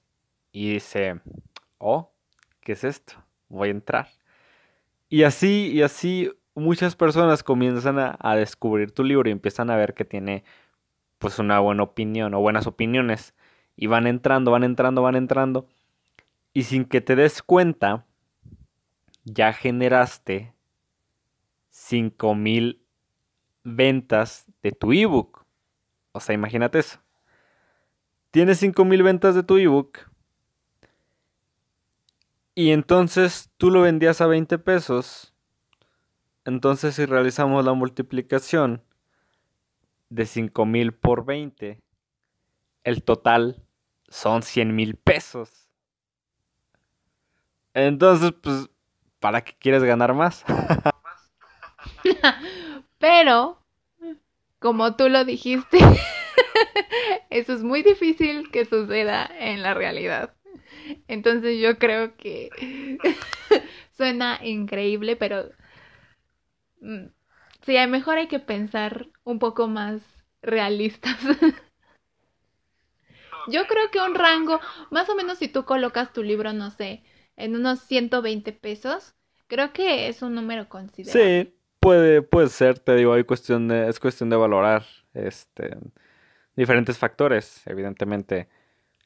y 0.52 0.74
dice, 0.74 1.20
oh, 1.78 2.12
¿qué 2.60 2.72
es 2.72 2.84
esto? 2.84 3.14
Voy 3.48 3.68
a 3.68 3.72
entrar. 3.72 4.08
Y 5.08 5.22
así, 5.22 5.70
y 5.72 5.82
así 5.82 6.30
muchas 6.54 6.96
personas 6.96 7.42
comienzan 7.42 7.98
a, 7.98 8.16
a 8.18 8.36
descubrir 8.36 8.92
tu 8.92 9.04
libro 9.04 9.28
y 9.28 9.32
empiezan 9.32 9.70
a 9.70 9.76
ver 9.76 9.94
que 9.94 10.04
tiene 10.04 10.44
pues 11.24 11.38
una 11.38 11.58
buena 11.58 11.84
opinión 11.84 12.34
o 12.34 12.40
buenas 12.40 12.66
opiniones. 12.66 13.34
Y 13.76 13.86
van 13.86 14.06
entrando, 14.06 14.50
van 14.50 14.62
entrando, 14.62 15.00
van 15.00 15.16
entrando. 15.16 15.66
Y 16.52 16.64
sin 16.64 16.84
que 16.84 17.00
te 17.00 17.16
des 17.16 17.42
cuenta, 17.42 18.04
ya 19.24 19.54
generaste 19.54 20.52
5000 21.70 22.84
ventas 23.62 24.44
de 24.62 24.72
tu 24.72 24.92
ebook. 24.92 25.46
O 26.12 26.20
sea, 26.20 26.34
imagínate 26.34 26.80
eso. 26.80 27.00
Tienes 28.30 28.58
5000 28.58 29.02
ventas 29.02 29.34
de 29.34 29.44
tu 29.44 29.56
ebook. 29.56 30.00
Y 32.54 32.72
entonces 32.72 33.50
tú 33.56 33.70
lo 33.70 33.80
vendías 33.80 34.20
a 34.20 34.26
20 34.26 34.58
pesos. 34.58 35.32
Entonces 36.44 36.96
si 36.96 37.06
realizamos 37.06 37.64
la 37.64 37.72
multiplicación, 37.72 38.82
de 40.14 40.26
5 40.26 40.64
mil 40.64 40.92
por 40.94 41.24
20, 41.24 41.80
el 42.84 43.02
total 43.02 43.64
son 44.08 44.42
100 44.42 44.74
mil 44.74 44.94
pesos. 44.96 45.68
Entonces, 47.74 48.32
pues, 48.40 48.68
¿para 49.18 49.42
qué 49.42 49.54
quieres 49.58 49.82
ganar 49.82 50.14
más? 50.14 50.44
Pero, 52.98 53.58
como 54.60 54.94
tú 54.94 55.08
lo 55.08 55.24
dijiste, 55.24 55.78
eso 57.30 57.52
es 57.52 57.64
muy 57.64 57.82
difícil 57.82 58.50
que 58.52 58.64
suceda 58.66 59.28
en 59.38 59.62
la 59.62 59.74
realidad. 59.74 60.34
Entonces 61.08 61.60
yo 61.60 61.78
creo 61.78 62.16
que 62.16 62.50
suena 63.96 64.38
increíble, 64.42 65.16
pero 65.16 65.50
mm, 66.80 67.06
Sí, 67.64 67.76
a 67.76 67.86
lo 67.86 67.92
mejor 67.92 68.18
hay 68.18 68.28
que 68.28 68.40
pensar 68.40 69.08
un 69.24 69.38
poco 69.38 69.68
más 69.68 70.02
realistas. 70.42 71.16
Yo 73.48 73.66
creo 73.66 73.90
que 73.90 74.00
un 74.00 74.14
rango, 74.14 74.60
más 74.90 75.08
o 75.08 75.14
menos 75.14 75.38
si 75.38 75.48
tú 75.48 75.64
colocas 75.64 76.12
tu 76.12 76.22
libro, 76.22 76.52
no 76.52 76.70
sé, 76.70 77.02
en 77.36 77.56
unos 77.56 77.80
120 77.80 78.52
pesos, 78.52 79.14
creo 79.48 79.72
que 79.72 80.08
es 80.08 80.22
un 80.22 80.34
número 80.34 80.68
considerable. 80.68 81.44
Sí, 81.44 81.54
puede, 81.80 82.22
puede 82.22 82.48
ser, 82.48 82.78
te 82.78 82.96
digo, 82.96 83.12
hay 83.12 83.24
cuestión 83.24 83.68
de, 83.68 83.88
es 83.88 84.00
cuestión 84.00 84.30
de 84.30 84.36
valorar 84.36 84.84
este, 85.12 85.76
diferentes 86.56 86.98
factores, 86.98 87.66
evidentemente. 87.66 88.48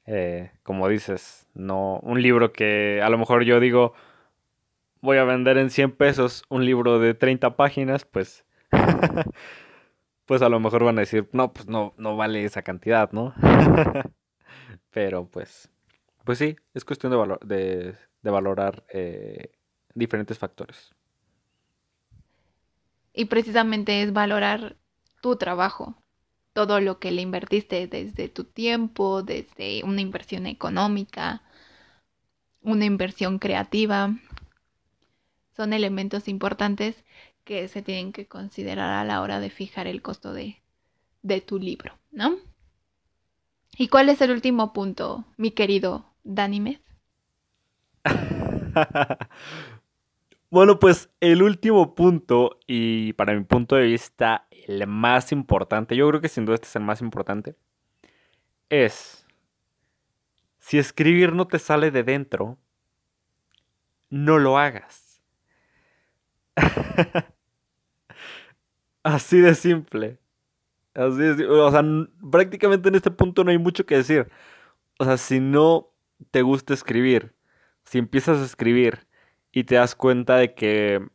Eh, 0.07 0.51
como 0.63 0.89
dices, 0.89 1.47
no 1.53 1.99
un 2.03 2.23
libro 2.23 2.53
que 2.53 3.03
a 3.03 3.11
lo 3.11 3.19
mejor 3.19 3.45
yo 3.45 3.61
digo 3.61 3.93
voy 5.01 5.19
a 5.19 5.25
vender 5.25 5.59
en 5.59 5.71
100 5.71 5.93
pesos 5.93 6.45
un 6.49 6.65
libro 6.65 6.99
de 6.99 7.15
30 7.15 7.57
páginas, 7.57 8.05
pues 8.05 8.45
pues 10.27 10.43
a 10.43 10.49
lo 10.49 10.61
mejor 10.61 10.85
van 10.85 10.99
a 10.99 11.01
decir, 11.01 11.29
no, 11.33 11.53
pues 11.53 11.67
no, 11.69 11.95
no 11.97 12.17
vale 12.17 12.45
esa 12.45 12.63
cantidad, 12.63 13.11
¿no? 13.13 13.35
Pero 14.91 15.29
pues, 15.29 15.71
pues 16.25 16.39
sí, 16.39 16.57
es 16.75 16.85
cuestión 16.85 17.13
de, 17.43 17.95
de, 18.23 18.31
valorar 18.31 18.85
eh, 18.93 19.53
diferentes 19.95 20.39
factores. 20.39 20.95
Y 23.13 23.25
precisamente 23.25 24.03
es 24.03 24.13
valorar 24.13 24.77
tu 25.21 25.37
trabajo, 25.37 25.97
todo 26.53 26.81
lo 26.81 26.99
que 26.99 27.11
le 27.11 27.23
invertiste 27.23 27.87
desde 27.87 28.29
tu 28.29 28.45
tiempo, 28.45 29.23
desde 29.23 29.83
una 29.85 30.01
inversión 30.01 30.47
económica, 30.47 31.43
una 32.61 32.85
inversión 32.85 33.39
creativa. 33.39 34.15
Son 35.57 35.73
elementos 35.73 36.29
importantes 36.29 37.05
que 37.49 37.67
se 37.67 37.81
tienen 37.81 38.13
que 38.13 38.27
considerar 38.27 38.91
a 38.91 39.05
la 39.07 39.23
hora 39.23 39.41
de 39.41 39.49
fijar 39.49 39.87
el 39.87 40.03
costo 40.03 40.35
de, 40.35 40.61
tu 41.47 41.59
libro, 41.59 41.95
¿no? 42.11 42.37
¿Y 43.79 43.89
cuál 43.89 44.11
es 44.11 44.21
el 44.21 44.33
último 44.33 44.75
punto, 44.75 45.25
mi 45.39 45.53
querido 45.53 46.05
Danimed? 46.25 46.79
bueno, 50.51 50.79
pues 50.79 51.09
el 51.21 51.43
último 51.43 51.95
punto, 51.95 52.61
y 52.67 53.15
para 53.15 53.33
mi 53.33 53.45
punto 53.45 53.77
de 53.77 53.85
vista, 53.85 54.47
el 54.51 54.87
más 54.87 55.33
importante, 55.33 55.97
yo 55.97 56.07
creo 56.07 56.21
que 56.21 56.29
sin 56.29 56.45
duda 56.45 56.57
este 56.57 56.67
es 56.67 56.77
el 56.77 56.83
más 56.83 57.01
importante, 57.01 57.57
es, 58.69 59.27
si 60.59 60.77
escribir 60.77 61.33
no 61.33 61.47
te 61.47 61.59
sale 61.59 61.91
de 61.91 62.03
dentro, 62.03 62.59
no 64.11 64.37
lo 64.37 64.59
hagas. 64.59 65.23
Así 69.09 69.41
de 69.41 69.55
simple. 69.55 70.19
Así 70.95 71.17
de 71.17 71.47
O 71.49 71.71
sea, 71.71 71.83
prácticamente 72.31 72.91
en 72.91 72.95
este 72.95 73.11
punto 73.11 73.43
no 73.43 73.51
hay 73.51 73.57
mucho 73.57 73.87
que 73.87 73.97
decir. 73.97 74.29
O 74.99 75.05
sea, 75.07 75.17
si 75.17 75.41
no 75.41 75.91
te 76.31 76.43
gusta 76.43 76.75
escribir, 76.75 77.35
si 77.85 77.99
empiezas 77.99 78.39
a 78.39 78.45
escribir 78.45 79.07
y 79.51 79.65
te 79.65 79.77
das 79.77 79.95
cuenta 79.95 80.37
de 80.37 80.55
que 80.55 81.09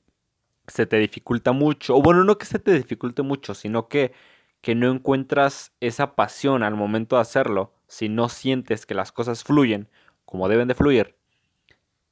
se 0.68 0.88
te 0.88 0.98
dificulta 0.98 1.52
mucho, 1.52 1.96
o 1.96 2.02
bueno, 2.02 2.24
no 2.24 2.40
que 2.40 2.48
se 2.48 2.58
te 2.60 2.74
dificulte 2.74 3.22
mucho, 3.22 3.54
sino 3.54 3.90
que, 3.90 4.14
que 4.62 4.74
no 4.76 4.92
encuentras 4.92 5.74
esa 5.80 6.16
pasión 6.16 6.64
al 6.64 6.76
momento 6.76 7.18
de 7.18 7.22
hacerlo, 7.22 7.76
si 7.88 8.10
no 8.10 8.28
sientes 8.30 8.88
que 8.88 8.96
las 8.96 9.12
cosas 9.12 9.44
fluyen 9.44 9.90
como 10.26 10.50
deben 10.50 10.68
de 10.68 10.76
fluir, 10.76 11.16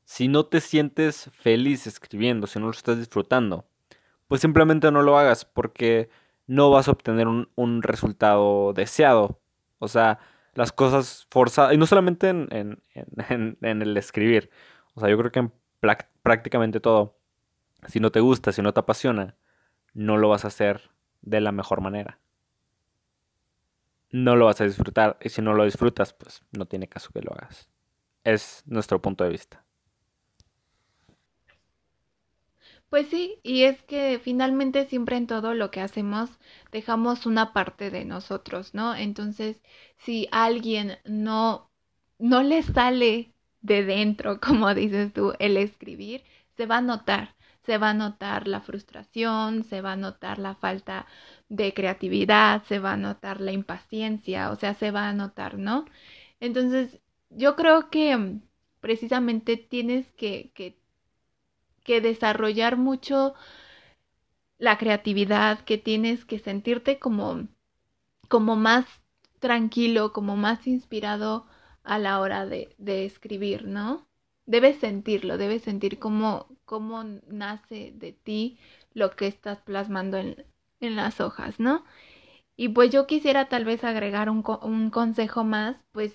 si 0.06 0.28
no 0.28 0.46
te 0.46 0.62
sientes 0.62 1.32
feliz 1.34 1.88
escribiendo, 1.88 2.46
si 2.48 2.60
no 2.60 2.66
lo 2.66 2.72
estás 2.72 3.00
disfrutando, 3.00 3.66
pues 4.32 4.40
simplemente 4.40 4.90
no 4.94 5.02
lo 5.02 5.18
hagas 5.18 5.44
porque 5.44 6.10
no 6.48 6.70
vas 6.70 6.88
a 6.88 6.92
obtener 6.92 7.28
un, 7.28 7.82
resultado 7.84 8.72
deseado. 8.72 9.42
O 9.78 9.90
sea, 9.90 10.20
las 10.54 10.72
cosas 10.72 11.28
forzadas, 11.30 11.74
y 11.74 11.78
no 11.78 11.86
solamente 11.86 12.30
en, 12.30 12.82
el 13.62 13.98
escribir, 13.98 14.50
o 14.94 15.02
sea, 15.02 15.10
yo 15.10 15.18
creo 15.18 15.34
que 15.34 15.40
en 15.40 15.52
prácticamente 16.24 16.80
todo, 16.80 17.18
si 17.90 18.00
no 18.00 18.10
te 18.14 18.22
gusta, 18.22 18.54
si 18.54 18.62
no 18.62 18.74
te 18.74 18.80
apasiona, 18.80 19.36
no 19.94 20.16
lo 20.16 20.30
vas 20.30 20.46
a 20.46 20.48
hacer 20.48 20.92
de 21.22 21.42
la 21.42 21.52
mejor 21.52 21.82
manera. 21.82 22.18
No 24.12 24.38
lo 24.38 24.46
vas 24.46 24.62
a 24.62 24.64
disfrutar 24.64 25.18
y 25.20 25.28
si 25.28 25.42
no 25.42 25.54
lo 25.56 25.66
disfrutas, 25.66 26.14
pues 26.14 26.42
no 26.54 26.66
tiene 26.68 26.88
caso 26.88 27.10
que 27.14 27.22
lo 27.22 27.34
hagas. 27.34 27.68
Es 28.24 28.64
nuestro 28.66 29.02
punto 29.02 29.26
de 29.26 29.32
vista. 29.32 29.66
Pues 32.92 33.08
sí, 33.10 33.40
y 33.44 33.64
es 33.64 33.82
que 33.84 34.20
finalmente 34.24 34.86
siempre 34.86 35.16
en 35.18 35.26
todo 35.28 35.54
lo 35.56 35.72
que 35.72 35.82
hacemos 35.82 36.30
dejamos 36.72 37.26
una 37.26 37.54
parte 37.54 37.90
de 37.90 38.06
nosotros, 38.06 38.74
¿no? 38.76 38.94
Entonces, 38.96 39.62
si 39.98 40.28
alguien 40.32 40.98
no 41.06 41.70
no 42.20 42.44
le 42.44 42.62
sale 42.64 43.34
de 43.62 43.84
dentro, 43.86 44.40
como 44.42 44.74
dices 44.76 45.12
tú, 45.14 45.34
el 45.40 45.58
escribir, 45.58 46.24
se 46.58 46.66
va 46.68 46.78
a 46.78 46.82
notar, 46.82 47.36
se 47.66 47.78
va 47.80 47.90
a 47.92 47.94
notar 47.96 48.48
la 48.48 48.62
frustración, 48.62 49.64
se 49.64 49.82
va 49.82 49.94
a 49.94 49.96
notar 49.96 50.38
la 50.38 50.54
falta 50.56 51.08
de 51.50 51.74
creatividad, 51.74 52.62
se 52.66 52.78
va 52.80 52.94
a 52.94 52.98
notar 52.98 53.42
la 53.42 53.54
impaciencia, 53.54 54.52
o 54.52 54.56
sea, 54.58 54.74
se 54.76 54.92
va 54.92 55.08
a 55.10 55.14
notar, 55.14 55.58
¿no? 55.58 55.86
Entonces, 56.40 57.00
yo 57.30 57.56
creo 57.56 57.90
que 57.90 58.16
mm, 58.18 58.42
precisamente 58.82 59.58
tienes 59.58 60.12
que, 60.14 60.52
que, 60.56 60.78
que 61.92 62.00
desarrollar 62.00 62.78
mucho 62.78 63.34
la 64.58 64.78
creatividad, 64.78 65.60
que 65.66 65.78
tienes 65.78 66.24
que 66.24 66.40
sentirte 66.40 67.00
como, 67.00 67.50
como 68.30 68.56
más 68.56 68.86
tranquilo, 69.40 70.14
como 70.14 70.38
más 70.38 70.68
inspirado 70.68 71.46
a 71.84 72.00
la 72.00 72.22
hora 72.22 72.46
de, 72.46 72.74
de 72.78 73.06
escribir, 73.06 73.66
¿no? 73.66 74.08
Debes 74.46 74.78
sentirlo, 74.80 75.38
debes 75.38 75.64
sentir 75.64 76.00
cómo, 76.00 76.48
cómo 76.66 77.04
nace 77.28 77.92
de 77.96 78.14
ti 78.14 78.58
lo 78.94 79.12
que 79.12 79.28
estás 79.28 79.62
plasmando 79.62 80.18
en, 80.18 80.46
en 80.80 80.96
las 80.96 81.20
hojas, 81.22 81.60
¿no? 81.60 81.84
Y 82.58 82.70
pues 82.70 82.92
yo 82.92 83.08
quisiera 83.08 83.50
tal 83.50 83.66
vez 83.66 83.84
agregar 83.84 84.30
un, 84.30 84.44
un 84.64 84.90
consejo 84.92 85.44
más, 85.44 85.84
pues, 85.92 86.14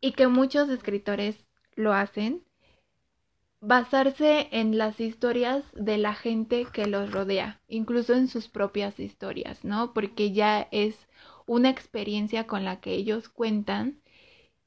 y 0.00 0.12
que 0.12 0.28
muchos 0.28 0.70
escritores 0.70 1.46
lo 1.76 1.94
hacen, 1.94 2.44
basarse 3.60 4.48
en 4.52 4.78
las 4.78 5.00
historias 5.00 5.64
de 5.74 5.98
la 5.98 6.14
gente 6.14 6.66
que 6.72 6.86
los 6.86 7.10
rodea, 7.12 7.60
incluso 7.68 8.14
en 8.14 8.28
sus 8.28 8.48
propias 8.48 9.00
historias, 9.00 9.64
¿no? 9.64 9.92
Porque 9.92 10.32
ya 10.32 10.68
es 10.70 11.08
una 11.46 11.70
experiencia 11.70 12.46
con 12.46 12.64
la 12.64 12.80
que 12.80 12.92
ellos 12.94 13.28
cuentan 13.28 14.00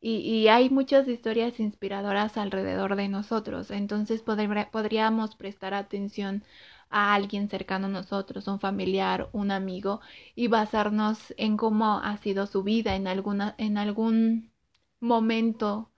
y, 0.01 0.47
hay 0.47 0.69
muchas 0.71 1.07
historias 1.07 1.59
inspiradoras 1.59 2.37
alrededor 2.37 2.95
de 2.95 3.07
nosotros, 3.07 3.69
entonces 3.71 4.23
podríamos 4.23 5.35
prestar 5.35 5.73
atención 5.75 6.43
a 6.89 7.13
alguien 7.15 7.49
cercano 7.49 7.87
a 7.87 7.89
nosotros, 7.89 8.47
un 8.47 8.59
familiar, 8.59 9.29
un 9.31 9.51
amigo, 9.51 10.01
y 10.35 10.47
basarnos 10.47 11.33
en 11.37 11.57
cómo 11.57 11.99
ha 11.99 12.17
sido 12.17 12.47
su 12.47 12.63
vida 12.63 12.95
en, 12.95 13.07
alguna, 13.07 13.55
en 13.59 13.77
algún 13.77 14.51
momento 14.99 15.90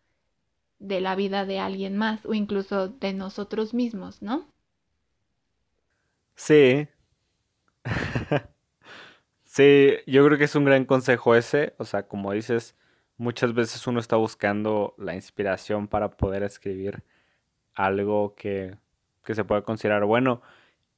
de 0.84 0.99
la 1.01 1.15
vida 1.15 1.45
de 1.45 1.59
alguien 1.59 1.97
más 1.97 2.25
o 2.25 2.34
incluso 2.34 2.89
de 2.89 3.13
nosotros 3.13 3.73
mismos, 3.73 4.21
¿no? 4.21 4.47
Sí. 6.36 6.88
sí, 9.45 9.93
yo 10.05 10.25
creo 10.25 10.38
que 10.38 10.43
es 10.43 10.55
un 10.55 10.65
gran 10.65 10.86
consejo 10.86 11.36
ese, 11.36 11.73
o 11.77 11.86
sea, 11.86 12.07
como 12.07 12.34
dices, 12.34 12.75
muchas 13.17 13.53
veces 13.53 13.88
uno 13.88 13.99
está 13.99 14.17
buscando 14.17 14.93
la 14.97 15.15
inspiración 15.15 15.88
para 15.88 16.11
poder 16.11 16.43
escribir 16.43 17.03
algo 17.73 18.36
que, 18.36 18.77
se 19.23 19.45
pueda 19.45 19.61
considerar 19.63 20.03
bueno. 20.05 20.41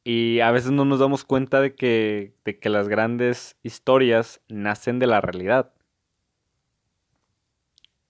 Y 0.03 0.39
a 0.39 0.51
veces 0.51 0.71
no 0.71 0.85
nos 0.85 0.99
damos 0.99 1.25
cuenta 1.25 1.61
de 1.61 1.75
que, 1.75 2.33
de 2.43 2.59
que 2.59 2.69
las 2.69 2.87
grandes 2.87 3.57
historias 3.63 4.41
nacen 4.47 4.99
de 4.99 5.07
la 5.07 5.21
realidad. 5.21 5.74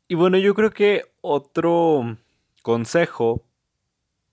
Y 0.07 0.13
bueno, 0.13 0.37
yo 0.37 0.53
creo 0.53 0.69
que 0.69 1.11
otro 1.21 2.17
consejo, 2.61 3.43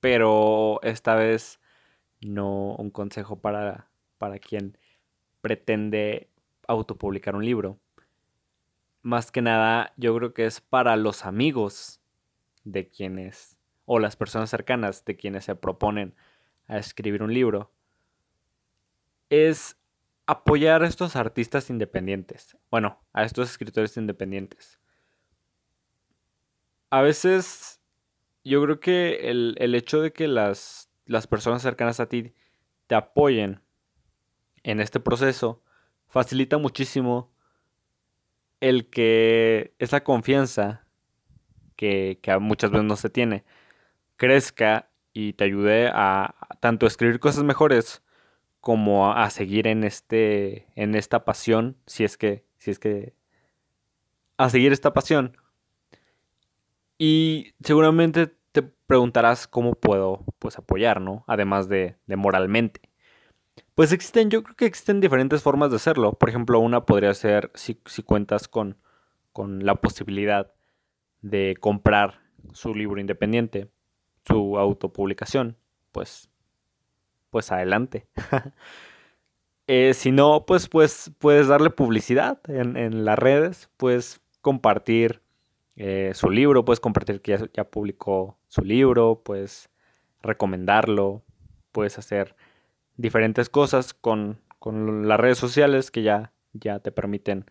pero 0.01 0.81
esta 0.83 1.15
vez 1.15 1.61
no 2.21 2.75
un 2.77 2.91
consejo 2.91 3.41
para, 3.41 3.89
para 4.19 4.39
quien 4.39 4.77
pretende 5.41 6.29
autopublicar 6.69 7.35
un 7.37 7.47
libro, 7.47 7.79
más 9.01 9.33
que 9.33 9.41
nada 9.41 9.95
yo 9.97 10.15
creo 10.15 10.35
que 10.35 10.45
es 10.45 10.61
para 10.61 10.95
los 10.97 11.25
amigos 11.25 12.03
de 12.65 12.89
quienes, 12.91 13.57
o 13.87 13.99
las 13.99 14.15
personas 14.15 14.51
cercanas 14.51 15.07
de 15.07 15.17
quienes 15.17 15.47
se 15.47 15.55
proponen 15.57 16.15
a 16.67 16.77
escribir 16.77 17.23
un 17.23 17.33
libro, 17.33 17.73
es 19.31 19.79
apoyar 20.27 20.83
a 20.83 20.87
estos 20.87 21.17
artistas 21.17 21.71
independientes, 21.71 22.59
bueno, 22.71 22.99
a 23.15 23.25
estos 23.25 23.51
escritores 23.51 23.97
independientes. 23.97 24.82
A 26.93 27.01
veces 27.01 27.81
yo 28.45 28.63
creo 28.63 28.79
que 28.79 29.31
el, 29.31 29.57
el 29.59 29.75
hecho 29.75 30.03
de 30.03 30.13
que 30.13 30.29
las, 30.29 30.91
las 31.07 31.27
personas 31.27 31.63
cercanas 31.63 32.01
a 32.01 32.07
ti 32.07 32.35
te 32.87 32.95
apoyen 32.95 33.63
en 34.63 34.79
este 34.79 35.01
proceso 35.01 35.63
facilita 36.07 36.59
muchísimo 36.59 37.33
el 38.61 38.91
que 38.91 39.75
esa 39.79 40.05
confianza 40.05 40.87
que, 41.77 42.21
muchas 42.41 42.71
veces 42.71 42.85
no 42.85 42.97
se 42.97 43.09
tiene 43.09 43.47
crezca 44.17 44.91
y 45.15 45.33
te 45.33 45.45
ayude 45.45 45.89
a, 45.95 46.35
tanto 46.61 46.85
a 46.85 46.89
escribir 46.89 47.21
cosas 47.21 47.43
mejores 47.43 48.03
como 48.61 49.11
a, 49.11 49.31
seguir 49.31 49.67
en 49.67 49.83
este 49.83 50.69
en 50.77 50.95
esta 50.95 51.25
pasión 51.25 51.79
si 51.87 52.05
es 52.05 52.19
que 52.19 52.45
si 52.59 52.71
es 52.71 52.79
que 52.79 53.15
a 54.37 54.51
seguir 54.51 54.73
esta 54.73 54.93
pasión 54.93 55.39
y 57.03 57.55
seguramente 57.65 58.29
te 58.53 58.63
preguntarás 58.63 59.47
cómo 59.47 59.75
puedo 59.75 60.25
pues 60.39 60.59
apoyar 60.59 61.01
no 61.01 61.25
además 61.27 61.69
de, 61.69 61.97
de 62.07 62.17
moralmente 62.17 62.93
pues 63.75 63.93
existen, 63.93 64.31
yo 64.31 64.43
creo 64.43 64.57
que 64.57 64.67
existen 64.67 65.01
diferentes 65.01 65.43
formas 65.43 65.71
de 65.71 65.77
hacerlo. 65.77 66.13
Por 66.13 66.29
ejemplo, 66.29 66.61
una 66.61 66.85
podría 66.85 67.15
ser 67.15 67.51
si, 67.55 67.75
cuentas 68.05 68.49
con, 68.49 68.77
con 69.33 69.65
la 69.65 69.77
posibilidad 69.77 70.53
de 71.23 71.57
comprar 71.59 72.21
su 72.53 72.75
libro 72.75 73.01
independiente, 73.01 73.71
su 74.27 74.59
autopublicación, 74.59 75.57
pues, 75.91 76.29
pues 77.31 77.53
adelante. 77.53 78.07
Eh, 79.69 79.95
si 79.95 80.11
no, 80.11 80.45
pues, 80.45 80.69
pues 80.69 81.13
puedes 81.19 81.47
darle 81.47 81.71
publicidad 81.71 82.41
en, 82.49 83.05
las 83.05 83.17
redes, 83.17 83.71
puedes 83.77 84.21
compartir 84.41 85.22
eh, 85.77 86.13
su 86.15 86.31
libro, 86.31 86.65
puedes 86.65 86.81
compartir 86.81 87.21
que 87.21 87.39
ya, 87.39 87.49
ya 87.53 87.65
publicó 87.65 88.39
su 88.49 88.63
libro, 88.63 89.23
puedes 89.25 89.71
recomendarlo, 90.23 91.23
puedes 91.73 91.99
hacer 91.99 92.37
diferentes 92.97 93.49
cosas 93.49 93.95
con, 93.95 94.41
las 95.09 95.19
redes 95.19 95.39
sociales 95.39 95.91
que 95.91 96.03
ya, 96.03 96.33
ya 96.53 96.79
te 96.79 96.93
permiten 96.93 97.47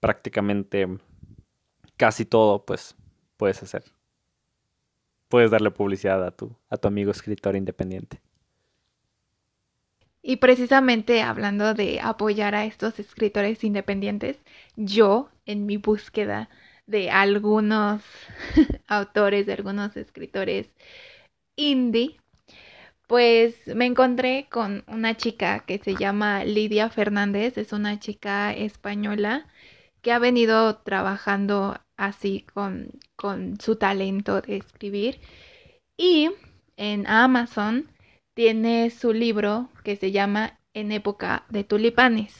prácticamente 0.00 0.88
casi 1.96 2.24
todo, 2.24 2.64
pues 2.64 2.96
puedes 3.36 3.62
hacer. 3.62 3.84
Puedes 5.28 5.50
darle 5.50 5.70
publicidad 5.70 6.24
a 6.24 6.32
tu, 6.32 6.56
a 6.68 6.76
tu 6.76 6.88
amigo 6.88 7.10
escritor 7.10 7.54
independiente. 7.54 8.20
Y 10.22 10.36
precisamente 10.36 11.22
hablando 11.22 11.74
de 11.74 12.00
apoyar 12.00 12.54
a 12.54 12.64
estos 12.64 12.98
escritores 12.98 13.62
independientes, 13.62 14.38
yo 14.74 15.28
en 15.46 15.66
mi 15.66 15.76
búsqueda 15.76 16.48
de 16.86 17.10
algunos 17.10 18.02
autores, 18.88 19.46
de 19.46 19.54
algunos 19.54 19.96
escritores 19.96 20.68
indie, 21.56 22.20
pues 23.06 23.66
me 23.68 23.86
encontré 23.86 24.48
con 24.50 24.84
una 24.88 25.16
chica 25.16 25.60
que 25.66 25.78
se 25.78 25.94
llama 25.94 26.44
Lidia 26.44 26.90
Fernández, 26.90 27.58
es 27.58 27.72
una 27.72 27.98
chica 28.00 28.52
española 28.52 29.46
que 30.02 30.12
ha 30.12 30.18
venido 30.18 30.78
trabajando 30.78 31.78
así 31.96 32.46
con, 32.52 32.90
con 33.16 33.58
su 33.60 33.76
talento 33.76 34.40
de 34.40 34.56
escribir 34.56 35.20
y 35.96 36.30
en 36.76 37.06
Amazon 37.06 37.88
tiene 38.34 38.90
su 38.90 39.12
libro 39.12 39.70
que 39.84 39.96
se 39.96 40.10
llama 40.12 40.58
En 40.74 40.90
época 40.92 41.44
de 41.50 41.64
tulipanes. 41.64 42.34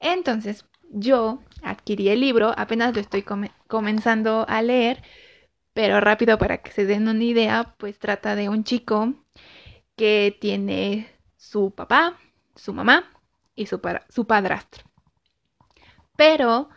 Entonces, 0.00 0.64
yo 0.90 1.42
adquirí 1.62 2.08
el 2.08 2.20
libro, 2.20 2.54
apenas 2.56 2.94
lo 2.94 3.00
estoy 3.00 3.22
comenzando 3.68 4.44
a 4.48 4.62
leer, 4.62 5.02
pero 5.72 6.00
rápido 6.00 6.38
para 6.38 6.58
que 6.58 6.72
se 6.72 6.86
den 6.86 7.06
una 7.08 7.22
idea, 7.22 7.76
pues 7.78 7.98
trata 7.98 8.34
de 8.34 8.48
un 8.48 8.64
chico 8.64 9.14
que 9.96 10.36
tiene 10.40 11.08
su 11.36 11.70
papá, 11.72 12.18
su 12.56 12.74
mamá 12.74 13.10
y 13.54 13.66
su, 13.66 13.80
su 14.08 14.26
padrastro. 14.26 14.84
Pero 16.16 16.68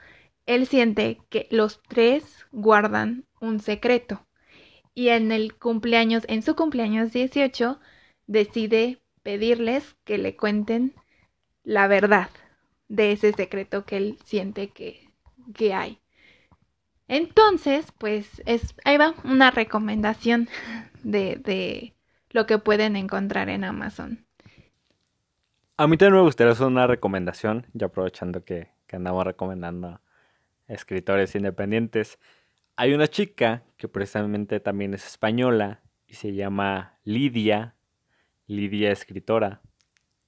él 0.46 0.68
siente 0.68 1.20
que 1.30 1.48
los 1.50 1.82
tres 1.84 2.46
guardan 2.52 3.26
un 3.40 3.60
secreto 3.60 4.28
y 4.94 5.10
en 5.10 5.32
el 5.32 5.56
cumpleaños, 5.56 6.24
en 6.28 6.42
su 6.42 6.56
cumpleaños 6.56 7.14
18, 7.14 7.80
decide 8.28 9.02
pedirles 9.24 9.96
que 10.04 10.18
le 10.18 10.36
cuenten 10.36 10.94
la 11.64 11.88
verdad 11.88 12.30
de 12.88 13.14
ese 13.14 13.32
secreto 13.34 13.86
que 13.86 13.98
él 13.98 14.18
siente 14.26 14.70
que, 14.70 15.10
que 15.56 15.74
hay. 15.74 16.01
Entonces, 17.12 17.92
pues 17.98 18.42
es, 18.46 18.74
ahí 18.86 18.96
va 18.96 19.14
una 19.26 19.52
recomendación 19.52 20.48
de, 21.04 21.36
de 21.36 21.94
lo 22.30 22.46
que 22.46 22.58
pueden 22.58 22.96
encontrar 22.96 23.50
en 23.50 23.66
Amazon. 23.66 24.26
A 25.76 25.88
mí 25.88 25.98
también 25.98 26.16
me 26.16 26.22
gustaría 26.22 26.54
hacer 26.54 26.68
una 26.68 26.88
recomendación, 26.88 27.68
ya 27.74 27.88
aprovechando 27.88 28.46
que, 28.46 28.70
que 28.88 28.96
andamos 28.96 29.26
recomendando 29.26 30.00
escritores 30.70 31.36
independientes. 31.36 32.18
Hay 32.78 32.94
una 32.94 33.10
chica 33.10 33.64
que 33.76 33.90
precisamente 33.90 34.62
también 34.62 34.94
es 34.94 35.06
española 35.06 35.82
y 36.08 36.14
se 36.14 36.34
llama 36.34 36.98
Lidia, 37.04 37.76
Lidia 38.48 38.90
escritora. 38.90 39.60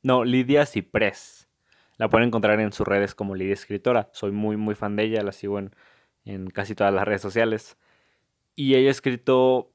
No, 0.01 0.25
Lidia 0.25 0.65
Ciprés. 0.65 1.47
La 1.95 2.09
pueden 2.09 2.27
encontrar 2.27 2.59
en 2.59 2.73
sus 2.73 2.86
redes 2.86 3.15
como 3.15 3.36
Lidia 3.36 3.53
escritora. 3.53 4.09
Soy 4.11 4.34
muy, 4.34 4.57
muy 4.57 4.75
fan 4.75 4.97
de 4.97 5.03
ella, 5.03 5.23
la 5.23 5.31
sigo 5.31 5.59
en, 5.59 5.73
casi 6.53 6.76
todas 6.76 6.93
las 6.93 7.05
redes 7.05 7.21
sociales. 7.21 7.78
Y 8.55 8.76
ella 8.76 8.89
ha 8.89 8.91
escrito, 8.91 9.71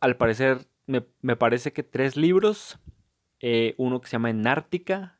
al 0.00 0.16
parecer, 0.16 0.66
me, 0.86 1.02
parece 1.36 1.72
que 1.72 1.82
tres 1.82 2.16
libros. 2.16 2.78
Eh, 3.40 3.74
uno 3.78 4.00
que 4.00 4.08
se 4.08 4.12
llama 4.12 4.30
Enártica, 4.30 5.18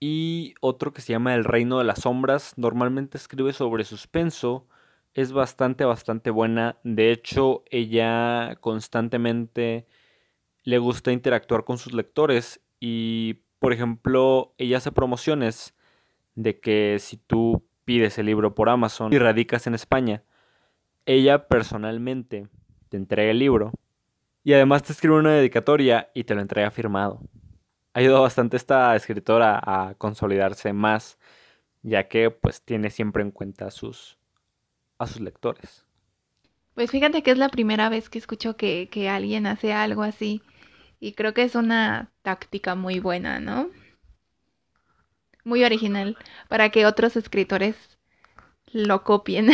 y 0.00 0.54
otro 0.60 0.92
que 0.92 1.00
se 1.00 1.12
llama 1.12 1.34
El 1.34 1.44
Reino 1.44 1.78
de 1.78 1.84
las 1.84 2.00
Sombras. 2.02 2.54
Normalmente 2.56 3.18
escribe 3.18 3.52
sobre 3.52 3.84
suspenso. 3.84 4.68
Es 5.14 5.32
bastante, 5.32 5.84
bastante 5.84 6.30
buena. 6.30 6.78
De 6.84 7.10
hecho, 7.10 7.64
ella 7.70 8.56
constantemente 8.60 9.86
le 10.62 10.78
gusta 10.78 11.12
interactuar 11.12 11.64
con 11.64 11.78
sus 11.78 11.92
lectores. 11.92 12.60
Y, 12.80 13.40
por 13.58 13.72
ejemplo, 13.72 14.54
ella 14.58 14.78
hace 14.78 14.92
promociones 14.92 15.74
de 16.36 16.60
que 16.60 16.98
si 17.00 17.16
tú 17.16 17.64
pides 17.88 18.18
el 18.18 18.26
libro 18.26 18.54
por 18.54 18.68
Amazon 18.68 19.12
y 19.12 19.18
radicas 19.18 19.66
en 19.66 19.74
España, 19.74 20.22
ella 21.06 21.48
personalmente 21.48 22.46
te 22.90 22.98
entrega 22.98 23.30
el 23.30 23.38
libro. 23.38 23.72
Y 24.44 24.52
además 24.52 24.82
te 24.82 24.92
escribe 24.92 25.16
una 25.16 25.32
dedicatoria 25.32 26.10
y 26.14 26.24
te 26.24 26.34
lo 26.34 26.40
entrega 26.40 26.70
firmado 26.70 27.20
ha 27.98 28.00
ayudado 28.00 28.22
bastante 28.22 28.56
esta 28.56 28.94
escritora 28.94 29.60
a 29.60 29.94
consolidarse 29.94 30.72
más, 30.72 31.18
ya 31.82 32.06
que 32.06 32.30
pues 32.30 32.62
tiene 32.62 32.90
siempre 32.90 33.24
en 33.24 33.32
cuenta 33.32 33.66
a 33.66 33.70
sus, 33.72 34.18
a 34.98 35.06
sus 35.08 35.20
lectores. 35.20 35.84
Pues 36.76 36.92
fíjate 36.92 37.24
que 37.24 37.32
es 37.32 37.38
la 37.38 37.48
primera 37.48 37.88
vez 37.88 38.08
que 38.08 38.18
escucho 38.18 38.56
que, 38.56 38.88
que 38.88 39.08
alguien 39.08 39.46
hace 39.46 39.72
algo 39.72 40.04
así 40.04 40.42
y 41.00 41.12
creo 41.12 41.34
que 41.34 41.42
es 41.42 41.56
una 41.56 42.12
táctica 42.22 42.76
muy 42.76 43.00
buena, 43.00 43.40
¿no? 43.40 43.68
Muy 45.44 45.64
original 45.64 46.16
para 46.48 46.70
que 46.70 46.86
otros 46.86 47.16
escritores 47.16 47.98
lo 48.72 49.02
copien. 49.04 49.50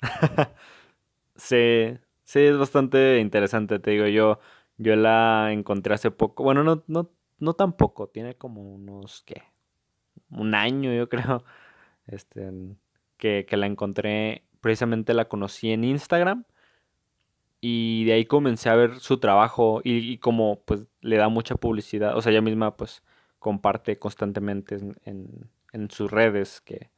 sí, 1.36 1.98
sí, 2.24 2.40
es 2.40 2.58
bastante 2.58 3.20
interesante, 3.20 3.78
te 3.78 3.92
digo 3.92 4.06
yo. 4.06 4.38
Yo 4.78 4.96
la 4.96 5.52
encontré 5.52 5.94
hace 5.94 6.10
poco. 6.10 6.42
Bueno, 6.42 6.62
no, 6.62 6.82
no, 6.86 7.10
no 7.38 7.54
tan 7.54 7.72
poco. 7.72 8.08
Tiene 8.08 8.34
como 8.34 8.62
unos, 8.62 9.22
¿qué? 9.22 9.42
Un 10.30 10.54
año, 10.54 10.92
yo 10.92 11.08
creo. 11.08 11.44
Este, 12.08 12.52
que, 13.16 13.46
que 13.48 13.56
la 13.56 13.66
encontré. 13.66 14.44
Precisamente 14.60 15.12
la 15.12 15.24
conocí 15.26 15.72
en 15.72 15.82
Instagram. 15.82 16.44
Y 17.60 18.04
de 18.04 18.12
ahí 18.12 18.26
comencé 18.26 18.68
a 18.68 18.76
ver 18.76 19.00
su 19.00 19.18
trabajo. 19.18 19.80
Y, 19.82 20.18
como 20.18 20.60
pues 20.64 20.84
le 21.00 21.16
da 21.16 21.28
mucha 21.28 21.56
publicidad. 21.56 22.16
O 22.16 22.22
sea, 22.22 22.30
ella 22.32 22.42
misma 22.42 22.76
pues 22.76 23.02
comparte 23.38 23.98
constantemente 23.98 24.76
en, 25.04 25.50
en, 25.72 25.90
sus 25.90 26.10
redes 26.10 26.60
que 26.60 26.90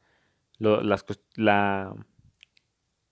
la, 0.57 1.93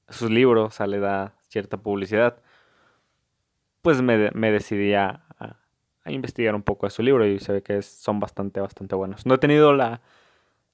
sus 0.09 0.29
libros, 0.31 0.79
le 0.79 0.99
da 0.99 1.35
cierta 1.49 1.77
publicidad 1.77 2.41
pues 3.87 4.01
me, 4.01 4.51
decidí 4.51 4.93
a, 4.95 5.23
investigar 6.05 6.55
un 6.55 6.61
poco 6.61 6.87
de 6.87 6.89
su 6.89 7.01
libro 7.03 7.25
y 7.25 7.39
se 7.39 7.53
ve 7.53 7.63
que 7.63 7.81
son 7.81 8.19
bastante, 8.19 8.59
bastante 8.59 8.95
buenos. 8.95 9.25
No 9.25 9.35
he 9.35 9.37
tenido 9.37 9.71
la, 9.71 10.01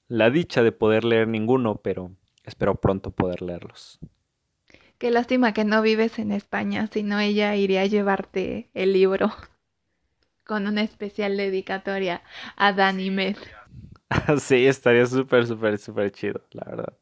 la 0.08 0.30
dicha 0.30 0.64
de 0.64 0.72
poder 0.72 1.04
leer 1.04 1.28
ninguno, 1.28 1.76
pero 1.76 2.10
espero 2.42 2.74
pronto 2.74 3.12
poder 3.12 3.40
leerlos. 3.40 4.00
Qué 4.98 5.12
lástima 5.12 5.52
que 5.52 5.64
no 5.64 5.80
vives 5.80 6.18
en 6.18 6.32
España, 6.32 6.88
si 6.88 7.04
no 7.04 7.20
ella 7.20 7.54
iría 7.54 7.82
a 7.82 7.86
llevarte 7.86 8.70
el 8.74 8.92
libro 8.92 9.32
con 10.44 10.66
una 10.66 10.82
especial 10.82 11.36
dedicatoria 11.36 12.22
a 12.56 12.72
Dani 12.72 13.10
Med. 13.10 13.36
sí, 14.38 14.66
estaría 14.66 15.06
súper, 15.06 15.46
súper, 15.46 15.78
súper 15.78 16.10
chido, 16.12 16.42
la 16.50 16.64
verdad. 16.64 16.98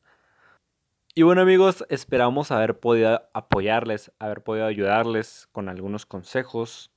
Y 1.15 1.23
bueno 1.23 1.43
amigos, 1.43 1.85
esperamos 1.91 2.51
haber 2.51 2.81
podido 2.81 3.29
apoyarles, 3.35 4.13
haber 4.19 4.43
podido 4.43 4.65
ayudarles 4.65 5.47
con 5.53 5.69
algunos 5.69 6.07
consejos 6.07 6.91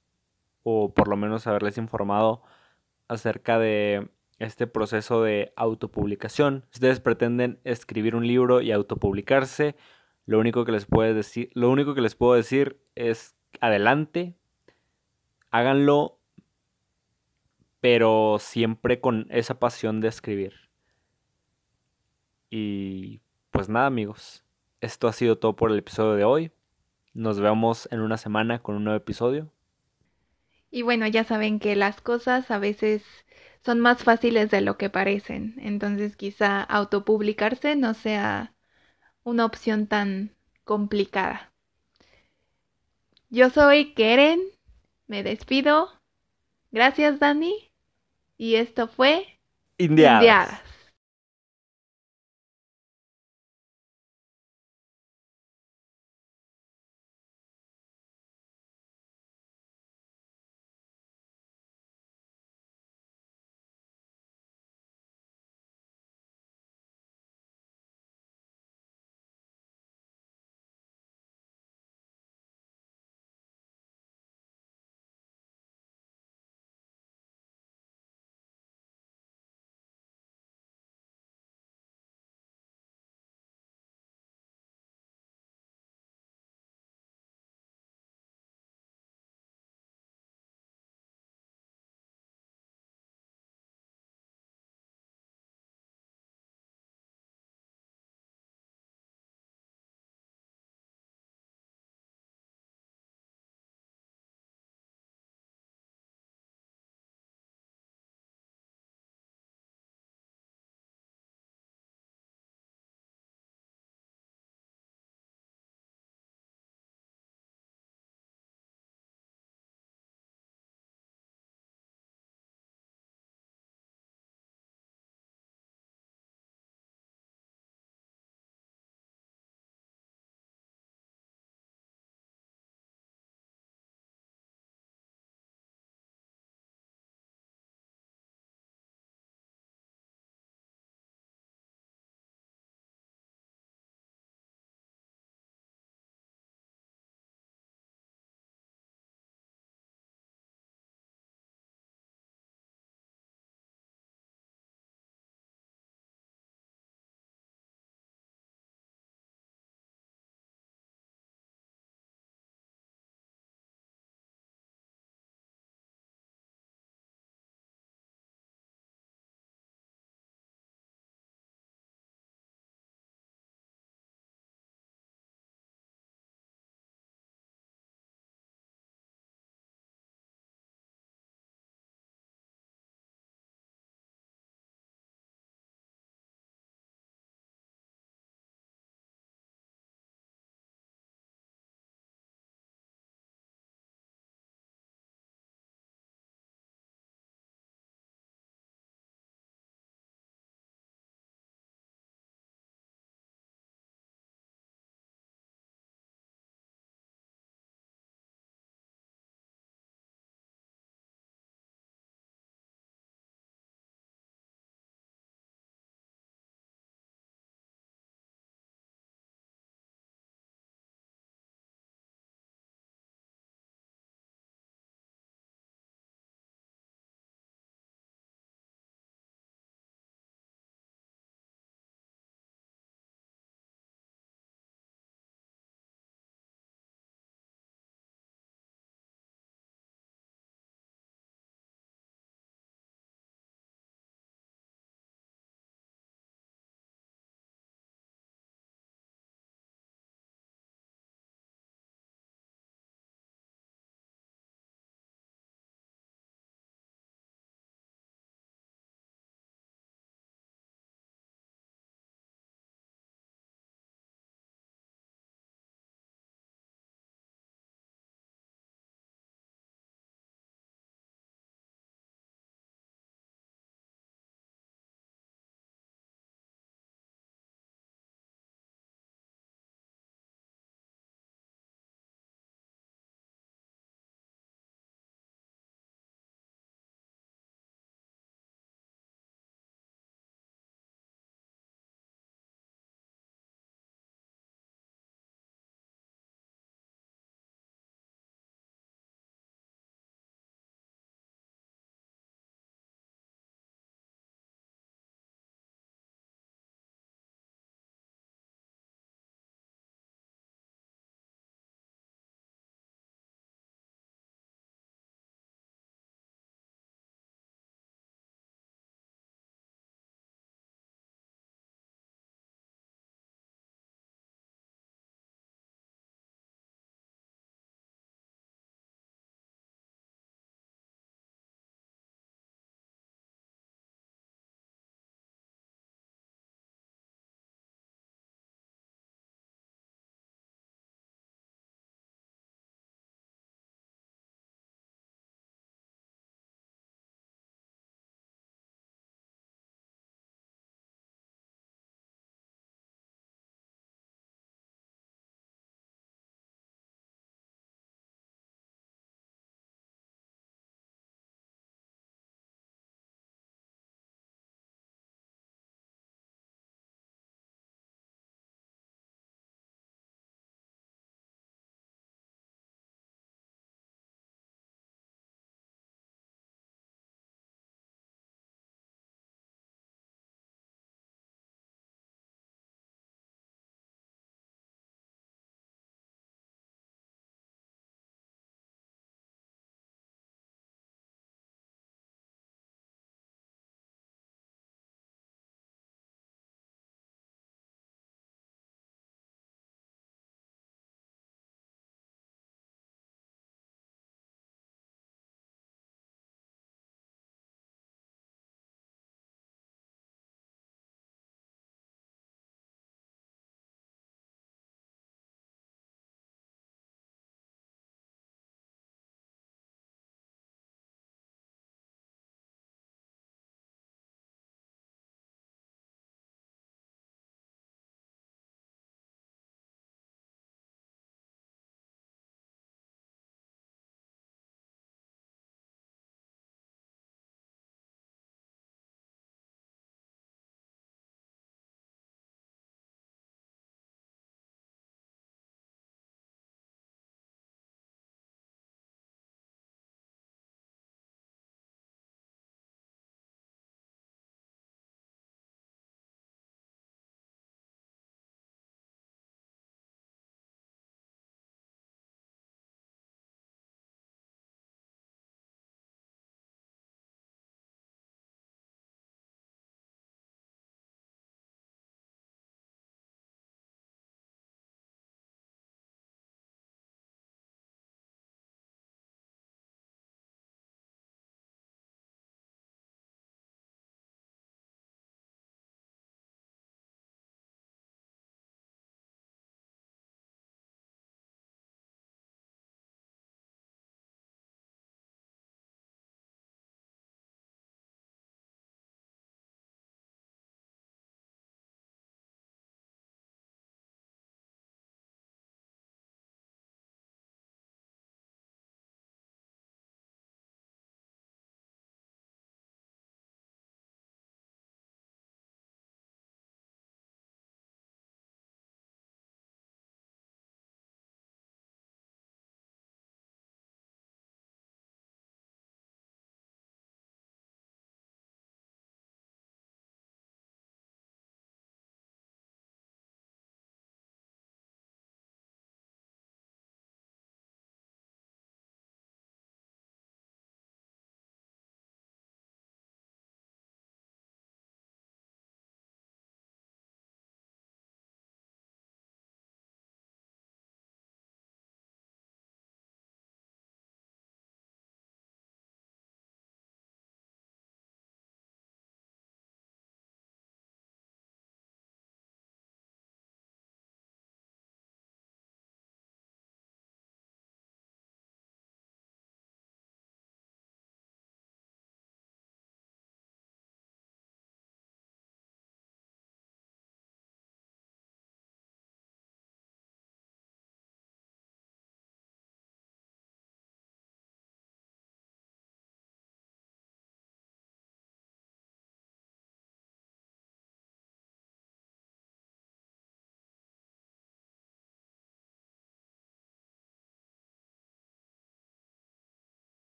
o 0.63 0.93
por 0.93 1.09
lo 1.09 1.17
menos 1.17 1.47
haberles 1.47 1.77
informado 1.77 2.41
acerca 3.09 3.59
de 3.59 4.09
este 4.39 4.67
proceso 4.67 5.21
de 5.21 5.51
autopublicación. 5.57 6.63
Si 6.71 6.77
ustedes 6.77 7.01
pretenden 7.01 7.59
escribir 7.65 8.15
un 8.15 8.25
libro 8.25 8.61
y 8.61 8.71
autopublicarse, 8.71 9.75
lo 10.25 10.39
único 10.39 10.63
que 10.63 10.71
les 10.71 10.85
puedo 10.85 11.13
decir, 11.13 11.49
lo 11.53 11.69
único 11.69 11.93
que 11.93 12.01
les 12.01 12.15
puedo 12.15 12.35
decir 12.35 12.79
es 12.95 13.35
adelante, 13.59 14.35
háganlo, 15.51 16.14
pero 17.85 18.37
siempre 18.39 18.99
con 18.99 19.27
esa 19.29 19.59
pasión 19.59 20.01
de 20.01 20.07
escribir. 20.07 20.53
Y 22.49 23.21
pues 23.51 23.69
nada 23.69 23.85
amigos, 23.85 24.43
esto 24.81 25.07
ha 25.07 25.13
sido 25.13 25.37
todo 25.37 25.55
por 25.55 25.69
el 25.69 25.77
episodio 25.77 26.15
de 26.15 26.23
hoy. 26.23 26.51
Nos 27.13 27.39
vemos 27.39 27.87
en 27.91 27.99
una 27.99 28.17
semana 28.17 28.57
con 28.57 28.73
un 28.73 28.85
nuevo 28.85 28.97
episodio. 28.97 29.53
Y 30.71 30.81
bueno, 30.81 31.05
ya 31.05 31.25
saben 31.25 31.59
que 31.59 31.75
las 31.75 32.01
cosas 32.01 32.49
a 32.49 32.57
veces 32.57 33.03
son 33.63 33.81
más 33.81 34.03
fáciles 34.03 34.49
de 34.49 34.61
lo 34.61 34.79
que 34.79 34.89
parecen. 34.89 35.53
Entonces 35.59 36.17
quizá 36.17 36.63
autopublicarse 36.63 37.75
no 37.75 37.93
sea 37.93 38.55
una 39.21 39.45
opción 39.45 39.85
tan 39.85 40.35
complicada. 40.63 41.53
Yo 43.29 43.51
soy 43.51 43.93
Keren, 43.93 44.41
me 45.05 45.21
despido. 45.21 45.89
Gracias 46.71 47.19
Dani. 47.19 47.74
Y 48.37 48.55
esto 48.55 48.87
fue 48.87 49.39
Indiadas. 49.77 50.61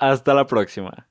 Hasta 0.00 0.32
la 0.32 0.46
próxima. 0.46 1.06